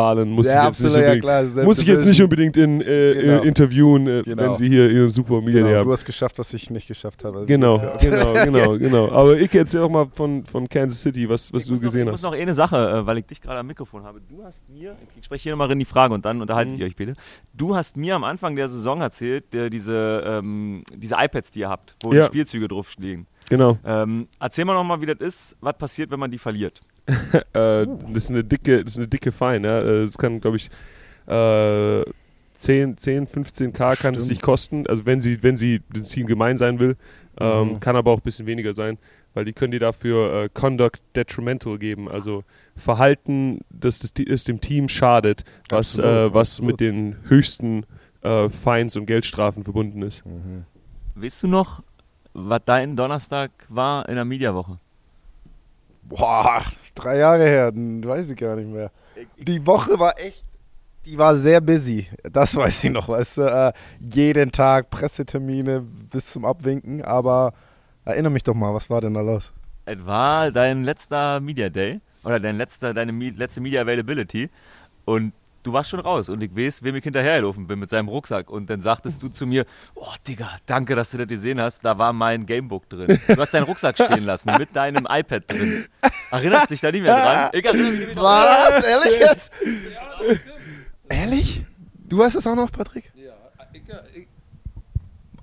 AFC-Rivalen 0.00 0.30
muss 0.30 0.46
Ja, 0.46 0.52
ich 0.62 0.66
jetzt 0.68 0.80
nicht 0.80 0.86
absolut, 0.86 0.92
ja 0.92 1.12
unbedingt, 1.12 1.54
klar. 1.54 1.64
muss 1.64 1.78
ich 1.82 1.88
jetzt 1.88 2.06
nicht 2.06 2.22
unbedingt 2.22 2.56
in, 2.56 2.80
äh, 2.80 2.84
Genau. 3.14 3.42
äh, 3.42 3.46
interviewen, 3.48 4.06
äh, 4.06 4.22
Genau. 4.22 4.42
wenn 4.42 4.54
sie 4.54 4.68
hier 4.68 4.90
ihren 4.90 5.10
Super 5.10 5.36
Media 5.40 5.52
Day 5.52 5.62
Genau, 5.62 5.78
haben. 5.78 5.86
du 5.86 5.92
hast 5.92 6.04
geschafft, 6.04 6.38
was 6.38 6.52
ich 6.54 6.70
nicht 6.70 6.88
geschafft 6.88 7.24
habe. 7.24 7.44
Genau, 7.46 7.76
Ja. 7.78 7.96
genau, 7.96 8.32
genau, 8.44 8.78
genau. 8.78 9.10
Aber 9.10 9.38
ich 9.38 9.54
erzähl 9.54 9.80
auch 9.80 9.88
mal 9.90 10.06
von, 10.12 10.44
von 10.44 10.68
Kansas 10.68 11.02
City, 11.02 11.28
was, 11.28 11.52
was 11.52 11.64
ich 11.64 11.68
du 11.68 11.80
gesehen 11.80 12.06
noch, 12.06 12.12
hast. 12.12 12.20
Ich 12.20 12.24
muss 12.24 12.32
noch 12.32 12.38
eine 12.40 12.54
Sache, 12.54 12.76
äh, 12.76 13.06
weil 13.06 13.18
ich 13.18 13.26
dich 13.26 13.40
gerade 13.40 13.58
am 13.60 13.66
Mikrofon 13.66 14.04
habe. 14.04 14.20
Du 14.28 14.42
hast 14.44 14.68
mir, 14.68 14.96
ich 15.18 15.24
spreche 15.24 15.42
hier 15.44 15.52
nochmal 15.52 15.70
in 15.70 15.78
die 15.78 15.84
Frage 15.84 16.14
und 16.14 16.24
dann 16.24 16.40
unterhaltet 16.40 16.74
Mhm. 16.74 16.80
ihr 16.80 16.86
euch 16.86 16.96
bitte. 16.96 17.14
Du 17.54 17.74
hast 17.76 17.96
mir 17.96 18.14
am 18.16 18.24
Anfang 18.24 18.56
der 18.56 18.68
Saison 18.68 19.00
erzählt, 19.00 19.52
der, 19.52 19.70
diese, 19.70 20.22
ähm, 20.26 20.82
diese 20.94 21.16
iPads, 21.18 21.50
die 21.50 21.60
ihr 21.60 21.68
habt, 21.68 21.94
wo 22.02 22.12
Ja. 22.12 22.22
die 22.22 22.26
Spielzüge 22.28 22.68
drauf 22.68 22.94
liegen. 22.98 23.26
Genau. 23.48 23.78
Ähm, 23.84 24.28
erzähl 24.38 24.64
mal 24.64 24.74
nochmal, 24.74 25.00
wie 25.00 25.06
das 25.06 25.18
ist, 25.18 25.56
was 25.60 25.76
passiert, 25.76 26.10
wenn 26.12 26.20
man 26.20 26.30
die 26.30 26.38
verliert. 26.38 26.80
Äh, 27.52 27.86
das 28.12 28.24
ist 28.24 28.30
eine 28.30 28.44
dicke, 28.44 28.84
das 28.84 28.92
ist 28.94 28.98
eine 28.98 29.08
dicke 29.08 29.32
Fine. 29.32 29.66
Ja. 29.66 29.80
Äh, 29.80 30.00
Das 30.04 30.16
kann, 30.18 30.40
glaube 30.40 30.56
ich, 30.58 30.70
äh, 31.26 32.04
10, 32.54 32.98
10, 32.98 33.26
15k 33.26 33.96
kann 34.00 34.14
es 34.14 34.28
nicht 34.28 34.42
kosten. 34.42 34.86
Also 34.86 35.06
wenn 35.06 35.20
sie, 35.20 35.42
wenn 35.42 35.56
sie 35.56 35.80
dem 35.94 36.04
Team 36.04 36.26
gemein 36.26 36.56
sein 36.58 36.78
will, 36.78 36.96
ähm, 37.38 37.70
Mhm. 37.74 37.80
kann 37.80 37.96
aber 37.96 38.10
auch 38.12 38.18
ein 38.18 38.22
bisschen 38.22 38.46
weniger 38.46 38.74
sein, 38.74 38.98
weil 39.34 39.44
die 39.46 39.52
können 39.52 39.70
dir 39.70 39.80
dafür 39.80 40.44
äh, 40.44 40.48
Conduct 40.52 41.00
Detrimental 41.16 41.78
geben, 41.78 42.08
also 42.08 42.44
Verhalten, 42.76 43.60
das, 43.70 44.00
das, 44.00 44.12
das 44.12 44.44
dem 44.44 44.60
Team 44.60 44.88
schadet, 44.88 45.44
was, 45.68 45.98
Absolut, 45.98 46.10
äh, 46.30 46.34
was 46.34 46.50
absolut. 46.50 46.70
mit 46.72 46.80
den 46.80 47.16
höchsten 47.28 47.86
äh, 48.22 48.48
Fines 48.50 48.96
und 48.96 49.06
Geldstrafen 49.06 49.64
verbunden 49.64 50.02
ist. 50.02 50.26
Mhm. 50.26 50.64
Weißt 51.14 51.42
du 51.42 51.48
noch, 51.48 51.82
was 52.34 52.60
dein 52.66 52.94
Donnerstag 52.96 53.50
war 53.68 54.06
in 54.08 54.16
der 54.16 54.24
Mediawoche? 54.26 54.78
Boah, 56.02 56.62
drei 56.94 57.18
Jahre 57.18 57.44
her, 57.44 57.72
weiß 57.74 58.30
ich 58.30 58.36
gar 58.36 58.56
nicht 58.56 58.68
mehr. 58.68 58.90
Die 59.38 59.66
Woche 59.66 59.98
war 59.98 60.18
echt, 60.18 60.44
die 61.04 61.18
war 61.18 61.34
sehr 61.36 61.60
busy. 61.60 62.06
Das 62.22 62.56
weiß 62.56 62.84
ich 62.84 62.90
noch, 62.90 63.08
weißt 63.08 63.38
du. 63.38 63.42
Äh, 63.42 63.72
jeden 64.00 64.52
Tag 64.52 64.90
Pressetermine 64.90 65.80
bis 65.80 66.26
zum 66.32 66.44
Abwinken, 66.44 67.02
aber 67.02 67.52
erinnere 68.04 68.32
mich 68.32 68.42
doch 68.42 68.54
mal, 68.54 68.74
was 68.74 68.90
war 68.90 69.00
denn 69.00 69.14
da 69.14 69.20
los? 69.20 69.52
Es 69.84 70.04
war 70.06 70.50
dein 70.50 70.84
letzter 70.84 71.40
Media 71.40 71.68
Day 71.68 72.00
oder 72.22 72.38
dein 72.38 72.56
letzter, 72.56 72.94
deine 72.94 73.12
letzte 73.12 73.60
Media 73.60 73.82
Availability 73.82 74.50
und 75.04 75.32
du 75.62 75.72
warst 75.72 75.90
schon 75.90 76.00
raus 76.00 76.28
und 76.28 76.42
ich 76.42 76.54
weiß, 76.56 76.82
wem 76.82 76.96
ich 76.96 77.04
hinterhergelaufen 77.04 77.66
bin 77.66 77.78
mit 77.78 77.90
seinem 77.90 78.08
Rucksack 78.08 78.48
und 78.50 78.70
dann 78.70 78.80
sagtest 78.80 79.22
du 79.22 79.28
zu 79.28 79.46
mir, 79.46 79.66
oh 79.94 80.12
Digga, 80.26 80.48
danke, 80.66 80.94
dass 80.94 81.10
du 81.10 81.18
das 81.18 81.28
gesehen 81.28 81.60
hast, 81.60 81.84
da 81.84 81.98
war 81.98 82.12
mein 82.12 82.46
Gamebook 82.46 82.88
drin. 82.88 83.18
Du 83.28 83.36
hast 83.36 83.52
deinen 83.52 83.64
Rucksack 83.64 83.96
stehen 83.96 84.24
lassen 84.24 84.52
mit 84.58 84.74
deinem 84.74 85.06
iPad 85.10 85.50
drin. 85.50 85.86
Erinnerst 86.30 86.70
dich 86.70 86.80
da 86.80 86.90
nicht 86.90 87.02
mehr 87.02 87.14
dran? 87.14 87.50
Ich 87.52 87.64
erinnere 87.64 87.90
mich 87.90 87.98
nicht 88.00 88.14
mehr 88.14 88.22
dran. 88.24 88.46
Was? 88.72 88.84
Ehrlich 88.84 89.18
jetzt? 89.20 89.50
Ehrlich? 91.08 91.64
Du 92.08 92.22
hast 92.24 92.34
es 92.34 92.46
auch 92.46 92.54
noch, 92.56 92.70
Patrick? 92.72 93.12
Ja, 93.14 93.32
ich, 93.72 93.82
ich, 94.14 94.28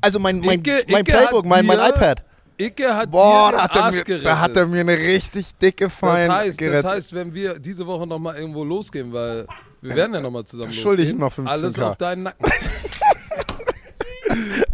Also 0.02 0.20
mein, 0.20 0.40
mein, 0.40 0.62
Icke- 0.62 0.84
mein 0.92 1.02
Icke 1.02 1.12
Playbook, 1.12 1.46
mein, 1.46 1.66
mein 1.66 1.80
iPad. 1.80 2.24
Icke 2.60 2.96
hat 2.96 3.12
Boah, 3.12 3.52
dir 3.52 3.58
da 3.58 3.58
den 3.58 3.62
hat, 3.64 3.76
er 3.76 3.84
Arsch 3.84 3.96
mir, 3.98 4.04
gerettet. 4.04 4.26
da 4.26 4.40
hat 4.40 4.56
er 4.58 4.66
mir 4.66 4.80
eine 4.82 4.98
richtig 4.98 5.54
dicke 5.62 5.86
das 5.86 5.94
Fein 5.96 6.32
heißt, 6.32 6.58
gerettet. 6.58 6.86
das 6.86 6.92
heißt, 6.92 7.14
wenn 7.14 7.34
wir 7.34 7.60
diese 7.60 7.86
Woche 7.86 8.08
noch 8.08 8.18
mal 8.18 8.36
irgendwo 8.36 8.64
losgehen, 8.64 9.14
weil 9.14 9.46
wir 9.82 9.96
werden 9.96 10.14
ja 10.14 10.22
noch 10.22 10.32
mal 10.32 10.46
zusammen 10.46 10.74
Schuldig 10.74 11.10
losgehen, 11.12 11.20
noch 11.20 11.34
15K. 11.34 11.48
alles 11.48 11.80
auf 11.80 11.96
deinen 11.98 12.24
Nacken. 12.24 12.46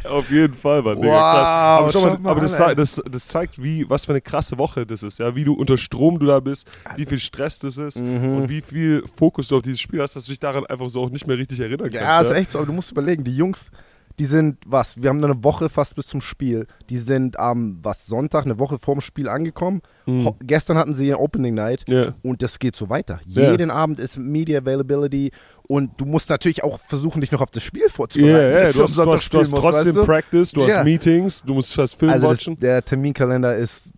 Auf 0.04 0.30
jeden 0.30 0.54
Fall, 0.54 0.82
Mann. 0.82 0.98
Digga, 0.98 1.13
Wow, 1.13 1.20
krass. 1.22 1.48
Aber, 1.48 1.92
schau 1.92 2.02
mal, 2.02 2.20
mal 2.20 2.30
aber 2.32 2.42
das, 2.42 2.60
an, 2.60 2.76
das, 2.76 3.02
das 3.10 3.28
zeigt, 3.28 3.62
wie, 3.63 3.89
was 3.89 4.06
für 4.06 4.12
eine 4.12 4.22
krasse 4.22 4.58
Woche 4.58 4.86
das 4.86 5.04
ist, 5.04 5.20
ja, 5.20 5.36
wie 5.36 5.44
du 5.44 5.54
unter 5.54 5.78
Strom 5.78 6.20
du 6.20 6.26
da 6.26 6.39
bist, 6.39 6.68
wie 6.98 7.06
viel 7.06 7.20
Stress 7.20 7.60
das 7.60 7.78
ist 7.78 8.02
Mhm. 8.02 8.38
und 8.38 8.50
wie 8.50 8.62
viel 8.62 9.04
Fokus 9.16 9.48
du 9.48 9.58
auf 9.58 9.62
dieses 9.62 9.80
Spiel 9.80 10.02
hast, 10.02 10.16
dass 10.16 10.26
du 10.26 10.32
dich 10.32 10.39
daran 10.39 10.66
einfach 10.66 10.89
so 10.89 11.02
auch 11.02 11.10
nicht 11.10 11.28
mehr 11.28 11.38
richtig 11.38 11.60
erinnern 11.60 11.89
kannst. 11.89 11.96
Ja, 11.96 12.22
ist 12.22 12.32
echt 12.32 12.52
so. 12.52 12.58
Aber 12.60 12.68
du 12.68 12.74
musst 12.74 12.92
überlegen, 12.92 13.24
die 13.24 13.36
Jungs, 13.36 13.70
die 14.19 14.26
sind, 14.26 14.58
was, 14.65 15.02
wir 15.02 15.10
haben 15.10 15.23
eine 15.23 15.43
Woche 15.43 15.69
fast 15.69 15.95
bis 15.95 16.08
zum 16.08 16.21
Spiel. 16.21 16.67
Die 16.89 16.97
sind 16.97 17.39
am, 17.39 17.80
was, 17.82 18.06
Sonntag, 18.06 18.45
eine 18.45 18.60
Woche 18.60 18.78
vorm 18.78 19.02
Spiel 19.02 19.28
angekommen. 19.28 19.82
Mhm. 20.06 20.32
Gestern 20.41 20.78
hatten 20.78 20.93
sie 20.93 21.08
ihr 21.08 21.19
Opening 21.19 21.56
Night. 21.56 21.84
Ja. 21.88 22.13
Und 22.21 22.43
das 22.43 22.60
geht 22.60 22.76
so 22.76 22.89
weiter. 22.89 23.19
Ja. 23.26 23.52
Jeden 23.52 23.71
Abend 23.71 23.97
ist 23.99 24.17
Media 24.17 24.60
Availability 24.60 25.32
und 25.63 25.99
du 25.99 26.06
musst 26.06 26.30
natürlich 26.30 26.63
auch 26.63 26.80
versuchen, 26.80 27.21
dich 27.21 27.32
noch 27.32 27.41
auf 27.41 27.52
das 27.52 27.63
Spiel 27.63 27.89
vorzubereiten. 27.89 28.52
ja, 28.52 28.65
bis 28.65 28.73
du 28.76 28.84
hast, 28.84 28.97
du 28.97 29.12
hast, 29.12 29.34
du 29.34 29.39
hast 29.39 29.52
musst, 29.52 29.63
trotzdem 29.63 29.86
weißt 29.88 29.97
du? 29.97 30.06
Practice, 30.06 30.52
du 30.52 30.62
Ja. 30.67 30.78
hast 30.78 30.84
Meetings, 30.84 31.41
du 31.41 31.54
musst 31.56 31.73
fast 31.73 31.95
Film 31.95 32.12
Also 32.12 32.28
das, 32.28 32.39
watchen. 32.39 32.60
der 32.60 32.84
Terminkalender 32.86 33.56
ist 33.56 33.93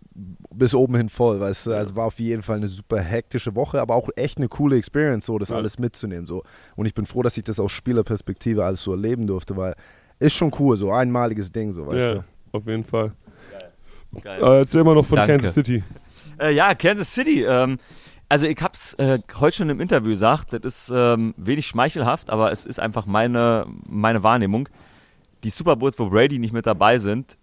bis 0.54 0.74
oben 0.74 0.96
hin 0.96 1.08
voll, 1.10 1.38
weißt 1.40 1.66
du. 1.66 1.72
Also 1.74 1.94
war 1.96 2.06
auf 2.06 2.18
jeden 2.18 2.42
Fall 2.42 2.56
eine 2.56 2.68
super 2.68 2.98
hektische 3.00 3.54
Woche, 3.54 3.78
aber 3.82 3.94
auch 3.94 4.08
echt 4.16 4.38
eine 4.38 4.48
coole 4.48 4.78
Experience, 4.78 5.26
so 5.26 5.38
das 5.38 5.50
Ja. 5.50 5.56
alles 5.56 5.78
mitzunehmen. 5.78 6.26
So. 6.26 6.42
Und 6.76 6.86
ich 6.86 6.94
bin 6.94 7.04
froh, 7.04 7.22
dass 7.22 7.36
ich 7.36 7.44
das 7.44 7.60
aus 7.60 7.72
Spielerperspektive 7.72 8.64
alles 8.64 8.82
so 8.82 8.92
erleben 8.92 9.26
durfte, 9.26 9.54
weil 9.58 9.74
ist 10.18 10.34
schon 10.34 10.52
cool, 10.58 10.76
so 10.76 10.90
einmaliges 10.92 11.50
Ding, 11.52 11.72
so 11.72 11.86
weißt 11.86 12.14
Ja, 12.14 12.20
du. 12.20 12.24
auf 12.52 12.66
jeden 12.66 12.84
Fall. 12.84 13.12
Geil. 14.22 14.42
Äh, 14.42 14.58
erzähl 14.60 14.82
mal 14.84 14.94
noch 14.94 15.04
von 15.04 15.16
Danke. 15.16 15.32
Kansas 15.32 15.54
City. 15.54 15.82
Äh, 16.38 16.54
ja, 16.54 16.74
Kansas 16.74 17.12
City. 17.12 17.44
Ähm, 17.44 17.78
also 18.28 18.46
ich 18.46 18.60
hab's 18.60 18.94
äh, 18.94 19.18
heute 19.38 19.56
schon 19.56 19.68
im 19.70 19.80
Interview 19.80 20.10
gesagt, 20.10 20.52
das 20.52 20.64
ist 20.64 20.92
ähm, 20.94 21.34
wenig 21.36 21.66
schmeichelhaft, 21.66 22.30
aber 22.30 22.50
es 22.50 22.64
ist 22.64 22.80
einfach 22.80 23.06
meine, 23.06 23.66
meine 23.86 24.22
Wahrnehmung. 24.22 24.68
Die 25.44 25.50
Super 25.50 25.76
Bowls, 25.76 25.98
wo 25.98 26.08
Brady 26.08 26.38
nicht 26.38 26.52
mit 26.52 26.66
dabei 26.66 26.98
sind, 26.98 27.36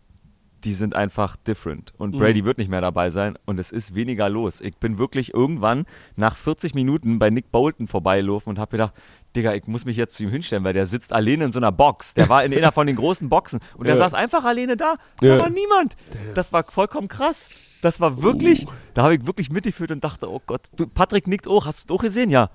die 0.63 0.73
sind 0.73 0.95
einfach 0.95 1.35
different. 1.37 1.93
Und 1.97 2.15
Mhm. 2.15 2.19
Brady 2.19 2.45
wird 2.45 2.57
nicht 2.57 2.69
mehr 2.69 2.81
dabei 2.81 3.09
sein 3.11 3.37
und 3.45 3.59
es 3.59 3.71
ist 3.71 3.95
weniger 3.95 4.29
los. 4.29 4.61
Ich 4.61 4.77
bin 4.77 4.97
wirklich 4.97 5.33
irgendwann 5.33 5.85
nach 6.15 6.35
40 6.35 6.73
Minuten 6.73 7.19
bei 7.19 7.29
Nick 7.29 7.51
Bolton 7.51 7.85
vorbeigelaufen 7.87 8.49
und 8.51 8.59
habe 8.59 8.71
gedacht, 8.71 8.93
Digga, 9.35 9.53
ich 9.53 9.65
muss 9.67 9.85
mich 9.85 9.97
jetzt 9.97 10.15
zu 10.15 10.23
ihm 10.23 10.29
hinstellen, 10.29 10.63
weil 10.63 10.73
der 10.73 10.85
sitzt 10.85 11.11
alleine 11.13 11.45
in 11.45 11.51
so 11.51 11.59
einer 11.59 11.71
Box. 11.71 12.13
Der 12.13 12.29
war 12.29 12.43
in 12.43 12.53
einer 12.53 12.71
von 12.71 12.87
den 12.87 12.95
großen 12.95 13.29
Boxen 13.29 13.59
und 13.77 13.87
der 13.87 13.95
Ja. 13.95 14.01
saß 14.01 14.13
einfach 14.13 14.43
alleine 14.43 14.77
da. 14.77 14.95
Ja. 15.21 15.37
Da 15.37 15.43
war 15.43 15.49
niemand. 15.49 15.95
Das 16.35 16.53
war 16.53 16.63
vollkommen 16.63 17.07
krass. 17.07 17.49
Das 17.81 17.99
war 17.99 18.21
wirklich, 18.21 18.65
Uh. 18.67 18.71
da 18.93 19.03
habe 19.03 19.15
ich 19.15 19.25
wirklich 19.25 19.49
mitgefühlt 19.49 19.91
und 19.91 20.03
dachte, 20.03 20.29
oh 20.31 20.41
Gott, 20.45 20.61
du, 20.75 20.87
Patrick 20.87 21.27
nickt 21.27 21.47
auch. 21.47 21.65
Hast 21.65 21.89
du 21.89 21.93
es 21.93 21.99
auch 21.99 22.01
gesehen? 22.03 22.29
Ja. 22.29 22.49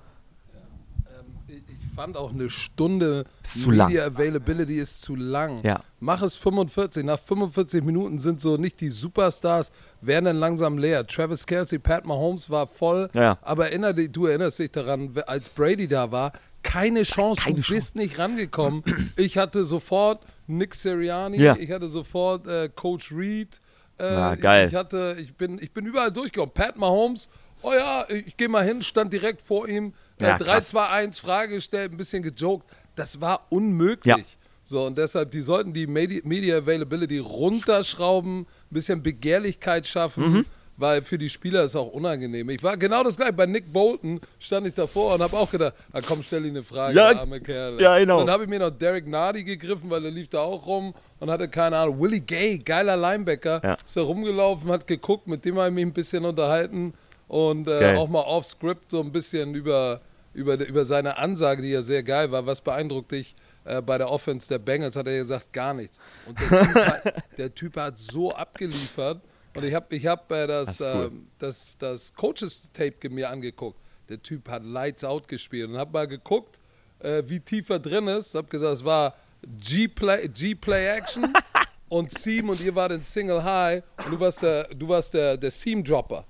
Ich 1.47 1.55
ich 1.57 1.95
fand 2.05 2.15
auch 2.15 2.31
eine 2.31 2.49
Stunde 2.49 3.25
Ist 3.43 3.61
zu 3.63 3.71
lang. 3.71 3.89
Media 3.89 4.05
Availability 4.05 4.79
ist 4.79 5.01
zu 5.01 5.15
lang. 5.15 5.61
Ja. 5.63 5.81
Mach 5.99 6.21
es 6.21 6.35
45. 6.37 7.03
Nach 7.03 7.19
45 7.19 7.83
Minuten 7.83 8.19
sind 8.19 8.39
so 8.39 8.55
nicht 8.55 8.79
die 8.79 8.87
Superstars, 8.89 9.69
werden 9.99 10.25
dann 10.25 10.37
langsam 10.37 10.77
leer. 10.77 11.05
Travis 11.05 11.45
Kelsey, 11.45 11.77
Pat 11.77 12.05
Mahomes 12.05 12.49
war 12.49 12.67
voll. 12.67 13.09
Ja. 13.13 13.37
Aber 13.41 13.67
erinner 13.69 13.91
du 13.93 14.27
erinnerst 14.27 14.59
dich 14.59 14.71
daran, 14.71 15.11
als 15.27 15.49
Brady 15.49 15.87
da 15.89 16.09
war, 16.11 16.31
keine 16.63 17.03
Chance, 17.03 17.41
Keine 17.43 17.61
du 17.61 17.73
bist 17.73 17.95
nicht 17.95 18.17
rangekommen. 18.19 18.83
Ich 19.17 19.37
hatte 19.37 19.63
sofort 19.63 20.23
Nick 20.47 20.75
Sirianni, 20.75 21.37
Ja. 21.41 21.55
ich 21.57 21.71
hatte 21.71 21.87
sofort 21.87 22.47
äh, 22.47 22.69
Coach 22.73 23.11
Reed. 23.11 23.59
Äh, 23.97 24.03
Ah, 24.05 24.35
geil. 24.35 24.67
Ich, 24.69 24.75
hatte, 24.75 25.17
ich, 25.19 25.35
bin, 25.35 25.59
ich 25.61 25.71
bin 25.73 25.85
überall 25.85 26.11
durchgekommen. 26.11 26.53
Pat 26.53 26.77
Mahomes, 26.77 27.29
oh 27.61 27.73
ja, 27.73 28.05
ich, 28.09 28.37
gehe 28.37 28.47
mal 28.49 28.63
hin, 28.63 28.81
stand 28.81 29.11
direkt 29.11 29.41
vor 29.41 29.67
ihm. 29.67 29.93
Äh, 30.21 30.25
Ja, 30.27 30.37
3, 30.37 30.45
krass. 30.45 30.69
2, 30.69 30.87
1, 30.87 31.19
Frage 31.19 31.55
gestellt, 31.55 31.91
ein 31.91 31.97
bisschen 31.97 32.23
gejoked. 32.23 32.65
Das 32.95 33.19
war 33.21 33.45
unmöglich. 33.49 34.15
Ja. 34.17 34.23
So, 34.63 34.85
und 34.85 34.97
deshalb, 34.97 35.31
die 35.31 35.41
sollten 35.41 35.73
die 35.73 35.87
Medi 35.87 36.21
Media 36.23 36.57
Availability 36.57 37.17
runterschrauben, 37.17 38.41
ein 38.41 38.45
bisschen 38.69 39.01
Begehrlichkeit 39.03 39.87
schaffen, 39.87 40.31
Mhm. 40.31 40.45
Weil 40.79 41.01
für 41.03 41.17
die 41.17 41.29
Spieler 41.29 41.63
ist 41.65 41.75
auch 41.75 41.87
unangenehm. 41.91 42.49
Ich 42.49 42.63
war 42.63 42.77
genau 42.77 43.03
das 43.03 43.17
gleiche. 43.17 43.33
Bei 43.33 43.45
Nick 43.45 43.71
Bolton 43.71 44.21
stand 44.39 44.65
ich 44.65 44.73
davor 44.73 45.13
und 45.15 45.21
habe 45.21 45.37
auch 45.37 45.51
gedacht, 45.51 45.73
ah, 45.91 45.99
komm, 46.01 46.23
stell 46.23 46.45
ihm 46.45 46.51
eine 46.51 46.63
Frage, 46.63 46.95
Ja, 46.97 47.19
arme 47.19 47.41
Kerl. 47.41 47.79
ja, 47.81 47.99
genau. 47.99 48.19
Dann 48.19 48.29
habe 48.31 48.43
ich 48.43 48.49
mir 48.49 48.59
noch 48.59 48.71
Derek 48.71 49.05
Nardi 49.07 49.43
gegriffen, 49.43 49.89
weil 49.89 50.05
er 50.05 50.11
lief 50.11 50.29
da 50.29 50.39
auch 50.39 50.65
rum 50.65 50.93
und 51.19 51.29
hatte 51.29 51.49
keine 51.49 51.77
Ahnung. 51.77 51.99
Willie 51.99 52.21
Gay, 52.21 52.57
geiler 52.59 52.95
Linebacker, 52.95 53.61
Ja. 53.63 53.77
ist 53.85 53.97
da 53.97 54.01
rumgelaufen, 54.01 54.71
hat 54.71 54.87
geguckt, 54.87 55.27
mit 55.27 55.43
dem 55.45 55.57
habe 55.57 55.67
ich 55.67 55.73
mich 55.75 55.85
ein 55.85 55.93
bisschen 55.93 56.23
unterhalten 56.25 56.93
und 57.27 57.67
äh, 57.67 57.95
auch 57.97 58.07
mal 58.07 58.21
off-script 58.21 58.89
so 58.91 59.01
ein 59.01 59.11
bisschen 59.11 59.53
über, 59.55 60.01
über, 60.33 60.55
über 60.65 60.85
seine 60.85 61.17
Ansage, 61.17 61.61
die 61.61 61.69
ja 61.71 61.81
sehr 61.81 62.03
geil 62.03 62.31
war. 62.31 62.45
Was 62.45 62.61
beeindruckt 62.61 63.11
dich 63.11 63.35
äh, 63.65 63.81
bei 63.81 63.97
der 63.97 64.09
Offense 64.09 64.47
der 64.47 64.59
Bengals? 64.59 64.95
Hat 64.95 65.07
er 65.07 65.17
gesagt, 65.19 65.51
gar 65.53 65.73
nichts. 65.73 65.99
Und 66.25 66.39
der 66.39 66.47
Typ, 66.63 66.75
hat, 66.75 67.13
der 67.37 67.53
typ 67.55 67.75
hat 67.77 67.99
so 67.99 68.33
abgeliefert 68.33 69.21
und 69.59 69.67
ich 69.67 69.73
habe 69.73 69.95
ich 69.95 70.05
hab, 70.07 70.31
äh, 70.31 70.47
das, 70.47 70.77
Das 70.77 70.95
cool. 70.95 71.05
ähm, 71.11 71.27
das, 71.37 71.77
das 71.77 72.13
Coaches-Tape 72.13 73.09
mir 73.09 73.29
angeguckt. 73.29 73.79
der 74.09 74.21
Typ 74.21 74.49
hat 74.49 74.63
Lights 74.63 75.03
Out 75.03 75.27
gespielt 75.27 75.69
und 75.69 75.77
hab 75.77 75.93
mal 75.93 76.07
geguckt, 76.07 76.59
äh, 76.99 77.23
wie 77.27 77.39
tief 77.39 77.69
er 77.69 77.79
drin 77.79 78.07
ist. 78.07 78.35
Hab 78.35 78.49
gesagt, 78.49 78.73
es 78.73 78.83
war 78.83 79.15
G-Play 79.59 80.27
G-Play 80.29 80.87
Action 80.97 81.31
und 81.89 82.11
Seam 82.11 82.49
und 82.49 82.59
ihr 82.59 82.73
wart 82.75 82.91
in 82.91 83.03
Single 83.03 83.43
High 83.43 83.83
und 84.05 84.11
du 84.11 84.19
warst 84.19 84.41
der, 84.43 84.63
du 84.73 84.87
warst 84.87 85.13
der, 85.13 85.37
der 85.37 85.51
Seam 85.51 85.83
Dropper. 85.83 86.25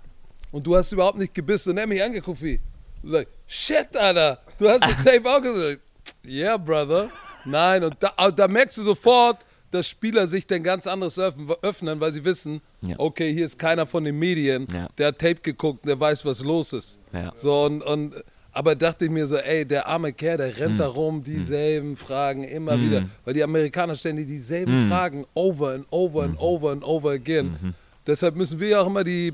Und 0.52 0.66
du 0.66 0.76
hast 0.76 0.92
überhaupt 0.92 1.18
nicht 1.18 1.34
gebissen 1.34 1.72
und 1.72 1.78
er 1.78 1.84
hat 1.84 1.90
mich 1.90 2.04
angeguckt 2.04 2.42
wie, 2.42 2.60
like, 3.04 3.28
shit, 3.48 3.96
Alter, 3.96 4.40
du 4.58 4.68
hast 4.70 4.82
das 4.84 4.98
Tape 5.04 5.30
auch 5.30 5.42
gesagt. 5.42 5.82
Yeah, 6.26 6.58
brother. 6.58 7.10
Nein, 7.46 7.84
und 7.84 7.96
da, 8.00 8.32
da 8.32 8.48
merkst 8.48 8.78
du 8.80 8.84
sofort, 8.84 9.46
dass 9.72 9.88
Spieler 9.88 10.28
sich 10.28 10.48
dann 10.48 10.64
ganz 10.64 10.88
anderes 10.88 11.20
öffnen, 11.20 12.00
weil 12.00 12.12
sie 12.12 12.26
wissen, 12.26 12.62
ja. 12.82 12.96
okay, 12.98 13.34
hier 13.34 13.46
ist 13.46 13.58
keiner 13.58 13.86
von 13.86 14.04
den 14.04 14.18
Medien, 14.18 14.68
ja. 14.74 14.88
der 14.98 15.08
hat 15.08 15.20
Tape 15.20 15.42
geguckt, 15.42 15.86
der 15.86 16.00
weiß, 16.00 16.26
was 16.26 16.44
los 16.44 16.74
ist. 16.74 17.00
Ja. 17.14 17.32
So, 17.36 17.66
und, 17.66 17.82
und, 17.84 18.16
aber 18.52 18.76
dachte 18.76 19.06
ich 19.06 19.12
mir 19.12 19.28
so, 19.28 19.38
ey, 19.38 19.66
der 19.66 19.88
arme 19.88 20.12
Kerl, 20.12 20.38
der 20.38 20.58
rennt 20.58 20.74
mhm. 20.74 20.78
da 20.78 20.88
rum, 20.88 21.24
dieselben 21.24 21.90
mhm. 21.90 21.98
Fragen 21.98 22.44
immer 22.44 22.78
mhm. 22.78 22.86
wieder, 22.86 23.06
weil 23.26 23.34
die 23.34 23.44
Amerikaner 23.44 23.96
stellen 23.96 24.18
die 24.18 24.26
dieselben 24.26 24.84
mhm. 24.84 24.88
Fragen 24.88 25.26
over 25.36 25.74
and 25.74 25.86
over 25.92 26.24
and 26.24 26.34
mhm. 26.34 26.40
over 26.40 26.72
and 26.72 26.84
over 26.84 27.12
again. 27.12 27.58
Mhm. 27.62 27.74
Deshalb 28.08 28.36
müssen 28.36 28.60
wir 28.60 28.70
ja 28.70 28.82
auch 28.82 28.88
immer 28.88 29.04
die 29.04 29.34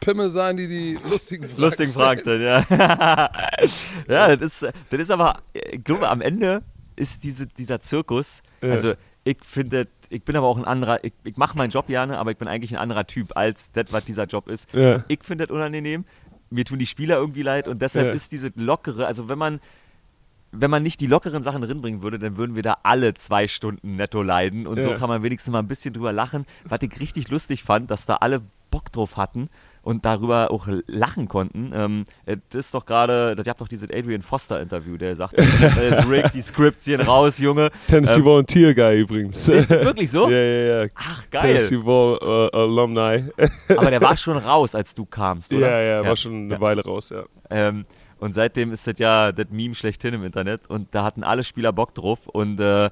Pimmel 0.00 0.30
sein, 0.30 0.56
die 0.56 0.66
die 0.66 0.98
lustigen 1.10 1.44
Fragen 1.48 1.60
Lustigen 1.60 1.92
Fragen 1.92 2.20
stellen, 2.20 2.42
ja. 2.42 2.66
ja, 4.08 4.36
das 4.36 4.62
ist, 4.62 4.72
das 4.90 5.00
ist 5.00 5.10
aber, 5.10 5.40
ich 5.52 5.84
glaube, 5.84 6.08
am 6.08 6.22
Ende 6.22 6.62
ist 6.96 7.22
diese, 7.22 7.46
dieser 7.46 7.80
Zirkus, 7.80 8.42
also 8.62 8.94
ich 9.24 9.38
finde, 9.42 9.88
ich 10.08 10.22
bin 10.22 10.36
aber 10.36 10.46
auch 10.46 10.56
ein 10.56 10.64
anderer, 10.64 11.04
ich, 11.04 11.12
ich 11.24 11.36
mache 11.36 11.56
meinen 11.56 11.70
Job 11.70 11.86
gerne, 11.86 12.18
aber 12.18 12.30
ich 12.30 12.38
bin 12.38 12.48
eigentlich 12.48 12.72
ein 12.72 12.78
anderer 12.78 13.06
Typ 13.06 13.36
als 13.36 13.70
das, 13.72 13.86
was 13.90 14.04
dieser 14.04 14.24
Job 14.24 14.48
ist. 14.48 14.72
Ja. 14.72 15.04
Ich 15.08 15.24
finde 15.24 15.46
das 15.46 15.54
unangenehm, 15.54 16.04
mir 16.50 16.64
tun 16.64 16.78
die 16.78 16.86
Spieler 16.86 17.16
irgendwie 17.18 17.42
leid 17.42 17.68
und 17.68 17.80
deshalb 17.82 18.08
ja. 18.08 18.12
ist 18.12 18.32
diese 18.32 18.50
lockere, 18.56 19.06
also 19.06 19.28
wenn 19.28 19.38
man, 19.38 19.60
wenn 20.52 20.70
man 20.70 20.82
nicht 20.82 21.00
die 21.00 21.06
lockeren 21.06 21.42
Sachen 21.42 21.62
drinbringen 21.62 22.02
würde, 22.02 22.18
dann 22.18 22.36
würden 22.36 22.56
wir 22.56 22.62
da 22.62 22.78
alle 22.82 23.14
zwei 23.14 23.46
Stunden 23.46 23.96
netto 23.96 24.22
leiden 24.22 24.66
und 24.66 24.82
so 24.82 24.96
kann 24.96 25.08
man 25.08 25.22
wenigstens 25.22 25.52
mal 25.52 25.60
ein 25.60 25.68
bisschen 25.68 25.94
drüber 25.94 26.12
lachen. 26.12 26.46
Was 26.64 26.82
ich 26.82 26.98
richtig 26.98 27.28
lustig 27.28 27.62
fand, 27.62 27.90
dass 27.90 28.06
da 28.06 28.16
alle 28.16 28.42
Bock 28.70 28.90
drauf 28.90 29.16
hatten 29.16 29.48
und 29.90 30.04
darüber 30.04 30.52
auch 30.52 30.68
lachen 30.86 31.26
konnten. 31.26 31.72
Ähm, 31.74 32.04
das 32.24 32.66
ist 32.66 32.74
doch 32.74 32.86
gerade, 32.86 33.34
ihr 33.36 33.50
habt 33.50 33.60
doch 33.60 33.66
dieses 33.66 33.90
Adrian 33.90 34.22
Foster-Interview, 34.22 34.96
der 34.96 35.16
sagt, 35.16 35.34
äh, 35.36 36.00
Rick, 36.08 36.30
die 36.32 36.42
Scripts 36.42 36.84
gehen 36.84 37.00
raus, 37.00 37.38
Junge. 37.38 37.70
Tennessee 37.88 38.20
ähm, 38.20 38.24
Volunteer 38.24 38.72
Guy 38.72 39.00
übrigens. 39.00 39.48
Ist 39.48 39.68
das 39.68 39.84
wirklich 39.84 40.10
so? 40.10 40.20
Ja, 40.30 40.36
ja, 40.36 40.82
ja. 40.82 40.88
Ach, 40.94 41.28
geil. 41.28 41.56
Tennessee 41.56 41.84
Vol 41.84 42.18
uh, 42.22 42.56
Alumni. 42.56 43.24
Aber 43.68 43.90
der 43.90 44.00
war 44.00 44.16
schon 44.16 44.36
raus, 44.36 44.76
als 44.76 44.94
du 44.94 45.04
kamst, 45.04 45.52
oder? 45.52 45.68
Ja, 45.68 45.80
ja, 45.80 46.06
war 46.06 46.14
schon 46.14 46.44
eine 46.44 46.54
ja. 46.54 46.60
Weile 46.60 46.84
raus, 46.84 47.10
ja. 47.10 47.24
Ähm, 47.50 47.84
und 48.20 48.32
seitdem 48.32 48.70
ist 48.70 48.86
das 48.86 48.98
ja 48.98 49.32
das 49.32 49.46
Meme 49.50 49.74
schlechthin 49.74 50.14
im 50.14 50.22
Internet 50.22 50.68
und 50.68 50.94
da 50.94 51.02
hatten 51.02 51.24
alle 51.24 51.42
Spieler 51.42 51.72
Bock 51.72 51.94
drauf 51.94 52.28
und 52.28 52.60
äh, 52.60 52.90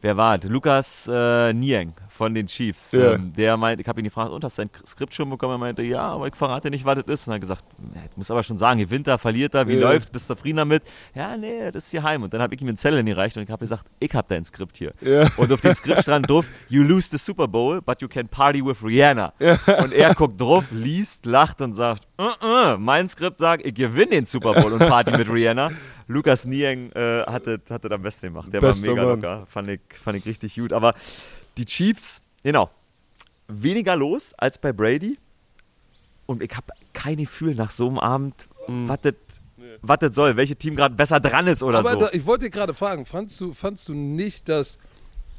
wer 0.00 0.16
war 0.16 0.38
das? 0.38 0.50
Lukas 0.50 1.08
äh, 1.12 1.52
Nieng 1.52 1.94
von 2.20 2.34
den 2.34 2.46
Chiefs. 2.46 2.92
Ja. 2.92 3.14
Ähm, 3.14 3.32
der 3.34 3.56
meint, 3.56 3.80
ich 3.80 3.88
habe 3.88 3.98
ihn 3.98 4.04
gefragt, 4.04 4.30
und 4.30 4.44
hast 4.44 4.58
du 4.58 4.62
dein 4.62 4.70
Skript 4.86 5.14
schon 5.14 5.30
bekommen? 5.30 5.54
Er 5.54 5.58
meinte, 5.58 5.82
ja, 5.82 6.02
aber 6.02 6.26
ich 6.26 6.36
verrate 6.36 6.68
nicht, 6.68 6.84
was 6.84 6.98
das 7.02 7.20
ist. 7.20 7.26
Und 7.26 7.32
er 7.32 7.34
hat 7.36 7.40
gesagt, 7.40 7.64
ich 8.10 8.16
muss 8.16 8.30
aber 8.30 8.42
schon 8.42 8.58
sagen, 8.58 8.78
gewinnt 8.78 9.08
er, 9.08 9.16
verliert 9.16 9.54
er, 9.54 9.66
wie 9.68 9.76
ja. 9.76 9.80
läuft's, 9.80 10.10
bist 10.10 10.28
du 10.28 10.34
zufrieden 10.34 10.58
damit? 10.58 10.82
Ja, 11.14 11.38
nee, 11.38 11.70
das 11.70 11.86
ist 11.86 11.90
hier 11.92 12.02
heim. 12.02 12.22
Und 12.22 12.34
dann 12.34 12.42
habe 12.42 12.54
ich 12.54 12.60
ihm 12.60 12.68
einen 12.68 12.76
Zettel 12.76 13.02
gereicht 13.02 13.38
und 13.38 13.44
ich 13.44 13.50
habe 13.50 13.60
gesagt, 13.60 13.86
ich 14.00 14.12
habe 14.12 14.26
dein 14.28 14.44
Skript 14.44 14.76
hier. 14.76 14.92
Ja. 15.00 15.30
Und 15.38 15.50
auf 15.50 15.62
dem 15.62 15.74
Skript 15.74 16.02
stand 16.02 16.28
drauf, 16.28 16.44
you 16.68 16.82
lose 16.82 17.08
the 17.10 17.16
Super 17.16 17.48
Bowl, 17.48 17.80
but 17.80 18.02
you 18.02 18.08
can 18.08 18.28
party 18.28 18.62
with 18.62 18.84
Rihanna. 18.84 19.32
Und 19.82 19.94
er 19.94 20.14
guckt 20.14 20.38
drauf, 20.38 20.66
liest, 20.72 21.24
lacht 21.24 21.62
und 21.62 21.72
sagt, 21.72 22.06
uh 22.18 22.32
-uh, 22.42 22.76
mein 22.76 23.08
Skript 23.08 23.38
sagt, 23.38 23.64
ich 23.64 23.74
gewinne 23.74 24.10
den 24.10 24.26
Super 24.26 24.52
Bowl 24.52 24.74
und 24.74 24.80
party 24.80 25.12
mit 25.16 25.32
Rihanna. 25.32 25.70
Lukas 26.10 26.44
Nieng 26.44 26.90
äh, 26.92 27.22
hatte, 27.26 27.60
hatte 27.70 27.90
am 27.90 28.02
besten 28.02 28.26
gemacht. 28.26 28.52
Der 28.52 28.60
Bester 28.60 28.88
war 28.88 28.94
mega 28.94 29.06
Mann. 29.06 29.20
locker. 29.20 29.46
Fand 29.46 29.68
ich, 29.68 29.80
fand 30.02 30.18
ich 30.18 30.26
richtig 30.26 30.56
gut. 30.56 30.72
Aber 30.72 30.94
die 31.56 31.64
Chiefs, 31.64 32.20
genau, 32.42 32.70
weniger 33.46 33.94
los 33.94 34.34
als 34.36 34.58
bei 34.58 34.72
Brady. 34.72 35.16
Und 36.26 36.42
ich 36.42 36.50
habe 36.56 36.66
kein 36.92 37.16
Gefühl 37.16 37.54
nach 37.54 37.70
so 37.70 37.88
einem 37.88 37.98
Abend, 37.98 38.48
mhm. 38.68 38.88
was 38.88 39.00
das 39.02 39.14
was 39.82 39.98
das 40.00 40.14
soll, 40.14 40.36
welches 40.36 40.58
Team 40.58 40.74
gerade 40.74 40.94
besser 40.94 41.20
dran 41.20 41.46
ist 41.46 41.62
oder 41.62 41.78
Aber 41.78 41.92
so. 41.92 42.00
Da, 42.00 42.08
ich 42.12 42.26
wollte 42.26 42.46
dich 42.46 42.52
gerade 42.52 42.74
fragen, 42.74 43.06
fandst 43.06 43.40
du, 43.40 43.52
fandst 43.52 43.88
du 43.88 43.94
nicht, 43.94 44.48
dass 44.48 44.78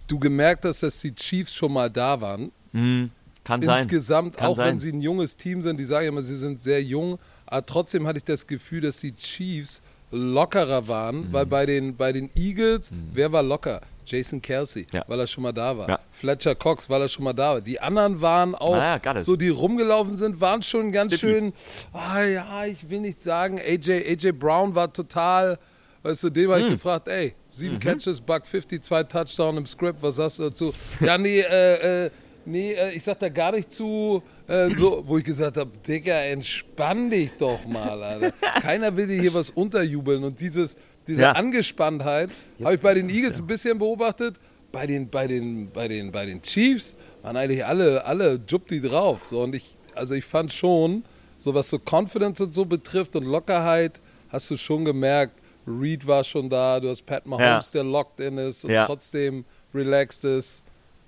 du 0.07 0.19
gemerkt 0.19 0.63
hast, 0.63 0.83
dass 0.83 1.01
die 1.01 1.13
Chiefs 1.13 1.53
schon 1.53 1.73
mal 1.73 1.89
da 1.89 2.21
waren? 2.21 2.51
Mhm. 2.71 3.11
Kann 3.43 3.61
Insgesamt, 3.61 3.65
sein. 3.65 3.83
Insgesamt, 3.83 4.41
auch 4.41 4.55
sein. 4.55 4.67
wenn 4.67 4.79
sie 4.79 4.91
ein 4.91 5.01
junges 5.01 5.35
Team 5.35 5.61
sind, 5.61 5.79
die 5.79 5.83
sagen 5.83 6.07
immer, 6.07 6.21
sie 6.21 6.35
sind 6.35 6.63
sehr 6.63 6.81
jung, 6.81 7.17
aber 7.45 7.65
trotzdem 7.65 8.07
hatte 8.07 8.17
ich 8.17 8.23
das 8.23 8.47
Gefühl, 8.47 8.81
dass 8.81 8.99
die 8.99 9.15
Chiefs 9.15 9.81
lockerer 10.11 10.87
waren, 10.87 11.27
mhm. 11.27 11.33
weil 11.33 11.45
bei 11.45 11.65
den, 11.65 11.95
bei 11.95 12.11
den 12.11 12.29
Eagles, 12.35 12.91
mhm. 12.91 13.09
wer 13.13 13.31
war 13.31 13.43
locker? 13.43 13.81
Jason 14.05 14.41
Kelsey, 14.41 14.87
ja. 14.91 15.03
weil 15.07 15.19
er 15.19 15.27
schon 15.27 15.43
mal 15.43 15.53
da 15.53 15.77
war. 15.77 15.87
Ja. 15.87 15.99
Fletcher 16.11 16.55
Cox, 16.55 16.89
weil 16.89 17.01
er 17.01 17.07
schon 17.07 17.23
mal 17.23 17.33
da 17.33 17.53
war. 17.53 17.61
Die 17.61 17.79
anderen 17.79 18.19
waren 18.19 18.55
auch, 18.55 18.75
ah, 18.75 18.99
so 19.21 19.35
die 19.35 19.49
rumgelaufen 19.49 20.15
sind, 20.15 20.41
waren 20.41 20.61
schon 20.61 20.91
ganz 20.91 21.15
Stippy. 21.15 21.33
schön, 21.33 21.53
ah 21.93 22.21
ja, 22.21 22.65
ich 22.65 22.89
will 22.89 22.99
nicht 22.99 23.21
sagen, 23.21 23.59
AJ, 23.59 24.03
AJ 24.09 24.31
Brown 24.33 24.75
war 24.75 24.91
total, 24.91 25.57
weißt 26.03 26.25
du, 26.25 26.29
dem 26.29 26.49
habe 26.49 26.61
ich 26.61 26.67
mhm. 26.67 26.71
gefragt, 26.71 27.07
ey, 27.07 27.35
sieben 27.47 27.75
mhm. 27.75 27.79
Catches, 27.79 28.19
Buck 28.19 28.45
50, 28.45 28.83
zwei 28.83 29.03
Touchdown 29.03 29.57
im 29.57 29.65
Script, 29.65 30.01
was 30.01 30.15
sagst 30.15 30.39
du 30.39 30.43
dazu? 30.43 30.73
Ja, 30.99 31.17
nee, 31.17 31.39
äh, 31.39 32.05
äh, 32.05 32.11
nee, 32.45 32.73
äh, 32.73 32.91
ich 32.93 33.03
sag 33.03 33.19
da 33.19 33.29
gar 33.29 33.51
nicht 33.51 33.71
zu, 33.71 34.21
äh, 34.47 34.69
so, 34.69 35.03
wo 35.05 35.17
ich 35.17 35.23
gesagt 35.23 35.57
habe, 35.57 35.71
Digga, 35.87 36.15
entspann 36.21 37.09
dich 37.09 37.31
doch 37.37 37.65
mal, 37.65 38.01
Alter. 38.01 38.31
Keiner 38.61 38.95
will 38.95 39.07
dir 39.07 39.21
hier 39.21 39.33
was 39.33 39.49
unterjubeln 39.49 40.23
und 40.23 40.39
dieses, 40.39 40.75
diese 41.07 41.23
ja. 41.23 41.31
Angespanntheit 41.33 42.29
habe 42.63 42.75
ich 42.75 42.81
bei 42.81 42.93
den 42.93 43.09
Eagles 43.09 43.39
ein 43.39 43.47
bisschen 43.47 43.77
beobachtet. 43.77 44.35
Bei 44.71 44.87
den, 44.87 45.09
bei 45.09 45.27
den, 45.27 45.69
bei 45.71 45.87
den, 45.87 46.11
bei 46.11 46.25
den 46.25 46.41
Chiefs 46.41 46.95
waren 47.23 47.35
eigentlich 47.35 47.65
alle, 47.65 48.05
alle 48.05 48.39
Jupti 48.47 48.79
drauf. 48.79 49.25
So, 49.25 49.41
und 49.41 49.53
ich, 49.53 49.75
also 49.95 50.15
ich 50.15 50.23
fand 50.23 50.53
schon, 50.53 51.03
so 51.37 51.53
was 51.53 51.69
so 51.69 51.77
Confidence 51.77 52.39
und 52.39 52.53
so 52.53 52.63
betrifft 52.65 53.15
und 53.15 53.25
Lockerheit, 53.25 53.99
hast 54.29 54.49
du 54.49 54.55
schon 54.55 54.85
gemerkt, 54.85 55.33
Reed 55.67 56.07
war 56.07 56.23
schon 56.23 56.49
da, 56.49 56.79
du 56.79 56.89
hast 56.89 57.05
Pat 57.05 57.25
Mahomes, 57.25 57.73
ja. 57.73 57.81
der 57.81 57.83
locked 57.83 58.19
in 58.19 58.37
ist 58.37 58.65
und 58.65 58.75
trotzdem 58.85 59.45
relaxed 59.73 60.23
ist. 60.23 60.63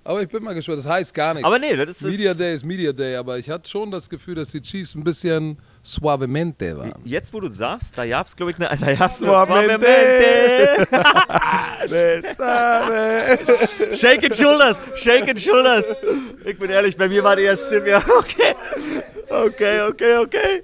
Aber 0.06 0.20
ich 0.20 0.28
bin 0.28 0.44
mal 0.44 0.54
gespannt, 0.54 0.78
das 0.78 0.86
heißt 0.86 1.14
gar 1.14 1.32
nichts. 1.32 1.46
Aber 1.46 1.58
nee, 1.58 1.74
das 1.74 1.96
ist. 1.96 2.02
Media 2.02 2.34
Day 2.34 2.54
ist 2.54 2.64
Media 2.64 2.92
Day, 2.92 3.16
aber 3.16 3.38
ich 3.38 3.48
hatte 3.48 3.68
schon 3.68 3.90
das 3.90 4.10
Gefühl, 4.10 4.34
dass 4.34 4.50
die 4.50 4.60
Chiefs 4.60 4.94
ein 4.94 5.02
bisschen 5.02 5.56
suavemente 5.82 6.76
waren. 6.76 7.00
Jetzt, 7.04 7.32
wo 7.32 7.40
du 7.40 7.50
sagst, 7.50 7.96
da 7.96 8.06
gab 8.06 8.26
es, 8.26 8.36
glaube 8.36 8.52
ich, 8.52 8.58
eine. 8.58 8.78
Da 8.78 8.94
gab's 8.94 9.18
suavemente! 9.18 10.86
shake 13.96 14.24
it 14.24 14.36
shoulders, 14.36 14.78
shake 14.94 15.26
it 15.26 15.40
shoulders. 15.40 15.86
Ich 16.44 16.58
bin 16.58 16.70
ehrlich, 16.70 16.98
bei 16.98 17.08
mir 17.08 17.24
war 17.24 17.36
der 17.36 17.56
stiff, 17.56 17.86
ja, 17.86 18.02
okay. 18.18 18.54
Okay, 19.30 19.80
okay, 19.82 20.18
okay. 20.18 20.62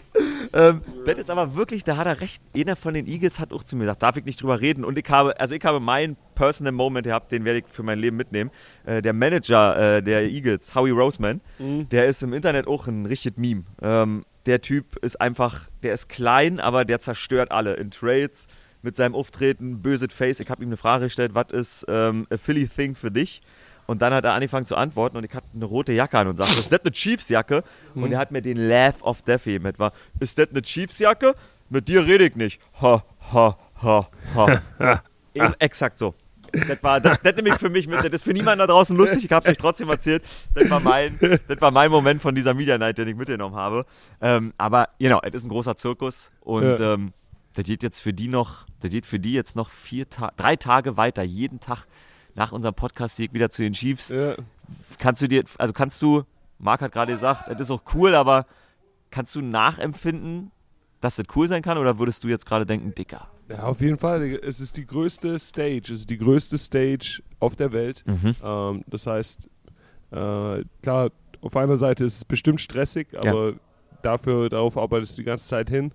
Ähm, 0.53 0.83
das 1.07 1.19
ist 1.19 1.31
aber 1.31 1.57
wirklich, 1.57 1.83
da 1.83 1.97
hat 1.97 2.07
er 2.07 2.21
recht. 2.21 2.43
Einer 2.55 2.77
von 2.77 2.95
den 2.95 3.07
Eagles 3.07 3.41
hat 3.41 3.53
auch 3.53 3.65
zu 3.65 3.77
mir 3.77 3.85
gesagt, 3.85 4.03
darf 4.03 4.17
ich 4.17 4.25
nicht 4.25 4.43
drüber 4.43 4.61
reden. 4.61 4.85
Und 4.85 4.99
ich 4.99 5.09
habe, 5.09 5.39
also 5.41 5.55
ich 5.55 5.65
habe 5.65 5.81
meinen 5.81 6.17
Personal 6.41 6.73
Moment 6.73 7.05
gehabt, 7.05 7.33
den 7.33 7.45
werde 7.45 7.59
ich 7.59 7.67
für 7.71 7.83
mein 7.83 7.99
Leben 7.99 8.17
mitnehmen. 8.17 8.51
Äh, 8.87 9.03
der 9.03 9.13
Manager 9.13 9.97
äh, 9.99 10.03
der 10.03 10.23
Eagles, 10.23 10.75
Howie 10.75 10.91
Roseman, 10.91 11.43
mhm. 11.59 11.87
der 11.91 12.07
ist 12.07 12.23
im 12.23 12.33
Internet 12.33 12.67
auch 12.67 12.87
ein 12.87 13.05
richtiges 13.05 13.39
Meme. 13.39 13.65
Ähm, 13.83 14.25
der 14.47 14.63
Typ 14.63 14.97
ist 15.05 15.21
einfach, 15.21 15.69
der 15.83 15.93
ist 15.93 16.09
klein, 16.09 16.59
aber 16.59 16.87
der 16.87 16.99
zerstört 16.99 17.53
alle 17.53 17.75
in 17.75 17.91
Trades 17.91 18.49
mit 18.81 18.97
seinem 18.97 19.15
Auftreten, 19.15 19.83
böse 19.83 20.09
Face. 20.09 20.41
Ich 20.41 20.49
habe 20.49 20.63
ihm 20.63 20.71
eine 20.71 20.79
Frage 20.79 21.05
gestellt, 21.05 21.33
was 21.35 21.53
ist 21.53 21.85
ähm, 21.89 22.27
a 22.31 22.39
Philly 22.39 22.67
Thing 22.67 22.95
für 22.95 23.11
dich? 23.11 23.43
Und 23.87 24.01
dann 24.01 24.15
hat 24.15 24.25
er 24.25 24.33
angefangen 24.33 24.65
zu 24.65 24.77
antworten 24.77 25.19
und 25.19 25.25
ich 25.25 25.35
hatte 25.35 25.49
eine 25.55 25.67
rote 25.67 25.93
Jacke 25.93 26.17
an 26.17 26.27
und 26.27 26.37
sagte, 26.37 26.59
ist 26.59 26.73
das 26.73 26.81
eine 26.81 26.93
Chiefs-Jacke? 26.93 27.65
Und 27.95 28.05
mhm. 28.05 28.13
er 28.13 28.19
hat 28.19 28.31
mir 28.31 28.41
den 28.41 28.57
Laugh 28.57 29.03
of 29.03 29.21
Death 29.21 29.45
gegeben. 29.45 29.67
Etwa, 29.67 29.93
ist 30.21 30.39
das 30.39 30.49
eine 30.49 30.63
Chiefs-Jacke? 30.63 31.35
Mit 31.69 31.87
dir 31.87 32.07
rede 32.07 32.25
ich 32.25 32.35
nicht. 32.35 32.63
Ha, 32.81 33.05
ha, 33.31 33.59
ha, 33.83 34.09
ha. 34.35 34.61
Eben 35.35 35.55
exakt 35.59 35.99
so. 35.99 36.15
Das 36.53 36.83
war, 36.83 37.01
das, 37.01 37.21
das 37.23 37.37
nehme 37.37 37.51
ich 37.51 37.57
für 37.57 37.71
mich 37.71 37.87
mit. 37.87 37.99
Das 37.99 38.13
ist 38.13 38.25
für 38.25 38.33
niemanden 38.33 38.61
da 38.61 38.67
draußen 38.67 38.97
lustig. 38.97 39.25
Ich 39.25 39.33
habe 39.33 39.45
es 39.45 39.51
euch 39.51 39.59
trotzdem 39.59 39.89
erzählt. 39.89 40.23
Das 40.55 40.69
war, 40.71 40.81
mein, 40.81 41.19
das 41.21 41.61
war 41.61 41.71
mein 41.71 41.91
Moment 41.91 42.23
von 42.23 42.35
dieser 42.35 42.55
Media 42.55 42.79
Night, 42.79 42.99
den 42.99 43.09
ich 43.09 43.17
mitgenommen 43.17 43.57
habe. 43.57 43.87
Ähm, 44.21 44.53
aber, 44.59 44.89
genau, 44.99 45.21
es 45.23 45.35
ist 45.35 45.45
ein 45.45 45.51
großer 45.51 45.77
Zirkus. 45.77 46.31
Und 46.41 46.65
ja. 46.65 46.95
ähm, 46.95 47.13
das 47.55 47.65
geht 47.65 47.83
jetzt 47.83 48.01
für 48.01 48.13
die 48.13 48.29
noch, 48.29 48.67
das 48.81 48.91
geht 48.91 49.07
für 49.07 49.19
die 49.19 49.33
jetzt 49.33 49.57
noch 49.57 49.71
vier 49.71 50.09
Ta 50.09 50.33
drei 50.37 50.57
Tage 50.57 50.97
weiter. 50.97 51.23
Jeden 51.23 51.61
Tag 51.61 51.87
nach 52.35 52.53
unserem 52.53 52.75
Podcast 52.75 53.17
hier 53.17 53.33
wieder 53.33 53.51
zu 53.51 53.63
den 53.63 53.73
Chiefs. 53.73 54.11
Ja. 54.11 54.37
Kannst 54.99 55.23
du 55.23 55.29
dir, 55.29 55.45
also 55.59 55.73
kannst 55.73 56.01
du, 56.03 56.25
Marc 56.59 56.81
hat 56.83 56.93
gerade 56.93 57.13
gesagt, 57.13 57.49
es 57.49 57.61
ist 57.61 57.71
auch 57.71 57.83
cool, 57.95 58.15
aber 58.15 58.47
kannst 59.11 59.35
du 59.35 59.41
nachempfinden, 59.41 60.51
dass 61.01 61.17
das 61.17 61.27
cool 61.35 61.49
sein 61.49 61.63
kann 61.63 61.79
oder 61.79 61.99
würdest 61.99 62.23
du 62.25 62.29
jetzt 62.29 62.47
gerade 62.47 62.67
denken, 62.67 62.95
dicker? 62.95 63.29
Ja, 63.51 63.65
auf 63.65 63.81
jeden 63.81 63.99
Fall. 63.99 64.23
Es 64.43 64.61
ist 64.61 64.77
die 64.77 64.87
größte 64.87 65.39
Stage. 65.39 65.93
Es 65.93 66.01
ist 66.01 66.11
die 66.11 66.19
größte 66.19 66.57
Stage 66.57 67.21
auf 67.41 67.57
der 67.57 67.73
Welt. 67.73 68.05
Mhm. 68.07 68.35
Ähm, 68.43 68.85
das 68.87 69.07
heißt, 69.07 69.49
äh, 70.13 70.63
klar, 70.83 71.11
auf 71.41 71.57
einer 71.57 71.77
Seite 71.77 72.05
ist 72.05 72.17
es 72.17 72.25
bestimmt 72.25 72.61
stressig, 72.61 73.09
aber 73.19 73.51
ja. 73.51 73.57
dafür, 74.03 74.49
darauf 74.49 74.77
arbeitest 74.77 75.17
du 75.17 75.23
die 75.23 75.27
ganze 75.27 75.47
Zeit 75.49 75.69
hin. 75.71 75.93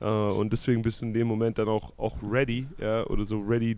Äh, 0.00 0.04
und 0.06 0.52
deswegen 0.52 0.82
bist 0.82 1.00
du 1.00 1.06
in 1.06 1.14
dem 1.14 1.26
Moment 1.28 1.58
dann 1.58 1.68
auch, 1.68 1.92
auch 1.98 2.16
ready, 2.22 2.66
ja, 2.78 3.06
oder 3.06 3.24
so 3.24 3.40
ready, 3.40 3.76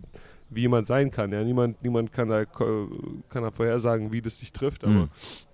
wie 0.49 0.61
jemand 0.61 0.87
sein 0.87 1.09
kann. 1.09 1.31
Ja, 1.31 1.43
niemand, 1.43 1.81
niemand 1.83 2.11
kann 2.11 2.27
da, 2.29 2.43
kann 2.45 3.43
da 3.43 3.51
vorhersagen, 3.51 4.11
wie 4.11 4.21
das 4.21 4.39
dich 4.39 4.51
trifft, 4.51 4.83
aber 4.83 4.93
Mhm. 4.93 5.09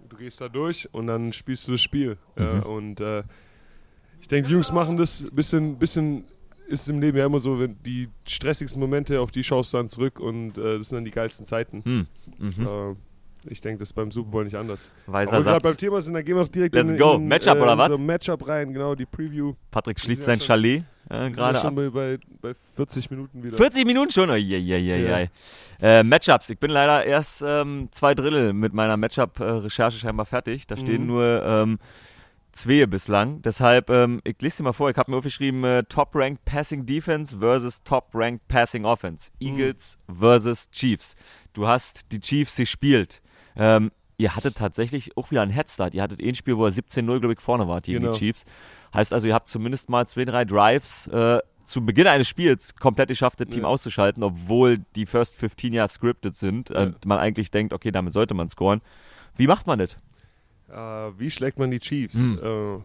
du 0.10 0.18
gehst 0.18 0.42
da 0.42 0.50
durch 0.50 0.90
und 0.94 1.08
dann 1.08 1.32
spielst 1.32 1.68
du 1.68 1.74
das 1.74 1.82
Spiel. 1.82 2.18
Ja, 2.38 2.56
Mhm. 2.56 2.64
und 2.64 3.00
äh, 3.02 3.24
ich 4.20 4.28
denke, 4.28 4.48
die 4.48 4.54
Jungs 4.56 4.72
machen 4.72 4.98
das 4.98 5.22
ein 5.24 5.36
bisschen, 5.36 5.78
bisschen 5.78 6.24
ist 6.68 6.82
es 6.82 6.90
im 6.90 7.00
Leben 7.02 7.18
ja 7.18 7.26
immer 7.26 7.40
so, 7.40 7.60
wenn 7.60 7.78
die 7.84 8.10
stressigsten 8.28 8.80
Momente, 8.80 9.20
auf 9.22 9.32
die 9.32 9.44
schaust 9.44 9.74
du 9.74 9.78
dann 9.78 9.88
zurück 9.88 10.20
und 10.20 10.58
äh, 10.58 10.78
das 10.78 10.90
sind 10.90 10.98
dann 10.98 11.06
die 11.06 11.12
geilsten 11.12 11.46
Zeiten. 11.46 11.82
Hm. 11.86 12.08
Mhm. 12.40 12.68
Äh, 12.68 12.96
ich 13.50 13.62
denke, 13.62 13.80
das 13.80 13.90
ist 13.90 13.94
beim 13.94 14.12
Super 14.12 14.30
Bowl 14.32 14.44
nicht 14.44 14.56
anders. 14.58 14.92
Weiser 15.06 15.34
Aber 15.34 15.44
gerade 15.44 15.62
beim. 15.64 15.78
Thema 15.78 16.02
sind, 16.02 16.14
dann 16.16 16.26
gehen 16.26 16.36
wir 16.36 16.42
auch 16.44 16.48
direkt 16.50 16.76
Let's 16.76 16.92
in, 16.92 16.98
go. 16.98 17.14
in, 17.16 17.28
Matchup 17.28 17.58
äh, 17.58 17.62
oder 17.62 17.78
was? 17.78 17.88
So 17.90 17.98
Matchup 17.98 18.48
rein, 18.48 18.74
genau, 18.74 18.94
die 18.96 19.06
Preview. 19.06 19.54
Patrick 19.72 20.00
schließt 20.00 20.24
sein 20.24 20.40
schon- 20.40 20.48
Chalet 20.48 20.84
äh, 21.10 21.30
gerade 21.32 21.58
schon 21.60 21.68
ab. 21.70 21.76
bei, 21.76 21.90
bei, 21.90 22.18
bei 22.42 22.54
40 22.76 23.10
Minuten 23.12 23.42
wieder. 23.42 23.56
40 23.56 23.86
Minuten 23.86 24.12
schon? 24.12 24.30
Oh, 24.30 24.36
je, 24.36 24.58
je, 24.58 24.78
je, 24.78 24.98
je. 24.98 25.28
Äh, 25.80 26.04
Matchups. 26.04 26.50
Ich 26.50 26.60
bin 26.60 26.72
leider 26.72 27.06
erst 27.06 27.42
ähm, 27.46 27.88
zwei 27.92 28.14
Drittel 28.14 28.52
mit 28.52 28.74
meiner 28.74 28.98
Matchup-Recherche 28.98 29.98
scheinbar 30.00 30.26
fertig. 30.26 30.68
Da 30.68 30.76
stehen 30.76 31.04
Mhm. 31.04 31.08
nur 31.08 31.44
ähm, 31.46 31.80
zwei 32.58 32.86
bislang. 32.86 33.42
Deshalb, 33.42 33.90
ähm, 33.90 34.20
ich 34.24 34.36
lese 34.42 34.58
dir 34.58 34.64
mal 34.64 34.74
vor, 34.74 34.90
ich 34.90 34.98
habe 34.98 35.12
mir 35.12 35.18
aufgeschrieben, 35.18 35.64
äh, 35.64 35.84
Top-Ranked 35.84 36.44
Passing 36.46 36.86
Defense 36.86 37.38
versus 37.40 37.84
Top-Ranked 37.84 38.48
Passing 38.48 38.86
Offense. 38.86 39.32
Eagles 39.40 39.98
versus 40.20 40.70
Chiefs. 40.72 41.16
Du 41.54 41.68
hast 41.68 42.12
die 42.12 42.20
Chiefs 42.20 42.56
gespielt. 42.58 43.22
Ähm, 43.56 43.92
ihr 44.18 44.36
hattet 44.36 44.58
tatsächlich 44.58 45.16
auch 45.18 45.32
wieder 45.32 45.42
einen 45.42 45.52
Headstart. 45.52 45.94
Ihr 45.94 46.02
hattet 46.02 46.22
ein 46.22 46.36
Spiel, 46.36 46.58
wo 46.58 46.66
ihr 46.68 46.72
17-0, 46.72 47.20
glaube 47.20 47.34
ich, 47.34 47.40
vorne 47.40 47.68
wart 47.68 47.86
gegen 47.86 48.00
Genau. 48.02 48.12
die 48.14 48.20
Chiefs. 48.20 48.46
Heißt 48.94 49.14
also, 49.14 49.28
ihr 49.28 49.34
habt 49.34 49.48
zumindest 49.48 49.90
mal 49.90 50.08
zwei, 50.08 50.26
drei 50.26 50.44
Drives 50.46 51.08
äh, 51.08 51.40
zu 51.64 51.86
Beginn 51.86 52.08
eines 52.08 52.28
Spiels 52.28 52.76
komplett 52.76 53.10
geschafft, 53.10 53.40
das 53.42 53.50
Team 53.50 53.64
Ja. 53.64 53.68
auszuschalten, 53.68 54.24
obwohl 54.24 54.80
die 54.96 55.06
First 55.06 55.36
15 55.36 55.74
ja 55.74 55.88
scripted 55.88 56.34
sind 56.36 56.70
Ja. 56.70 56.84
und 56.84 57.06
man 57.06 57.20
eigentlich 57.20 57.52
denkt, 57.52 57.74
okay, 57.74 57.92
damit 57.92 58.14
sollte 58.14 58.34
man 58.34 58.48
scoren. 58.50 58.82
Wie 59.36 59.48
macht 59.48 59.68
man 59.68 59.78
das? 59.80 59.98
Äh, 60.70 60.74
wie 61.20 61.30
schlägt 61.30 61.60
man 61.60 61.72
die 61.72 61.80
Chiefs? 61.80 62.16
Hm. 62.16 62.38
Äh, 62.38 62.82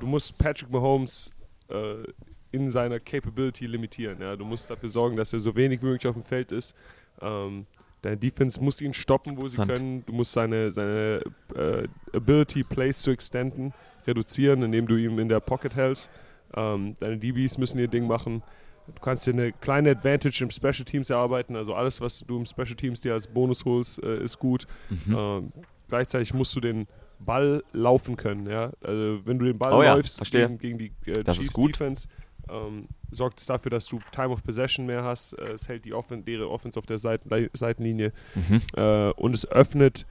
du 0.00 0.06
musst 0.06 0.36
Patrick 0.38 0.70
Mahomes 0.70 1.34
äh, 1.68 2.04
in 2.52 2.70
seiner 2.70 3.00
Capability 3.00 3.66
limitieren. 3.66 4.20
Ja? 4.20 4.36
Du 4.36 4.44
musst 4.44 4.70
dafür 4.70 4.88
sorgen, 4.88 5.16
dass 5.16 5.32
er 5.32 5.40
so 5.40 5.54
wenig 5.54 5.82
wie 5.82 5.86
möglich 5.86 6.06
auf 6.06 6.14
dem 6.14 6.24
Feld 6.24 6.52
ist. 6.52 6.74
Ähm, 7.20 7.66
deine 8.02 8.16
Defense 8.16 8.62
muss 8.62 8.80
ihn 8.80 8.94
stoppen, 8.94 9.40
wo 9.40 9.46
sie 9.46 9.64
können. 9.64 10.04
Du 10.06 10.12
musst 10.12 10.32
seine, 10.32 10.72
seine 10.72 11.22
äh, 11.54 11.86
Ability, 12.12 12.64
Plays 12.64 13.02
zu 13.02 13.10
extenden, 13.10 13.72
reduzieren, 14.06 14.62
indem 14.62 14.86
du 14.86 14.96
ihn 14.96 15.18
in 15.18 15.28
der 15.28 15.40
Pocket 15.40 15.74
hältst. 15.76 16.10
Ähm, 16.54 16.94
deine 16.98 17.18
DBs 17.18 17.58
müssen 17.58 17.78
ihr 17.78 17.88
Ding 17.88 18.06
machen. 18.06 18.42
Du 18.86 19.00
kannst 19.00 19.26
dir 19.26 19.32
eine 19.32 19.52
kleine 19.52 19.90
Advantage 19.90 20.42
im 20.42 20.50
Special 20.50 20.84
Teams 20.84 21.10
erarbeiten. 21.10 21.54
Also 21.54 21.74
alles, 21.74 22.00
was 22.00 22.20
du 22.20 22.38
im 22.38 22.44
Special 22.44 22.74
Teams 22.74 23.00
dir 23.00 23.12
als 23.12 23.28
Bonus 23.28 23.64
holst, 23.64 24.02
äh, 24.02 24.22
ist 24.22 24.38
gut. 24.38 24.66
Mhm. 24.88 25.16
Ähm, 25.16 25.52
gleichzeitig 25.90 26.32
musst 26.32 26.56
du 26.56 26.60
den 26.60 26.86
Ball 27.18 27.62
laufen 27.72 28.16
können. 28.16 28.48
Ja? 28.48 28.72
Also, 28.80 29.20
wenn 29.26 29.38
du 29.38 29.44
den 29.44 29.58
Ball 29.58 29.72
Oh 29.74 29.82
ja, 29.82 29.94
läufst 29.94 30.16
verstehe. 30.16 30.48
gegen, 30.56 30.58
gegen 30.58 30.78
die 30.78 31.10
äh, 31.10 31.24
Chiefs. 31.30 31.52
Defense, 31.52 32.08
ähm, 32.48 32.88
sorgt 33.10 33.38
es 33.40 33.46
dafür, 33.46 33.70
dass 33.70 33.86
du 33.86 34.00
Time 34.12 34.30
of 34.30 34.42
Possession 34.42 34.86
mehr 34.86 35.04
hast. 35.04 35.34
Äh, 35.34 35.52
es 35.52 35.68
hält 35.68 35.84
die 35.84 35.92
Offen 35.92 36.24
deren 36.24 36.46
Offense 36.46 36.78
auf 36.78 36.86
der 36.86 36.98
Seiten 36.98 37.28
Seitenlinie 37.52 38.12
Mhm. 38.34 38.62
äh, 38.74 39.10
und 39.10 39.34
es 39.34 39.46
öffnet 39.50 40.06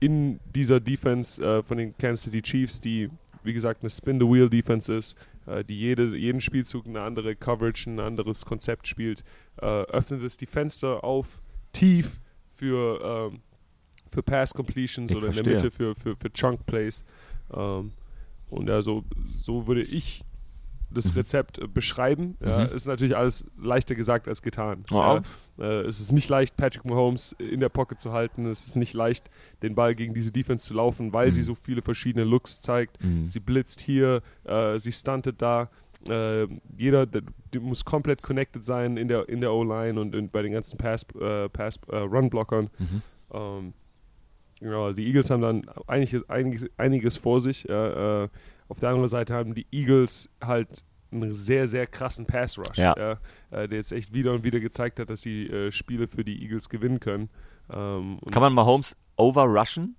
in 0.00 0.40
dieser 0.54 0.80
Defense 0.80 1.42
äh, 1.42 1.62
von 1.62 1.78
den 1.78 1.96
Kansas 1.96 2.24
City 2.24 2.42
Chiefs, 2.42 2.80
die 2.80 3.08
wie 3.42 3.52
gesagt 3.54 3.82
eine 3.82 3.88
Spin-the-Wheel-Defense 3.90 4.92
ist, 4.94 5.16
äh, 5.46 5.64
die 5.64 5.78
jede, 5.78 6.14
jeden 6.16 6.40
Spielzug 6.42 6.86
eine 6.86 7.00
andere 7.02 7.34
Coverage, 7.36 7.88
ein 7.88 8.00
anderes 8.00 8.44
Konzept 8.44 8.86
spielt, 8.86 9.24
äh, 9.62 9.64
öffnet 9.66 10.22
es 10.22 10.36
die 10.36 10.46
Fenster 10.46 11.02
auf 11.04 11.40
tief 11.72 12.20
für, 12.54 13.30
ähm, 13.32 13.40
für 14.10 14.22
Pass-Completions 14.22 15.10
Ich 15.10 15.16
oder 15.16 15.28
in 15.28 15.32
verstehe. 15.32 15.54
der 15.58 15.64
Mitte 15.64 15.70
für, 15.70 15.94
für, 15.94 16.16
für 16.16 16.32
Chunk-Plays. 16.32 17.04
Ähm, 17.54 17.92
und 18.50 18.68
also 18.68 19.04
so 19.36 19.66
würde 19.66 19.82
ich 19.82 20.22
das 20.92 21.12
Mhm. 21.12 21.18
Rezept 21.18 21.58
äh, 21.58 21.68
beschreiben. 21.68 22.36
Ja, 22.44 22.64
Mhm. 22.66 22.74
ist 22.74 22.86
natürlich 22.86 23.16
alles 23.16 23.46
leichter 23.56 23.94
gesagt 23.94 24.26
als 24.26 24.42
getan. 24.42 24.84
Oh. 24.90 24.94
Ja, 24.96 25.22
äh, 25.60 25.82
es 25.82 26.00
ist 26.00 26.10
nicht 26.10 26.28
leicht, 26.28 26.56
Patrick 26.56 26.84
Mahomes 26.84 27.32
in 27.38 27.60
der 27.60 27.68
Pocket 27.68 28.00
zu 28.00 28.10
halten. 28.12 28.46
Es 28.46 28.66
ist 28.66 28.74
nicht 28.74 28.92
leicht, 28.94 29.30
den 29.62 29.76
Ball 29.76 29.94
gegen 29.94 30.14
diese 30.14 30.32
Defense 30.32 30.64
zu 30.66 30.74
laufen, 30.74 31.12
weil 31.12 31.28
Mhm. 31.28 31.32
sie 31.32 31.42
so 31.42 31.54
viele 31.54 31.80
verschiedene 31.82 32.24
Looks 32.24 32.60
zeigt. 32.60 33.02
Mhm. 33.04 33.24
Sie 33.26 33.38
blitzt 33.38 33.80
hier, 33.80 34.20
äh, 34.42 34.76
sie 34.80 34.90
stuntet 34.90 35.40
da. 35.40 35.70
Äh, 36.08 36.48
jeder 36.76 37.06
der, 37.06 37.22
der 37.52 37.60
muss 37.60 37.84
komplett 37.84 38.22
connected 38.22 38.64
sein 38.64 38.96
in 38.96 39.06
der, 39.06 39.28
in 39.28 39.40
der 39.42 39.52
O-Line 39.52 40.00
und, 40.00 40.16
und 40.16 40.32
bei 40.32 40.42
den 40.42 40.50
ganzen 40.52 40.76
Pass, 40.78 41.06
äh, 41.20 41.48
Pass 41.50 41.78
äh, 41.88 41.96
Run-Blockern. 41.98 42.68
Mhm. 42.78 43.02
Ähm, 43.32 43.74
genau, 44.60 44.92
die 44.92 45.06
Eagles 45.06 45.30
haben 45.30 45.42
dann 45.42 45.68
einiges, 45.86 46.28
einiges, 46.28 46.66
einiges 46.76 47.16
vor 47.16 47.40
sich. 47.40 47.64
Ja, 47.64 48.24
äh, 48.24 48.28
auf 48.68 48.78
der 48.78 48.90
anderen 48.90 49.08
Seite 49.08 49.34
haben 49.34 49.54
die 49.54 49.66
Eagles 49.72 50.28
halt 50.42 50.84
einen 51.12 51.32
sehr, 51.32 51.66
sehr 51.66 51.86
krassen 51.88 52.24
Pass-Rush, 52.26 52.78
Ja. 52.78 53.18
äh, 53.50 53.66
der 53.68 53.78
jetzt 53.78 53.90
echt 53.92 54.12
wieder 54.14 54.32
und 54.32 54.44
wieder 54.44 54.60
gezeigt 54.60 55.00
hat, 55.00 55.10
dass 55.10 55.22
sie 55.22 55.46
äh, 55.48 55.72
Spiele 55.72 56.06
für 56.06 56.22
die 56.24 56.40
Eagles 56.42 56.68
gewinnen 56.68 57.00
können. 57.00 57.28
Ähm, 57.68 58.18
Kann 58.30 58.42
man 58.42 58.52
Mahomes 58.52 58.96
overrushen? 59.16 59.96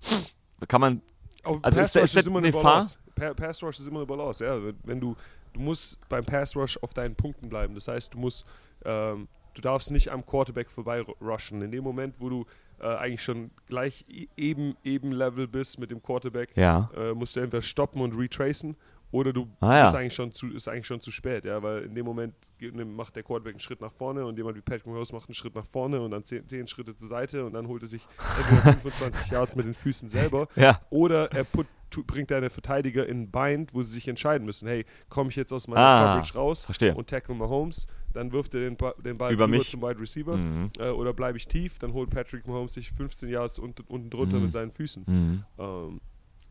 Kann 0.67 0.81
man, 0.81 1.01
Oh, 1.43 1.57
Also 1.63 1.79
Pass 1.79 1.87
ist 1.89 1.95
Rush 1.97 2.03
ist 2.03 2.15
das 2.17 2.27
immer 2.27 2.37
eine? 2.37 2.51
Balance. 2.51 2.99
Pa 3.15 3.33
Pass 3.33 3.63
Rush 3.63 3.79
ist 3.79 3.87
immer 3.87 3.99
eine 3.99 4.05
Balance, 4.05 4.45
ja. 4.45 4.57
Wenn- 4.83 4.99
du, 5.01 5.15
du 5.53 5.59
musst 5.59 5.99
beim 6.07 6.23
Pass 6.23 6.55
Rush 6.55 6.77
auf 6.83 6.93
deinen 6.93 7.15
Punkten 7.15 7.49
bleiben. 7.49 7.73
Das 7.73 7.87
heißt, 7.87 8.13
du 8.13 8.19
musst, 8.19 8.45
ähm, 8.85 9.27
du 9.55 9.61
darfst 9.61 9.89
nicht 9.91 10.09
am 10.09 10.23
Quarterback 10.25 10.69
vorbei 10.69 11.01
ru- 11.01 11.15
rushen. 11.19 11.61
In 11.63 11.71
dem 11.71 11.83
Moment, 11.83 12.15
wo 12.19 12.29
du 12.29 12.45
äh, 12.81 12.85
eigentlich 12.87 13.23
schon 13.23 13.51
gleich 13.67 14.05
e- 14.09 14.27
eben, 14.37 14.75
eben 14.83 15.11
Level 15.11 15.47
bist 15.47 15.79
mit 15.79 15.91
dem 15.91 16.01
Quarterback, 16.01 16.49
ja. 16.55 16.89
äh, 16.95 17.13
musst 17.13 17.35
du 17.35 17.39
entweder 17.41 17.61
stoppen 17.61 18.01
und 18.01 18.17
retracen 18.17 18.75
oder 19.13 19.33
du 19.33 19.45
Ah, 19.59 19.75
ja. 19.77 19.81
bist 19.83 19.95
eigentlich 19.95 20.13
schon 20.15 20.31
zu, 20.33 20.47
ist 20.53 20.67
eigentlich 20.69 20.87
schon 20.87 21.01
zu 21.01 21.11
spät, 21.11 21.43
ja, 21.43 21.61
weil 21.61 21.83
in 21.83 21.93
dem 21.95 22.05
Moment 22.05 22.33
geht- 22.57 22.73
macht 22.75 23.15
der 23.15 23.23
Quarterback 23.23 23.53
einen 23.55 23.59
Schritt 23.59 23.81
nach 23.81 23.91
vorne 23.91 24.25
und 24.25 24.37
jemand 24.37 24.55
wie 24.57 24.61
Patrick 24.61 24.87
Mahomes 24.87 25.11
macht 25.11 25.27
einen 25.27 25.35
Schritt 25.35 25.53
nach 25.53 25.65
vorne 25.65 25.99
und 26.01 26.11
dann 26.11 26.23
zehn, 26.23 26.47
zehn 26.47 26.65
Schritte 26.67 26.95
zur 26.95 27.09
Seite 27.09 27.45
und 27.45 27.53
dann 27.53 27.67
holt 27.67 27.81
er 27.81 27.89
sich 27.89 28.07
entweder 28.37 28.61
25 28.77 29.27
Yards 29.31 29.55
mit 29.55 29.65
den 29.65 29.73
Füßen 29.73 30.07
selber 30.07 30.47
Ja. 30.55 30.79
oder 30.89 31.29
er 31.33 31.43
put, 31.43 31.67
tu, 31.89 32.05
bringt 32.05 32.31
deine 32.31 32.49
Verteidiger 32.49 33.05
in 33.05 33.23
ein 33.23 33.31
Bind, 33.31 33.73
wo 33.73 33.81
sie 33.83 33.93
sich 33.93 34.07
entscheiden 34.07 34.45
müssen. 34.45 34.65
Hey, 34.69 34.85
komme 35.09 35.29
ich 35.29 35.35
jetzt 35.35 35.51
aus 35.51 35.67
meiner 35.67 35.81
Ah, 35.81 36.13
Coverage 36.13 36.33
raus 36.35 36.63
verstehe. 36.63 36.95
und 36.95 37.09
tackle 37.09 37.35
Mahomes, 37.35 37.87
dann 38.13 38.31
wirft 38.31 38.53
er 38.53 38.61
den, 38.61 38.77
Ba- 38.77 38.95
den 39.03 39.17
Ball 39.17 39.33
Über 39.33 39.47
mich. 39.47 39.69
zum 39.69 39.81
Wide 39.81 39.99
Receiver. 39.99 40.37
Mhm. 40.37 40.71
Äh, 40.79 40.89
oder 40.89 41.13
bleibe 41.13 41.37
ich 41.37 41.47
tief, 41.47 41.79
dann 41.79 41.93
holt 41.93 42.09
Patrick 42.09 42.47
Mahomes 42.47 42.73
sich 42.73 42.91
15 42.91 43.29
Yards 43.29 43.59
unten, 43.59 43.83
unten 43.87 44.09
drunter 44.09 44.37
Mhm. 44.37 44.43
mit 44.43 44.51
seinen 44.51 44.71
Füßen. 44.71 45.03
Mhm. 45.07 45.43
Ähm, 45.57 46.01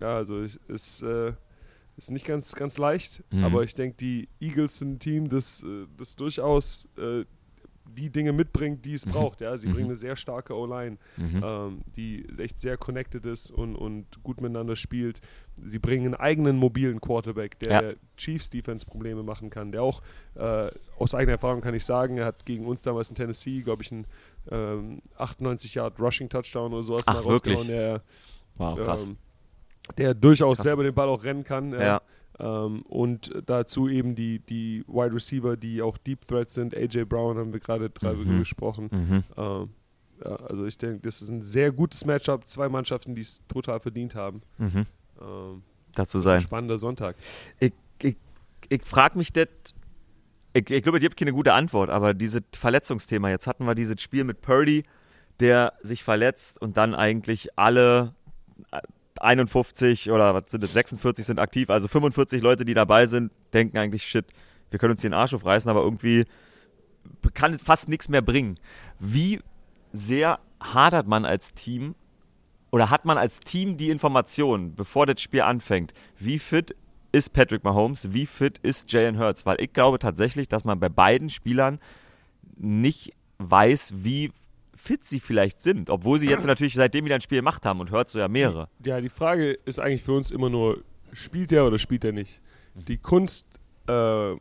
ja, 0.01 0.17
also 0.17 0.41
es 0.41 0.57
ist, 0.69 1.03
äh, 1.03 1.33
ist 1.97 2.11
nicht 2.11 2.25
ganz, 2.27 2.55
ganz 2.55 2.79
leicht, 2.79 3.23
Mhm. 3.31 3.45
aber 3.45 3.63
ich 3.63 3.75
denke, 3.75 3.97
die 3.99 4.29
Eagles 4.41 4.79
sind 4.79 4.93
ein 4.95 4.99
Team, 4.99 5.29
das, 5.29 5.63
äh, 5.63 5.87
das 5.97 6.17
durchaus 6.17 6.89
äh, 6.97 7.25
die 7.95 8.11
Dinge 8.11 8.33
mitbringt, 8.33 8.85
die 8.85 8.95
es 8.95 9.05
braucht. 9.07 9.41
Ja, 9.41 9.57
sie 9.57 9.67
Mhm. 9.69 9.73
bringen 9.73 9.87
eine 9.87 9.97
sehr 9.97 10.17
starke 10.17 10.55
O-Line, 10.57 10.97
Mhm. 11.17 11.41
ähm, 11.45 11.81
die 11.97 12.27
echt 12.39 12.61
sehr 12.61 12.77
connected 12.77 13.27
ist 13.27 13.51
und, 13.51 13.75
und 13.77 14.23
gut 14.23 14.41
miteinander 14.41 14.77
spielt. 14.77 15.21
Sie 15.63 15.79
bringen 15.79 16.07
einen 16.07 16.15
eigenen 16.15 16.57
mobilen 16.57 17.01
Quarterback, 17.01 17.59
der 17.59 17.71
Ja. 17.73 17.81
der 17.81 17.95
Chiefs 18.17 18.51
Defense 18.51 18.87
Probleme 18.87 19.23
machen 19.23 19.51
kann. 19.51 19.73
Der 19.73 19.83
auch 19.83 20.03
äh, 20.37 20.71
aus 20.99 21.15
eigener 21.15 21.33
Erfahrung 21.33 21.61
kann 21.61 21.75
ich 21.75 21.85
sagen, 21.85 22.17
er 22.19 22.27
hat 22.27 22.47
gegen 22.47 22.67
uns 22.67 22.83
damals 22.83 23.09
in 23.11 23.17
Tennessee, 23.17 23.61
glaube 23.63 23.83
ich, 23.83 23.93
einen 23.93 24.07
ähm, 24.51 25.03
98 25.17 25.75
Yard 25.75 26.01
Rushing 26.01 26.29
Touchdown 26.29 26.73
oder 26.73 26.83
sowas 26.83 27.03
Ach, 27.07 27.15
mal 27.15 27.21
rausgehauen. 27.21 27.67
Der, 27.69 28.03
Wow, 28.57 28.79
krass. 28.79 29.07
ähm, 29.07 29.17
der 29.99 30.15
durchaus 30.15 30.59
Krass. 30.59 30.65
selber 30.65 30.83
den 30.85 30.95
Ball 30.95 31.09
auch 31.09 31.25
rennen 31.25 31.43
kann. 31.45 31.73
Ja. 31.73 32.01
Ähm, 32.41 32.83
und 32.83 33.31
dazu 33.47 33.89
eben 33.89 34.15
die, 34.15 34.39
die 34.39 34.83
Wide 34.89 35.15
Receiver, 35.15 35.57
die 35.57 35.83
auch 35.83 35.99
Deep 35.99 36.23
Threats 36.27 36.55
sind. 36.55 36.75
AJ 36.75 37.05
Brown 37.05 37.37
haben 37.39 37.53
wir 37.53 37.61
gerade 37.61 37.91
drüber 37.91 38.15
Mhm. 38.15 38.39
gesprochen. 38.39 38.89
Mhm. 38.91 39.25
Ähm, 39.37 39.71
ja, 40.25 40.37
also 40.37 40.65
ich 40.65 40.79
denke, 40.79 41.01
das 41.01 41.21
ist 41.23 41.29
ein 41.31 41.43
sehr 41.43 41.71
gutes 41.73 42.05
Matchup. 42.07 42.47
Zwei 42.47 42.69
Mannschaften, 42.69 43.15
die 43.15 43.23
es 43.23 43.41
total 43.49 43.81
verdient 43.81 44.15
haben. 44.15 44.43
Mhm. 44.59 44.87
Ähm, 45.21 45.63
Dazu 45.95 46.21
sein. 46.21 46.41
spannender 46.41 46.79
Sonntag. 46.79 47.17
Ich, 47.59 47.73
ich, 48.03 48.17
ich 48.69 48.83
frage 48.85 49.19
mich 49.19 49.33
das. 49.33 49.49
Ich, 50.53 50.69
ich 50.71 50.83
glaube, 50.83 50.99
ich 50.99 51.05
habe 51.05 51.15
keine 51.15 51.33
gute 51.33 51.53
Antwort, 51.53 51.91
aber 51.91 52.13
dieses 52.15 52.43
Verletzungsthema. 52.57 53.29
Jetzt 53.31 53.47
hatten 53.47 53.65
wir 53.67 53.75
dieses 53.75 54.01
Spiel 54.01 54.25
mit 54.25 54.41
Purdy, 54.41 54.83
der 55.41 55.75
sich 55.83 56.03
verletzt 56.05 56.61
und 56.61 56.77
dann 56.77 56.95
eigentlich 56.95 57.57
alle 57.59 58.15
51 59.21 60.11
oder 60.11 60.35
was 60.35 60.51
sind 60.51 60.63
das, 60.63 60.73
46 60.73 61.27
sind 61.27 61.39
aktiv, 61.39 61.71
also 61.71 61.89
45 61.89 62.43
Leute, 62.43 62.65
die 62.65 62.75
dabei 62.75 63.07
sind, 63.07 63.33
denken 63.53 63.79
eigentlich, 63.79 64.05
shit, 64.05 64.27
wir 64.71 64.79
können 64.79 64.93
uns 64.93 65.01
hier 65.01 65.11
den 65.11 65.15
Arsch 65.15 65.35
aufreißen, 65.35 65.71
aber 65.71 65.83
irgendwie 65.83 66.25
kann 67.35 67.55
es 67.55 67.63
fast 67.63 67.89
nichts 67.89 68.09
mehr 68.09 68.23
bringen. 68.23 68.59
Wie 68.99 69.41
sehr 69.93 70.39
hadert 70.61 71.07
man 71.07 71.25
als 71.25 71.55
Team 71.55 71.95
oder 72.71 72.91
hat 72.91 73.05
man 73.05 73.19
als 73.19 73.41
Team 73.41 73.77
die 73.77 73.91
Information, 73.91 74.75
bevor 74.75 75.07
das 75.07 75.21
Spiel 75.21 75.43
anfängt, 75.43 75.93
wie 76.19 76.39
fit 76.39 76.75
ist 77.13 77.33
Patrick 77.33 77.65
Mahomes, 77.65 78.13
wie 78.13 78.27
fit 78.27 78.59
ist 78.59 78.93
Jalen 78.93 79.19
Hurts? 79.19 79.45
Weil 79.45 79.61
ich 79.61 79.73
glaube 79.73 79.99
tatsächlich, 79.99 80.49
dass 80.49 80.65
man 80.65 80.79
bei 80.79 80.89
beiden 80.89 81.29
Spielern 81.29 81.81
nicht 82.57 83.13
weiß, 83.39 83.95
wie 83.97 84.31
fit 84.81 85.05
sie 85.05 85.21
vielleicht 85.21 85.61
sind, 85.61 85.91
obwohl 85.91 86.19
sie 86.19 86.29
jetzt 86.29 86.47
natürlich 86.47 86.75
seitdem 86.75 87.05
wieder 87.05 87.15
ein 87.15 87.21
Spiel 87.21 87.39
gemacht 87.39 87.65
haben 87.67 87.81
und 87.81 87.91
Hurts 87.93 88.13
so 88.13 88.19
ja 88.19 88.29
mehrere. 88.29 88.69
Ja, 88.85 89.01
die 89.01 89.09
Frage 89.09 89.53
ist 89.65 89.79
eigentlich 89.79 90.03
für 90.03 90.13
uns 90.13 90.31
immer 90.31 90.49
nur, 90.51 90.83
spielt 91.13 91.53
er 91.53 91.67
oder 91.67 91.79
spielt 91.79 92.05
er 92.05 92.13
nicht? 92.13 92.41
Die 92.75 92.97
Kunst, 92.99 93.47
äh, 93.89 94.35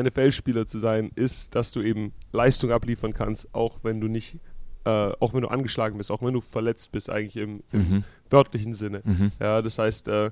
NFL-Spieler 0.00 0.66
zu 0.66 0.78
sein, 0.78 1.10
ist, 1.16 1.54
dass 1.54 1.72
du 1.72 1.82
eben 1.82 2.12
Leistung 2.32 2.70
abliefern 2.70 3.12
kannst, 3.12 3.52
auch 3.54 3.80
wenn 3.82 4.00
du 4.00 4.08
nicht, 4.08 4.36
äh, 4.84 4.90
auch 4.90 5.34
wenn 5.34 5.42
du 5.42 5.48
angeschlagen 5.48 5.98
bist, 5.98 6.10
auch 6.10 6.22
wenn 6.22 6.32
du 6.34 6.40
verletzt 6.40 6.92
bist, 6.92 7.10
eigentlich 7.10 7.36
im, 7.36 7.62
im 7.72 7.80
Mhm. 7.80 8.04
wörtlichen 8.30 8.74
Sinne. 8.74 9.02
Mhm. 9.04 9.32
Ja, 9.40 9.60
das 9.62 9.78
heißt, 9.78 10.08
äh, 10.08 10.30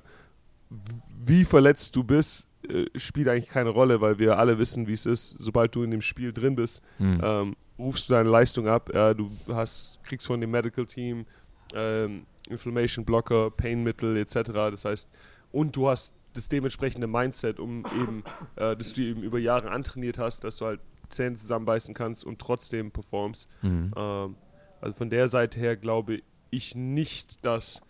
wie 1.23 1.45
verletzt 1.45 1.95
du 1.95 2.03
bist, 2.03 2.47
äh, 2.69 2.85
spielt 2.99 3.27
eigentlich 3.27 3.49
keine 3.49 3.69
Rolle, 3.69 4.01
weil 4.01 4.19
wir 4.19 4.37
alle 4.37 4.57
wissen, 4.59 4.87
wie 4.87 4.93
es 4.93 5.05
ist. 5.05 5.35
Sobald 5.39 5.75
du 5.75 5.83
in 5.83 5.91
dem 5.91 6.01
Spiel 6.01 6.31
drin 6.33 6.55
bist, 6.55 6.81
Mhm. 6.99 7.21
ähm, 7.23 7.55
rufst 7.77 8.09
du 8.09 8.13
deine 8.13 8.29
Leistung 8.29 8.67
ab. 8.67 8.89
Ja, 8.93 9.13
du 9.13 9.31
hast, 9.47 9.99
kriegst 10.03 10.27
von 10.27 10.39
dem 10.41 10.51
Medical 10.51 10.85
Team 10.85 11.25
ähm, 11.73 12.25
Inflammation 12.49 13.05
Blocker, 13.05 13.51
Painmittel 13.51 14.17
etc. 14.17 14.51
Das 14.71 14.85
heißt, 14.85 15.09
und 15.51 15.75
du 15.75 15.87
hast 15.89 16.15
das 16.33 16.47
dementsprechende 16.47 17.07
Mindset, 17.07 17.59
um 17.59 17.85
eben, 17.99 18.23
äh, 18.55 18.75
dass 18.75 18.93
du 18.93 19.01
eben 19.01 19.23
über 19.23 19.39
Jahre 19.39 19.71
antrainiert 19.71 20.17
hast, 20.17 20.43
dass 20.43 20.57
du 20.57 20.65
halt 20.65 20.79
Zähne 21.09 21.35
zusammenbeißen 21.35 21.93
kannst 21.95 22.23
und 22.23 22.39
trotzdem 22.39 22.91
performst. 22.91 23.47
Mhm. 23.63 23.91
Ähm, 23.95 24.35
also 24.81 24.95
von 24.97 25.09
der 25.09 25.27
Seite 25.27 25.59
her 25.59 25.75
glaube 25.75 26.21
ich 26.51 26.75
nicht, 26.75 27.43
dass, 27.45 27.81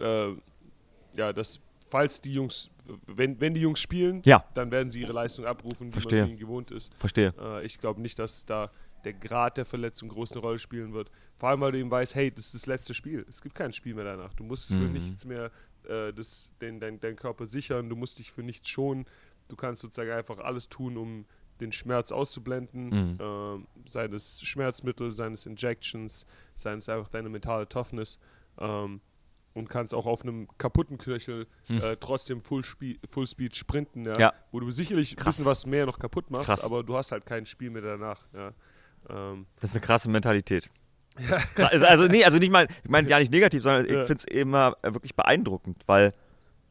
äh, 0.00 0.28
ja, 1.16 1.32
dass 1.32 1.60
falls 1.86 2.20
die 2.20 2.32
Jungs, 2.34 2.70
wenn, 3.06 3.40
wenn 3.40 3.54
die 3.54 3.60
Jungs 3.60 3.80
spielen, 3.80 4.22
Ja. 4.24 4.44
dann 4.54 4.70
werden 4.70 4.90
sie 4.90 5.00
ihre 5.00 5.12
Leistung 5.12 5.44
abrufen, 5.46 5.88
wie 5.88 5.92
Verstehe. 5.92 6.20
man 6.20 6.26
von 6.28 6.30
ihnen 6.30 6.38
gewohnt 6.40 6.70
ist. 6.70 6.94
Verstehe. 6.94 7.34
Äh, 7.40 7.64
ich 7.66 7.78
glaube 7.78 8.00
nicht, 8.00 8.18
dass 8.18 8.44
da 8.46 8.70
der 9.04 9.12
Grad 9.12 9.56
der 9.56 9.64
Verletzung 9.64 10.08
groß 10.08 10.32
eine 10.32 10.40
Rolle 10.40 10.58
spielen 10.58 10.92
wird. 10.92 11.10
Vor 11.38 11.48
allem, 11.48 11.60
weil 11.60 11.72
du 11.72 11.78
eben 11.78 11.90
weißt, 11.90 12.14
hey, 12.16 12.30
das 12.30 12.46
ist 12.46 12.54
das 12.54 12.66
letzte 12.66 12.92
Spiel. 12.94 13.24
Es 13.28 13.40
gibt 13.40 13.54
kein 13.54 13.72
Spiel 13.72 13.94
mehr 13.94 14.04
danach. 14.04 14.34
Du 14.34 14.42
musst 14.44 14.68
für 14.68 14.74
Mhm. 14.74 14.92
nichts 14.92 15.24
mehr 15.24 15.50
äh, 15.88 16.12
das, 16.12 16.50
den, 16.60 16.80
dein, 16.80 16.98
deinen 16.98 17.14
Körper 17.16 17.46
sichern. 17.46 17.88
Du 17.88 17.94
musst 17.94 18.18
dich 18.18 18.32
für 18.32 18.42
nichts 18.42 18.68
schonen. 18.68 19.04
Du 19.48 19.54
kannst 19.54 19.82
sozusagen 19.82 20.10
einfach 20.10 20.38
alles 20.38 20.68
tun, 20.68 20.96
um 20.96 21.24
den 21.60 21.70
Schmerz 21.70 22.10
auszublenden. 22.10 22.86
Mhm. 22.88 23.18
Ähm, 23.20 23.66
seien 23.86 24.12
es 24.12 24.42
Schmerzmittel, 24.42 25.12
seien 25.12 25.34
es 25.34 25.46
Injections, 25.46 26.26
seien 26.56 26.78
es 26.80 26.88
einfach 26.88 27.08
deine 27.08 27.28
mentale 27.28 27.68
Toughness. 27.68 28.18
Ähm, 28.58 29.00
und 29.56 29.68
kannst 29.68 29.94
auch 29.94 30.06
auf 30.06 30.22
einem 30.22 30.46
kaputten 30.58 30.98
Knöchel 30.98 31.46
äh, 31.68 31.96
trotzdem 31.98 32.40
Full, 32.42 32.64
Spe 32.64 32.96
Full 33.10 33.26
Speed 33.26 33.56
sprinten, 33.56 34.04
ja, 34.04 34.14
Hm. 34.14 34.20
Ja. 34.20 34.32
wo 34.52 34.60
du 34.60 34.70
sicherlich 34.70 35.16
ein 35.18 35.24
bisschen 35.24 35.44
was 35.46 35.66
mehr 35.66 35.86
noch 35.86 35.98
kaputt 35.98 36.30
machst, 36.30 36.46
Krass. 36.46 36.64
aber 36.64 36.82
du 36.84 36.96
hast 36.96 37.10
halt 37.12 37.26
kein 37.26 37.46
Spiel 37.46 37.70
mehr 37.70 37.82
danach. 37.82 38.24
Ja. 38.34 38.52
Ähm, 39.08 39.46
Das 39.60 39.70
ist 39.70 39.76
eine 39.76 39.84
krasse 39.84 40.10
Mentalität. 40.10 40.70
Krass. 41.16 41.50
Also, 41.72 41.86
also, 41.86 42.06
nee, 42.06 42.24
also 42.24 42.38
nicht 42.38 42.50
mal, 42.52 42.66
ich 42.84 42.90
meine 42.90 43.08
ja 43.08 43.18
nicht 43.18 43.32
negativ, 43.32 43.62
sondern 43.62 43.86
Ja. 43.86 44.02
ich 44.02 44.06
finde 44.06 44.22
es 44.22 44.24
immer 44.24 44.76
wirklich 44.82 45.14
beeindruckend, 45.16 45.82
weil 45.86 46.12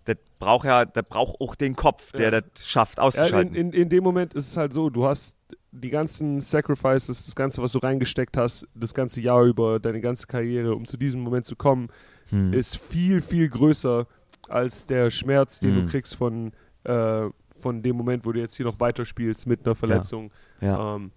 das 0.06 0.18
braucht 0.38 0.66
ja, 0.68 0.86
das 0.86 1.04
braucht 1.10 1.42
auch 1.42 1.56
den 1.56 1.76
Kopf, 1.76 2.12
der 2.12 2.32
Ja. 2.32 2.42
das 2.42 2.68
schafft 2.68 3.00
ja, 3.00 3.04
auszuschalten. 3.06 3.56
in, 3.56 3.72
in, 3.74 3.82
in 3.82 3.90
dem 3.90 4.04
Moment 4.04 4.36
ist 4.36 4.48
es 4.52 4.56
halt 4.58 4.72
so, 4.72 4.92
du 4.92 5.06
hast 5.06 5.38
die 5.72 5.90
ganzen 5.90 6.40
Sacrifices, 6.40 7.26
das 7.26 7.36
Ganze, 7.36 7.62
was 7.62 7.72
du 7.72 7.80
reingesteckt 7.80 8.38
hast, 8.38 8.68
das 8.76 8.94
ganze 8.94 9.20
Jahr 9.22 9.44
über, 9.44 9.80
deine 9.80 10.00
ganze 10.00 10.28
Karriere, 10.28 10.76
um 10.76 10.86
zu 10.86 10.96
diesem 10.96 11.22
Moment 11.22 11.46
zu 11.48 11.56
kommen, 11.56 11.90
Hm. 12.30 12.54
ist 12.54 12.78
viel, 12.78 13.22
viel 13.22 13.50
größer 13.50 14.08
als 14.50 14.86
der 14.86 15.12
Schmerz, 15.12 15.60
den 15.60 15.76
Mhm. 15.76 15.86
du 15.86 15.92
kriegst 15.92 16.16
von, 16.16 16.52
äh, 16.84 17.26
von 17.60 17.82
dem 17.82 17.96
Moment, 17.96 18.26
wo 18.26 18.32
du 18.32 18.40
jetzt 18.40 18.56
hier 18.56 18.66
noch 18.66 18.80
weiterspielst 18.80 19.48
mit 19.48 19.66
einer 19.66 19.76
Verletzung. 19.76 20.32
ja. 20.62 20.96
Ähm, 20.96 21.12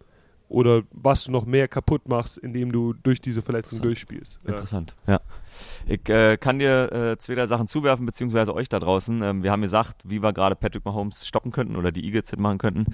oder 0.51 0.83
was 0.93 1.25
du 1.25 1.31
noch 1.31 1.45
mehr 1.45 1.69
kaputt 1.69 2.09
machst, 2.09 2.39
indem 2.39 2.73
du 2.73 2.95
durch 2.95 3.21
diese 3.21 3.43
Verletzung 3.43 3.83
durchspielst. 3.83 4.41
Ja. 4.45 4.51
Interessant, 4.53 4.97
ja. 5.07 5.21
Ich 5.87 6.09
äh, 6.09 6.39
kann 6.39 6.59
dir 6.59 6.91
äh, 6.91 7.19
zwei 7.19 7.35
drei 7.35 7.45
Sachen 7.45 7.67
zuwerfen, 7.67 8.07
beziehungsweise 8.07 8.55
euch 8.55 8.71
da 8.71 8.81
draußen. 8.81 9.21
Ähm, 9.21 9.43
wir 9.43 9.51
haben 9.53 9.61
gesagt, 9.61 10.01
wie 10.07 10.23
wir 10.23 10.33
gerade 10.33 10.57
Patrick 10.57 10.87
Mahomes 10.87 11.27
stoppen 11.27 11.53
könnten 11.53 11.77
oder 11.77 11.93
die 11.93 12.03
Eagles 12.03 12.31
das 12.31 12.39
machen 12.41 12.57
könnten. 12.57 12.87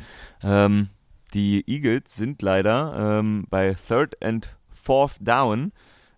Ähm, 0.43 0.89
die 1.33 1.62
Eagles 1.69 2.17
sind 2.17 2.43
leider 2.43 3.21
ähm, 3.21 3.47
bei 3.51 3.77
Third 3.87 4.21
and 4.21 4.53
Fourth 4.73 5.17
Down 5.21 5.71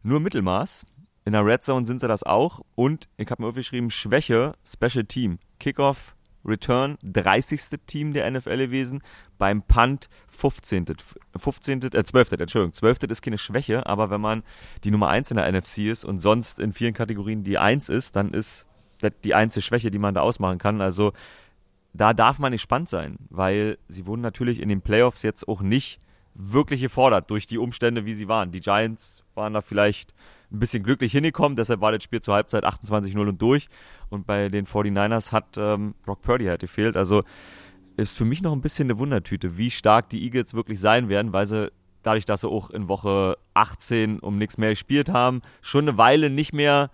nur 0.03 0.21
Mittelmaß. 0.21 0.87
In 1.27 1.33
der 1.33 1.45
Red 1.45 1.65
Zone 1.65 1.85
sind 1.85 1.99
sie 1.99 2.07
das 2.07 2.23
auch. 2.23 2.61
Und 2.77 3.09
ich 3.17 3.29
habe 3.31 3.43
mir 3.43 3.49
aufgeschrieben, 3.49 3.91
Schwäche, 3.91 4.55
Special 4.65 5.05
Team. 5.05 5.41
Kickoff, 5.59 6.15
Return, 6.45 6.99
30. 7.03 7.81
Team 7.85 8.13
der 8.13 8.31
NFL 8.31 8.59
gewesen. 8.59 9.03
Beim 9.37 9.63
Punt 9.63 10.09
15. 10.29 10.87
15. 11.37 11.83
Äh, 11.83 12.05
12. 12.05 12.33
Entschuldigung. 12.33 12.73
12. 12.73 13.03
ist 13.11 13.23
keine 13.23 13.39
Schwäche, 13.39 13.87
aber 13.87 14.09
wenn 14.11 14.21
man 14.21 14.45
die 14.85 14.93
Nummer 14.93 15.09
1 15.09 15.33
in 15.33 15.37
der 15.37 15.51
NFC 15.51 15.79
ist 15.79 16.05
und 16.05 16.21
sonst 16.21 16.61
in 16.61 16.73
vielen 16.73 16.95
Kategorien 16.95 17.43
die 17.43 17.59
1 17.59 17.89
ist, 17.89 18.15
dann 18.15 18.33
ist 18.33 18.69
das 19.01 19.11
die 19.25 19.35
einzige 19.35 19.63
Schwäche, 19.63 19.91
die 19.91 19.99
man 19.99 20.15
da 20.15 20.21
ausmachen 20.21 20.59
kann. 20.59 20.81
Also 20.81 21.13
da 21.93 22.15
darf 22.15 22.39
man 22.39 22.53
gespannt 22.53 22.89
sein, 22.89 23.19
weil 23.31 23.79
sie 23.89 24.07
wurden 24.07 24.23
natürlich 24.23 24.61
in 24.61 24.69
den 24.69 24.81
Playoffs 24.81 25.23
jetzt 25.23 25.49
auch 25.49 25.61
nicht 25.61 25.99
wirklich 26.35 26.83
gefordert 26.83 27.31
durch 27.31 27.49
die 27.49 27.59
Umstände, 27.59 28.05
wie 28.05 28.15
sie 28.15 28.29
waren. 28.29 28.53
Die 28.53 28.61
Giants 28.61 29.25
waren 29.35 29.55
da 29.55 29.61
vielleicht 29.61 30.15
ein 30.53 30.59
bisschen 30.59 30.83
glücklich 30.83 31.13
hingekommen, 31.13 31.57
deshalb 31.57 31.81
war 31.81 31.93
das 31.93 32.03
Spiel 32.03 32.21
zur 32.21 32.35
Halbzeit 32.35 32.65
28-0 32.65 33.19
und 33.19 33.43
durch. 33.43 33.69
Und 34.09 34.27
bei 34.27 34.49
den 34.49 34.67
49ers 34.67 35.33
hat 35.33 35.57
ähm, 35.57 35.95
Brock 36.05 36.23
Purdy 36.23 36.47
halt 36.47 36.61
gefehlt. 36.61 36.97
Also 36.97 37.25
ist 37.97 38.17
für 38.17 38.25
mich 38.25 38.43
noch 38.43 38.53
ein 38.53 38.61
bisschen 38.61 38.87
eine 38.87 38.99
Wundertüte, 38.99 39.57
wie 39.57 39.71
stark 39.71 40.09
die 40.11 40.23
Eagles 40.23 40.55
wirklich 40.55 40.79
sein 40.79 41.09
werden, 41.09 41.33
weil 41.33 41.47
sie 41.47 41.73
dadurch, 42.03 42.25
dass 42.25 42.43
sie 42.43 42.49
auch 42.49 42.71
in 42.71 42.89
Woche 42.89 43.37
18 43.55 44.21
um 44.21 44.39
nichts 44.39 44.59
mehr 44.59 44.71
gespielt 44.71 45.09
haben, 45.09 45.43
schon 45.61 45.89
eine 45.89 45.99
Weile 45.99 46.31
nicht 46.31 46.53
mehr 46.53 46.91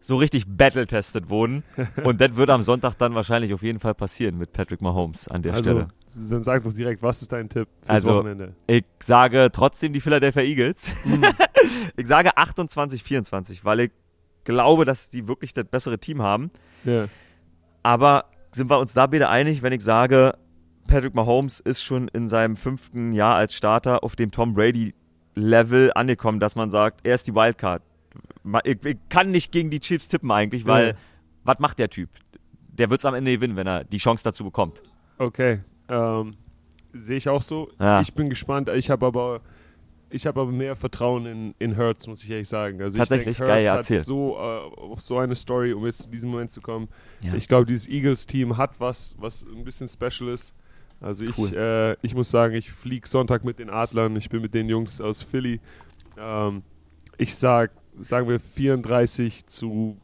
so 0.00 0.16
richtig 0.16 0.44
battle-tested 0.48 1.28
wurden. 1.28 1.62
Und 2.04 2.20
das 2.20 2.34
wird 2.36 2.48
am 2.50 2.62
Sonntag 2.62 2.94
dann 2.96 3.14
wahrscheinlich 3.14 3.52
auf 3.52 3.62
jeden 3.62 3.78
Fall 3.80 3.94
passieren 3.94 4.38
mit 4.38 4.52
Patrick 4.52 4.80
Mahomes 4.80 5.28
an 5.28 5.42
der 5.42 5.52
Also, 5.52 5.62
Stelle. 5.64 5.88
dann 6.30 6.42
sag 6.42 6.64
doch 6.64 6.72
direkt, 6.72 7.02
was 7.02 7.20
ist 7.22 7.32
dein 7.32 7.48
Tipp 7.48 7.68
fürs 7.80 7.88
Also, 7.88 8.14
Wochenende? 8.16 8.54
Ich 8.66 8.84
sage 9.00 9.50
trotzdem 9.52 9.92
die 9.92 10.00
Philadelphia 10.00 10.42
Eagles. 10.42 10.90
ich 11.96 12.06
sage 12.06 12.36
28, 12.36 13.02
24, 13.02 13.64
weil 13.64 13.80
ich 13.80 13.90
glaube, 14.44 14.86
dass 14.86 15.10
die 15.10 15.28
wirklich 15.28 15.52
das 15.52 15.66
bessere 15.66 15.98
Team 15.98 16.22
haben. 16.22 16.50
Ja. 16.84 17.06
Aber 17.82 18.24
sind 18.52 18.70
wir 18.70 18.78
uns 18.78 18.94
da 18.94 19.06
bitte 19.06 19.28
einig, 19.28 19.62
wenn 19.62 19.72
ich 19.74 19.82
sage, 19.84 20.34
Patrick 20.88 21.14
Mahomes 21.14 21.60
ist 21.60 21.82
schon 21.84 22.08
in 22.08 22.26
seinem 22.26 22.56
fünften 22.56 23.12
Jahr 23.12 23.34
als 23.36 23.54
Starter 23.54 24.02
auf 24.02 24.16
dem 24.16 24.30
Tom 24.30 24.54
Brady-Level 24.54 25.92
angekommen, 25.94 26.40
dass 26.40 26.56
man 26.56 26.70
sagt, 26.70 27.00
er 27.04 27.14
ist 27.14 27.26
die 27.26 27.34
Wildcard. 27.34 27.82
Ich, 28.64 28.84
ich 28.84 28.96
kann 29.08 29.30
nicht 29.30 29.52
gegen 29.52 29.70
die 29.70 29.80
Chiefs 29.80 30.08
tippen 30.08 30.30
eigentlich, 30.30 30.66
weil 30.66 30.88
Ja. 30.88 30.94
was 31.44 31.58
macht 31.58 31.78
der 31.78 31.90
Typ? 31.90 32.08
Der 32.72 32.88
wird 32.90 33.00
es 33.00 33.04
am 33.04 33.14
Ende 33.14 33.32
gewinnen, 33.32 33.56
wenn 33.56 33.66
er 33.66 33.84
die 33.84 33.98
Chance 33.98 34.24
dazu 34.24 34.44
bekommt. 34.44 34.82
Okay. 35.18 35.60
Ähm, 35.88 36.34
Sehe 36.92 37.18
ich 37.18 37.28
auch 37.28 37.42
so. 37.42 37.70
Ja. 37.78 38.00
Ich 38.00 38.14
bin 38.14 38.28
gespannt. 38.30 38.68
Ich 38.70 38.90
habe 38.90 39.06
aber, 39.06 39.40
ich 40.08 40.26
habe 40.26 40.40
aber 40.40 40.50
mehr 40.50 40.74
Vertrauen 40.74 41.26
in, 41.26 41.54
in 41.58 41.76
Hurts, 41.76 42.06
muss 42.08 42.24
ich 42.24 42.30
ehrlich 42.30 42.48
sagen. 42.48 42.80
Also 42.82 42.98
Tatsächlich? 42.98 43.32
ich 43.32 43.36
denke, 43.38 43.52
Geil, 43.52 43.64
ja, 43.64 43.74
hat 43.76 43.84
so, 43.84 44.36
äh, 44.36 44.40
auch 44.40 44.98
so 44.98 45.18
eine 45.18 45.34
Story, 45.36 45.72
um 45.72 45.84
jetzt 45.86 46.02
zu 46.02 46.08
diesem 46.10 46.30
Moment 46.30 46.50
zu 46.50 46.60
kommen. 46.60 46.88
Ja. 47.22 47.34
Ich 47.34 47.46
glaube, 47.46 47.66
dieses 47.66 47.86
Eagles-Team 47.88 48.56
hat 48.56 48.72
was, 48.80 49.14
was 49.20 49.44
ein 49.44 49.62
bisschen 49.62 49.86
special 49.88 50.30
ist. 50.30 50.54
Also 51.00 51.24
ich, 51.24 51.38
Cool. 51.38 51.54
äh, 51.54 51.96
ich 52.02 52.14
muss 52.14 52.30
sagen, 52.30 52.54
ich 52.54 52.70
fliege 52.72 53.06
Sonntag 53.06 53.44
mit 53.44 53.58
den 53.58 53.70
Adlern. 53.70 54.16
Ich 54.16 54.28
bin 54.30 54.42
mit 54.42 54.52
den 54.54 54.68
Jungs 54.68 55.00
aus 55.00 55.22
Philly. 55.22 55.60
Ähm, 56.18 56.62
ich 57.18 57.34
sag, 57.36 57.70
sagen 58.00 58.28
wir 58.28 58.40
34 58.40 59.46
zu 59.46 59.96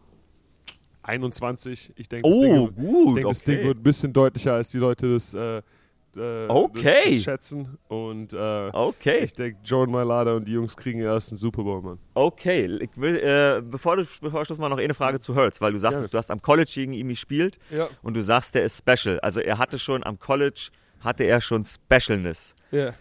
21. 1.03 1.93
Ich 1.97 2.09
denke, 2.09 2.29
das, 2.29 2.39
Ding, 2.39 2.53
Oh, 2.59 2.69
ich 2.69 2.75
gut. 2.77 3.17
denk, 3.17 3.29
das 3.29 3.43
Ding 3.43 3.63
wird 3.63 3.79
ein 3.79 3.83
bisschen 3.83 4.13
deutlicher, 4.13 4.55
als 4.55 4.71
die 4.71 4.79
Leute 4.79 5.13
das, 5.13 5.35
äh, 5.35 5.59
äh, 6.17 6.49
Okay. 6.49 6.83
das, 7.05 7.15
das 7.15 7.23
schätzen. 7.23 7.79
Und 7.89 8.33
äh, 8.33 8.71
Okay. 8.73 9.19
ich 9.25 9.35
denke, 9.35 9.59
Jordan 9.65 9.93
Mailata 9.95 10.33
und 10.35 10.47
die 10.49 10.53
Jungs 10.53 10.77
kriegen 10.77 10.99
den 10.99 11.09
ersten 11.09 11.37
Super 11.37 11.63
Bowl, 11.63 11.81
Mann. 11.83 11.99
Okay, 12.15 12.67
ich 12.81 12.91
will, 12.97 13.17
äh, 13.19 13.63
bevor 13.63 13.97
du 13.97 14.05
bevor 14.21 14.41
ich 14.43 14.47
Schluss 14.47 14.59
mal 14.59 14.69
noch 14.69 14.79
eine 14.79 14.95
Frage 14.95 15.21
zu 15.21 15.35
Hurts, 15.37 15.61
weil 15.61 15.73
du 15.73 15.79
sagtest, 15.79 16.07
Gerne. 16.07 16.11
du 16.13 16.19
hast 16.19 16.31
am 16.31 16.43
College 16.43 16.71
gegen 16.75 16.93
ihn 16.93 17.09
gespielt 17.09 17.59
Ja. 17.71 17.89
und 18.03 18.17
du 18.17 18.23
sagst, 18.23 18.55
der 18.55 18.65
ist 18.65 18.79
special. 18.79 19.21
Also 19.21 19.41
er 19.41 19.59
hatte 19.59 19.79
schon 19.79 20.03
am 20.05 20.19
College, 20.19 20.71
hatte 21.01 21.25
er 21.25 21.41
schon 21.41 21.65
Specialness. 21.65 22.55
Ja. 22.73 22.95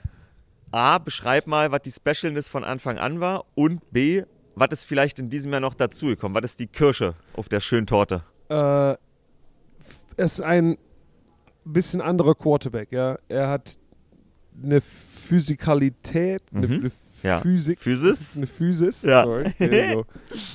A, 0.71 0.97
beschreib 0.97 1.47
mal, 1.47 1.71
was 1.71 1.81
die 1.83 1.91
Specialness 1.91 2.49
von 2.49 2.63
Anfang 2.65 2.97
an 2.97 3.19
war 3.21 3.45
und 3.55 3.79
B, 3.91 4.23
was 4.55 4.69
ist 4.71 4.83
vielleicht 4.85 5.19
in 5.19 5.29
diesem 5.29 5.51
Jahr 5.51 5.61
noch 5.61 5.73
dazugekommen? 5.73 6.35
Was 6.35 6.51
ist 6.51 6.59
die 6.59 6.67
Kirsche 6.67 7.13
auf 7.33 7.49
der 7.49 7.59
schönen 7.59 7.87
Torte? 7.87 8.23
Äh, 8.49 8.53
er 8.53 8.97
ist 10.17 10.41
ein 10.41 10.77
bisschen 11.65 12.01
anderer 12.01 12.35
Quarterback, 12.35 12.91
ja. 12.91 13.17
Er 13.27 13.49
hat 13.49 13.77
eine 14.63 14.79
Physikalität, 14.81 16.41
eine, 16.53 16.67
Mhm. 16.67 16.73
eine 16.73 16.91
Ja. 17.23 17.41
Physik, 17.41 17.79
Physis? 17.79 18.37
eine 18.37 18.47
Physis, 18.47 19.01
Ja. 19.03 19.23
sorry, 19.23 19.51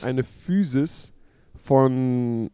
eine 0.03 0.25
Physis 0.25 1.13
von 1.63 2.51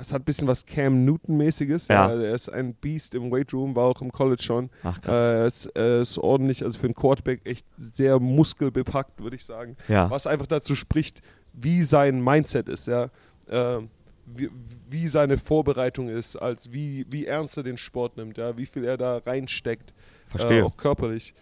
es 0.00 0.12
hat 0.12 0.22
ein 0.22 0.24
bisschen 0.24 0.48
was 0.48 0.64
Cam 0.64 1.04
Newton-mäßiges. 1.04 1.88
Ja. 1.88 2.10
er 2.10 2.34
ist 2.34 2.48
ein 2.48 2.74
Beast 2.74 3.14
im 3.14 3.30
Weight 3.30 3.52
Room, 3.52 3.74
war 3.74 3.84
auch 3.84 4.00
im 4.02 4.12
College 4.12 4.42
schon. 4.42 4.70
Ach, 4.82 5.00
krass. 5.00 5.16
Äh, 5.16 5.20
er 5.20 5.46
ist, 5.46 5.66
er 5.66 6.00
ist 6.00 6.18
ordentlich, 6.18 6.64
also 6.64 6.78
für 6.78 6.86
einen 6.86 6.94
Quarterback 6.94 7.40
echt 7.44 7.66
sehr 7.76 8.18
muskelbepackt, 8.18 9.22
würde 9.22 9.36
ich 9.36 9.44
sagen. 9.44 9.76
Ja. 9.88 10.10
Was 10.10 10.26
einfach 10.26 10.46
dazu 10.46 10.74
spricht, 10.74 11.22
wie 11.52 11.82
sein 11.82 12.22
Mindset 12.22 12.68
ist, 12.68 12.86
ja. 12.86 13.08
Ähm, 13.48 13.88
wie, 14.26 14.50
wie 14.90 15.06
seine 15.06 15.38
Vorbereitung 15.38 16.08
ist, 16.08 16.36
als 16.36 16.72
wie, 16.72 17.06
wie 17.08 17.26
ernst 17.26 17.56
er 17.56 17.62
den 17.62 17.76
Sport 17.76 18.16
nimmt, 18.16 18.38
ja, 18.38 18.56
wie 18.56 18.66
viel 18.66 18.84
er 18.84 18.96
da 18.96 19.18
reinsteckt, 19.18 19.94
Verstehe. 20.26 20.60
Äh, 20.60 20.62
auch 20.62 20.76
körperlich. 20.76 21.34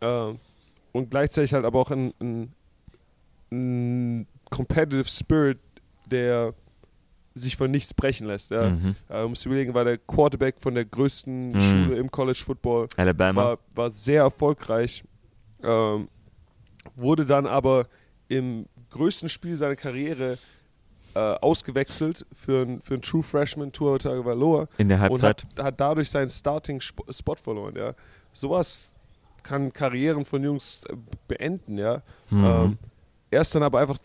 Ähm, 0.00 0.38
und 0.92 1.10
gleichzeitig 1.10 1.54
halt 1.54 1.64
aber 1.64 1.78
auch 1.78 1.90
ein, 1.90 2.12
ein, 2.20 2.52
ein 3.50 4.26
Competitive 4.50 5.08
Spirit, 5.08 5.58
der 6.10 6.54
sich 7.34 7.56
von 7.56 7.70
nichts 7.70 7.92
brechen 7.94 8.26
lässt. 8.26 8.50
Ja. 8.50 8.70
Mhm. 8.70 8.94
Äh, 9.08 9.22
du 9.22 9.28
musst 9.30 9.44
überlegen, 9.46 9.74
war 9.74 9.84
der 9.84 9.98
Quarterback 9.98 10.56
von 10.60 10.74
der 10.74 10.84
größten 10.84 11.52
Mhm. 11.52 11.60
Schule 11.60 11.96
im 11.96 12.10
College 12.10 12.40
Football, 12.44 12.88
Alabama. 12.96 13.44
war, 13.44 13.58
war 13.74 13.90
sehr 13.90 14.22
erfolgreich, 14.22 15.02
ähm, 15.62 16.08
wurde 16.96 17.24
dann 17.26 17.46
aber 17.46 17.86
im 18.28 18.66
größten 18.90 19.28
Spiel 19.28 19.56
seiner 19.56 19.76
Karriere 19.76 20.38
äh, 21.16 21.18
ausgewechselt 21.18 22.26
für 22.32 22.62
einen 22.62 22.80
für 22.80 22.94
ein 22.94 23.02
True 23.02 23.22
Freshman 23.22 23.70
Tour 23.72 23.98
Tagovailoa 23.98 24.66
In 24.78 24.88
der 24.88 24.98
und 24.98 25.22
Halbzeit. 25.22 25.44
hat, 25.56 25.64
hat 25.64 25.80
dadurch 25.80 26.10
seinen 26.10 26.28
Starting 26.28 26.78
Sp- 26.82 27.06
Spot 27.10 27.36
verloren. 27.36 27.74
Ja. 27.76 27.94
Sowas 28.32 28.94
kann 29.44 29.72
Karrieren 29.72 30.24
von 30.24 30.42
Jungs 30.42 30.82
äh, 30.88 30.96
beenden. 31.28 31.78
Ja. 31.78 32.02
Mhm. 32.30 32.44
Ähm, 32.44 32.78
er 33.30 33.40
ist 33.42 33.54
dann 33.54 33.62
aber 33.62 33.80
einfach 33.80 33.98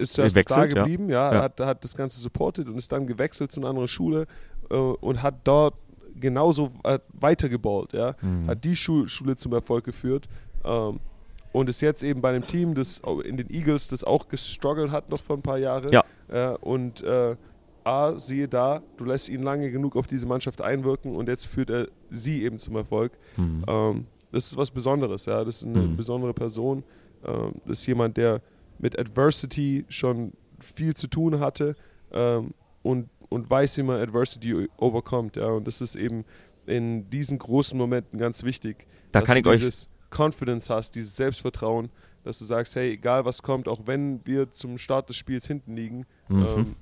ist 0.00 0.14
zuerst 0.14 0.36
da 0.50 0.66
geblieben, 0.66 1.08
ja, 1.08 1.32
Ja. 1.32 1.42
Hat, 1.42 1.60
hat 1.60 1.84
das 1.84 1.94
Ganze 1.96 2.20
supportet 2.20 2.68
und 2.68 2.76
ist 2.76 2.90
dann 2.92 3.06
gewechselt 3.06 3.52
zu 3.52 3.60
einer 3.60 3.68
anderen 3.70 3.88
Schule 3.88 4.26
äh, 4.70 4.74
und 4.74 5.22
hat 5.22 5.34
dort 5.44 5.74
genauso 6.18 6.70
äh, 6.84 6.98
weitergebaut, 7.12 7.92
ja, 7.92 8.14
Mhm. 8.22 8.48
hat 8.48 8.64
die 8.64 8.76
Schu 8.76 9.06
Schule 9.06 9.36
zum 9.36 9.52
Erfolg 9.52 9.84
geführt 9.84 10.28
ähm, 10.64 11.00
und 11.52 11.68
ist 11.68 11.80
jetzt 11.80 12.02
eben 12.02 12.20
bei 12.20 12.30
einem 12.30 12.46
Team, 12.46 12.74
das 12.74 13.00
in 13.24 13.36
den 13.36 13.48
Eagles, 13.50 13.88
das 13.88 14.04
auch 14.04 14.28
gestruggelt 14.28 14.90
hat 14.90 15.08
noch 15.10 15.22
vor 15.22 15.36
ein 15.36 15.42
paar 15.42 15.58
Jahren 15.58 15.90
Ja. 15.92 16.04
äh, 16.28 16.56
und 16.58 17.04
A, 17.82 18.18
siehe 18.18 18.46
da, 18.46 18.82
du 18.98 19.04
lässt 19.04 19.30
ihn 19.30 19.42
lange 19.42 19.70
genug 19.70 19.96
auf 19.96 20.06
diese 20.06 20.26
Mannschaft 20.26 20.60
einwirken 20.60 21.16
und 21.16 21.28
jetzt 21.28 21.46
führt 21.46 21.70
er 21.70 21.88
sie 22.10 22.44
eben 22.44 22.58
zum 22.58 22.76
Erfolg. 22.76 23.12
Mhm. 23.38 23.64
Ähm, 23.66 24.06
das 24.32 24.44
ist 24.48 24.56
was 24.58 24.70
Besonderes, 24.70 25.24
ja. 25.24 25.42
Das 25.42 25.56
ist 25.62 25.64
eine 25.66 25.80
Mhm. 25.80 25.96
besondere 25.96 26.34
Person. 26.34 26.84
Ähm, 27.24 27.54
das 27.64 27.80
ist 27.80 27.86
jemand, 27.86 28.18
der 28.18 28.42
mit 28.80 28.98
Adversity 28.98 29.84
schon 29.88 30.32
viel 30.58 30.94
zu 30.94 31.06
tun 31.06 31.38
hatte 31.40 31.74
ähm, 32.12 32.52
und, 32.82 33.08
und 33.28 33.48
weiß, 33.48 33.76
wie 33.78 33.82
man 33.82 34.00
Adversity 34.00 34.68
overkommt, 34.76 35.36
ja. 35.36 35.46
Und 35.48 35.66
das 35.66 35.80
ist 35.80 35.94
eben 35.96 36.24
in 36.66 37.08
diesen 37.10 37.38
großen 37.38 37.76
Momenten 37.78 38.18
ganz 38.18 38.42
wichtig. 38.44 38.86
Da 39.12 39.20
dass 39.20 39.26
kann 39.26 39.34
du 39.36 39.40
ich 39.40 39.46
euch- 39.46 39.60
dieses 39.60 39.88
Confidence 40.10 40.68
hast, 40.70 40.94
dieses 40.96 41.14
Selbstvertrauen, 41.16 41.90
dass 42.24 42.38
du 42.38 42.44
sagst, 42.44 42.74
hey, 42.76 42.92
egal 42.92 43.24
was 43.24 43.42
kommt, 43.42 43.68
auch 43.68 43.80
wenn 43.86 44.20
wir 44.26 44.50
zum 44.50 44.76
Start 44.76 45.08
des 45.08 45.16
Spiels 45.16 45.46
hinten 45.46 45.76
liegen, 45.76 46.04
Mhm. 46.28 46.46
ähm, 46.56 46.76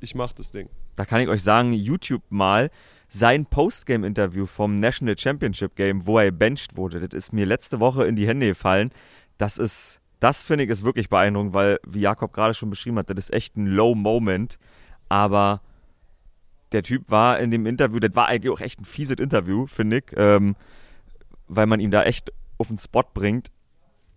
ich 0.00 0.14
mach 0.14 0.32
das 0.32 0.50
Ding. 0.50 0.68
Da 0.96 1.04
kann 1.06 1.20
ich 1.20 1.28
euch 1.28 1.42
sagen, 1.42 1.72
YouTube 1.72 2.22
mal 2.28 2.70
sein 3.08 3.46
Postgame-Interview 3.46 4.46
vom 4.46 4.80
National 4.80 5.16
Championship 5.16 5.76
Game, 5.76 6.06
wo 6.06 6.18
er 6.18 6.30
benched 6.32 6.76
wurde. 6.76 7.00
Das 7.06 7.16
ist 7.16 7.32
mir 7.32 7.46
letzte 7.46 7.78
Woche 7.80 8.04
in 8.06 8.16
die 8.16 8.26
Hände 8.26 8.46
gefallen. 8.48 8.90
Das 9.38 9.58
ist, 9.58 10.00
das 10.22 10.40
finde 10.40 10.62
ich 10.62 10.70
ist 10.70 10.84
wirklich 10.84 11.08
beeindruckend, 11.08 11.52
weil, 11.52 11.80
wie 11.84 11.98
Jakob 11.98 12.32
gerade 12.32 12.54
schon 12.54 12.70
beschrieben 12.70 12.96
hat, 12.96 13.10
das 13.10 13.18
ist 13.18 13.32
echt 13.32 13.56
ein 13.56 13.66
Low 13.66 13.96
Moment. 13.96 14.56
Aber 15.08 15.62
der 16.70 16.84
Typ 16.84 17.10
war 17.10 17.40
in 17.40 17.50
dem 17.50 17.66
Interview, 17.66 17.98
das 17.98 18.14
war 18.14 18.28
eigentlich 18.28 18.52
auch 18.52 18.60
echt 18.60 18.80
ein 18.80 18.84
fieses 18.84 19.16
Interview, 19.16 19.66
finde 19.66 19.98
ich, 19.98 20.04
ähm, 20.16 20.54
weil 21.48 21.66
man 21.66 21.80
ihn 21.80 21.90
da 21.90 22.04
echt 22.04 22.32
auf 22.58 22.68
den 22.68 22.78
Spot 22.78 23.02
bringt. 23.12 23.50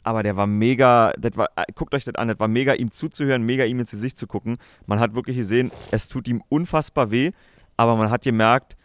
Aber 0.04 0.22
der 0.22 0.38
war 0.38 0.46
mega, 0.46 1.12
das 1.18 1.36
war, 1.38 1.50
äh, 1.56 1.66
guckt 1.74 1.96
euch 1.96 2.06
das 2.06 2.14
an, 2.14 2.28
das 2.28 2.38
war 2.38 2.48
mega, 2.48 2.76
ihm 2.76 2.92
zuzuhören, 2.92 3.42
mega 3.42 3.64
ihm 3.64 3.80
ins 3.80 3.90
Gesicht 3.90 4.20
zu 4.20 4.28
gucken. 4.28 4.58
Man 4.86 5.00
hat 5.00 5.16
wirklich 5.16 5.38
gesehen, 5.38 5.72
es 5.90 6.08
tut 6.08 6.28
ihm 6.28 6.44
unfassbar 6.50 7.10
weh, 7.10 7.32
aber 7.78 7.96
man 7.96 8.12
hat 8.12 8.22
gemerkt, 8.22 8.78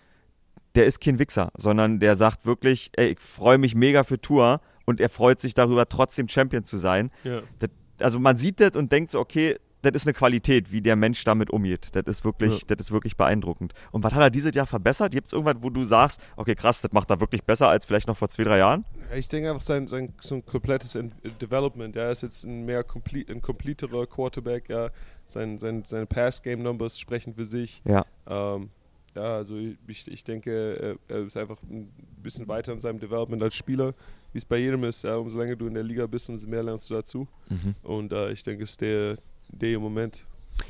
der 0.74 0.86
ist 0.86 1.02
kein 1.02 1.18
Wichser, 1.18 1.50
sondern 1.54 2.00
der 2.00 2.14
sagt 2.14 2.46
wirklich, 2.46 2.92
ey, 2.94 3.08
ich 3.08 3.20
freue 3.20 3.58
mich 3.58 3.74
mega 3.74 4.04
für 4.04 4.18
Tour 4.18 4.62
und 4.86 5.00
er 5.00 5.08
freut 5.08 5.40
sich 5.40 5.54
darüber, 5.54 5.88
trotzdem 5.88 6.28
Champion 6.28 6.64
zu 6.64 6.76
sein. 6.78 7.10
Ja. 7.24 7.42
Das, 7.58 7.70
also 8.00 8.18
man 8.18 8.36
sieht 8.36 8.60
das 8.60 8.70
und 8.76 8.92
denkt 8.92 9.10
so, 9.10 9.20
okay, 9.20 9.56
das 9.82 9.92
ist 9.94 10.06
eine 10.06 10.12
Qualität, 10.12 10.72
wie 10.72 10.82
der 10.82 10.94
Mensch 10.94 11.24
damit 11.24 11.48
umgeht. 11.50 11.88
Das 11.94 12.02
ist 12.06 12.22
wirklich, 12.22 12.66
das 12.66 12.78
ist 12.80 12.92
wirklich 12.92 13.16
beeindruckend. 13.16 13.72
Und 13.92 14.04
was 14.04 14.12
hat 14.12 14.20
er 14.20 14.28
dieses 14.28 14.54
Jahr 14.54 14.66
verbessert? 14.66 15.12
Gibt 15.12 15.26
es 15.28 15.32
irgendwas, 15.32 15.56
wo 15.62 15.70
du 15.70 15.84
sagst, 15.84 16.20
okay, 16.36 16.54
krass, 16.54 16.82
das 16.82 16.92
macht 16.92 17.08
er 17.10 17.20
wirklich 17.22 17.44
besser 17.44 17.68
als 17.70 17.86
vielleicht 17.86 18.06
noch 18.06 18.16
vor 18.18 18.28
zwei, 18.28 18.44
drei 18.44 18.58
Jahren? 18.58 18.84
Ja, 19.10 19.16
Ich 19.16 19.30
denke 19.30 19.48
einfach 19.50 19.62
sein, 19.62 19.86
sein 19.86 20.12
so 20.20 20.34
ein 20.34 20.44
komplettes 20.44 20.96
Ent- 20.96 21.14
Development. 21.40 21.96
Ja, 21.96 22.02
er 22.02 22.10
ist 22.10 22.22
jetzt 22.22 22.44
ein 22.44 22.66
mehr 22.66 22.84
complete, 22.84 23.32
ein 23.32 23.40
completerer 23.40 24.06
Quarterback. 24.06 24.68
Ja, 24.68 24.90
sein, 25.24 25.56
sein, 25.56 25.84
seine 25.86 26.04
Pass-Game-Numbers 26.04 27.00
sprechen 27.00 27.32
für 27.34 27.46
sich. 27.46 27.80
Ja. 27.86 28.04
Ähm, 28.26 28.68
ja, 29.14 29.36
also 29.36 29.56
ich, 29.56 30.06
ich 30.08 30.24
denke, 30.24 30.98
er, 31.08 31.18
ist 31.18 31.36
einfach 31.36 31.60
ein 31.62 31.90
bisschen 32.22 32.46
weiter 32.48 32.72
in 32.72 32.80
seinem 32.80 33.00
Development 33.00 33.42
als 33.42 33.54
Spieler, 33.54 33.94
wie 34.32 34.38
es 34.38 34.44
bei 34.44 34.58
jedem 34.58 34.84
ist. 34.84 35.02
Ja, 35.02 35.16
umso 35.16 35.38
länger 35.38 35.56
du 35.56 35.66
in 35.66 35.74
der 35.74 35.82
Liga 35.82 36.06
bist, 36.06 36.28
umso 36.28 36.46
mehr 36.46 36.62
lernst 36.62 36.90
du 36.90 36.94
dazu. 36.94 37.28
Mhm. 37.48 37.74
Und 37.82 38.12
äh, 38.12 38.30
ich 38.30 38.42
denke, 38.42 38.64
es 38.64 38.70
ist 38.70 38.80
der, 38.80 39.18
der 39.48 39.78
Moment. 39.78 40.24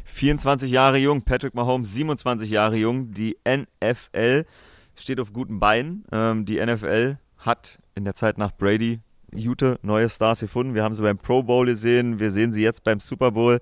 24 0.04 0.70
Jahre 0.70 0.98
jung, 0.98 1.22
Patrick 1.22 1.54
Mahomes 1.54 1.92
27 1.92 2.48
Jahre 2.48 2.76
jung. 2.76 3.12
Die 3.12 3.36
NFL 3.46 4.44
steht 4.94 5.20
auf 5.20 5.32
guten 5.32 5.60
Beinen. 5.60 6.04
Ähm, 6.12 6.44
die 6.44 6.64
NFL 6.64 7.18
hat 7.38 7.78
in 7.94 8.04
der 8.04 8.14
Zeit 8.14 8.38
nach 8.38 8.52
Brady 8.52 9.00
gute 9.32 9.78
neue 9.82 10.08
Stars 10.08 10.40
gefunden. 10.40 10.74
Wir 10.74 10.82
haben 10.82 10.94
sie 10.94 11.02
beim 11.02 11.18
Pro 11.18 11.42
Bowl 11.42 11.66
gesehen, 11.66 12.18
wir 12.18 12.30
sehen 12.30 12.52
sie 12.52 12.62
jetzt 12.62 12.84
beim 12.84 13.00
Super 13.00 13.30
Bowl. 13.30 13.60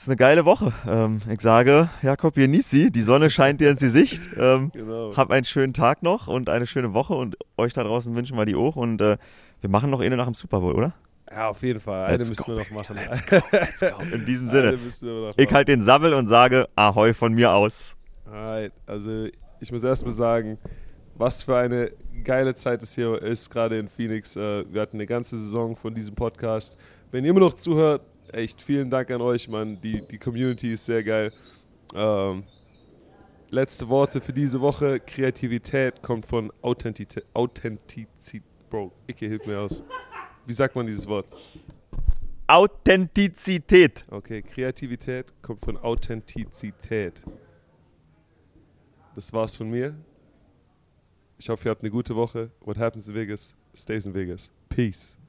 Es 0.00 0.04
ist 0.04 0.08
eine 0.08 0.16
geile 0.16 0.46
Woche. 0.46 0.72
Ähm, 0.88 1.20
ich 1.30 1.42
sage, 1.42 1.90
Jakob, 2.00 2.34
genieß 2.34 2.70
sie. 2.70 2.90
Die 2.90 3.02
Sonne 3.02 3.28
scheint 3.28 3.60
dir 3.60 3.68
ins 3.68 3.80
Gesicht. 3.80 4.30
Ähm, 4.34 4.70
Genau. 4.72 5.14
hab 5.14 5.30
einen 5.30 5.44
schönen 5.44 5.74
Tag 5.74 6.02
noch 6.02 6.26
und 6.26 6.48
eine 6.48 6.66
schöne 6.66 6.94
Woche 6.94 7.12
und 7.12 7.36
euch 7.58 7.74
da 7.74 7.84
draußen 7.84 8.14
wünschen 8.14 8.34
wir 8.38 8.46
die 8.46 8.54
auch. 8.54 8.76
Und 8.76 9.02
äh, 9.02 9.18
wir 9.60 9.68
machen 9.68 9.90
noch 9.90 10.00
eine 10.00 10.16
nach 10.16 10.24
dem 10.24 10.32
Super 10.32 10.60
Bowl, 10.60 10.72
oder? 10.74 10.94
Ja, 11.30 11.50
auf 11.50 11.62
jeden 11.62 11.80
Fall. 11.80 12.06
Eine 12.06 12.16
Let's 12.16 12.30
müssen 12.30 12.44
go, 12.44 12.52
wir 12.52 12.64
noch 12.64 12.70
machen. 12.70 12.96
In 14.14 14.24
diesem 14.24 14.48
Eine 14.48 14.56
Sinne. 14.70 14.76
müssen 14.78 15.06
wir 15.06 15.28
noch 15.28 15.34
Ich 15.36 15.52
halte 15.52 15.70
den 15.70 15.82
Sabbel 15.82 16.14
und 16.14 16.28
sage 16.28 16.70
Ahoi 16.76 17.12
von 17.12 17.34
mir 17.34 17.52
aus. 17.52 17.94
Alright, 18.24 18.72
also 18.86 19.26
ich 19.60 19.70
muss 19.70 19.84
erstmal 19.84 20.14
sagen, 20.14 20.56
was 21.16 21.42
für 21.42 21.58
eine 21.58 21.90
geile 22.24 22.54
Zeit 22.54 22.82
es 22.82 22.94
hier 22.94 23.20
ist, 23.20 23.50
gerade 23.50 23.78
in 23.78 23.90
Phoenix. 23.90 24.34
Äh, 24.34 24.64
Wir 24.72 24.80
hatten 24.80 24.96
eine 24.96 25.04
ganze 25.06 25.36
Saison 25.38 25.76
von 25.76 25.94
diesem 25.94 26.14
Podcast. 26.14 26.78
Wenn 27.10 27.24
ihr 27.24 27.32
immer 27.32 27.40
noch 27.40 27.52
zuhört, 27.52 28.00
echt 28.32 28.62
vielen 28.62 28.90
Dank 28.90 29.10
an 29.10 29.20
euch, 29.20 29.48
Mann. 29.48 29.80
Die, 29.80 30.06
die 30.06 30.18
Community 30.18 30.72
ist 30.72 30.86
sehr 30.86 31.02
geil. 31.02 31.32
Ähm, 31.94 32.44
letzte 33.50 33.88
Worte 33.88 34.20
für 34.20 34.32
diese 34.32 34.60
Woche. 34.60 35.00
Kreativität 35.00 36.02
kommt 36.02 36.26
von 36.26 36.52
Authentizität. 36.62 37.26
Authentizität. 37.34 38.42
Bro, 38.70 38.92
Icke, 39.08 39.26
hilf 39.26 39.46
mir 39.46 39.60
aus. 39.60 39.82
Wie 40.46 40.52
sagt 40.52 40.76
man 40.76 40.86
dieses 40.86 41.06
Wort? 41.06 41.26
Authentizität. 42.46 44.04
Okay, 44.10 44.42
Kreativität 44.42 45.32
kommt 45.42 45.60
von 45.60 45.76
Authentizität. 45.76 47.22
Das 49.14 49.32
war's 49.32 49.56
von 49.56 49.70
mir. 49.70 49.94
Ich 51.38 51.48
hoffe, 51.48 51.68
ihr 51.68 51.70
habt 51.70 51.82
eine 51.82 51.90
gute 51.90 52.14
Woche. 52.16 52.50
What 52.60 52.76
happens 52.76 53.08
in 53.08 53.14
Vegas, 53.14 53.54
stays 53.74 54.06
in 54.06 54.14
Vegas. 54.14 54.52
Peace. 54.68 55.19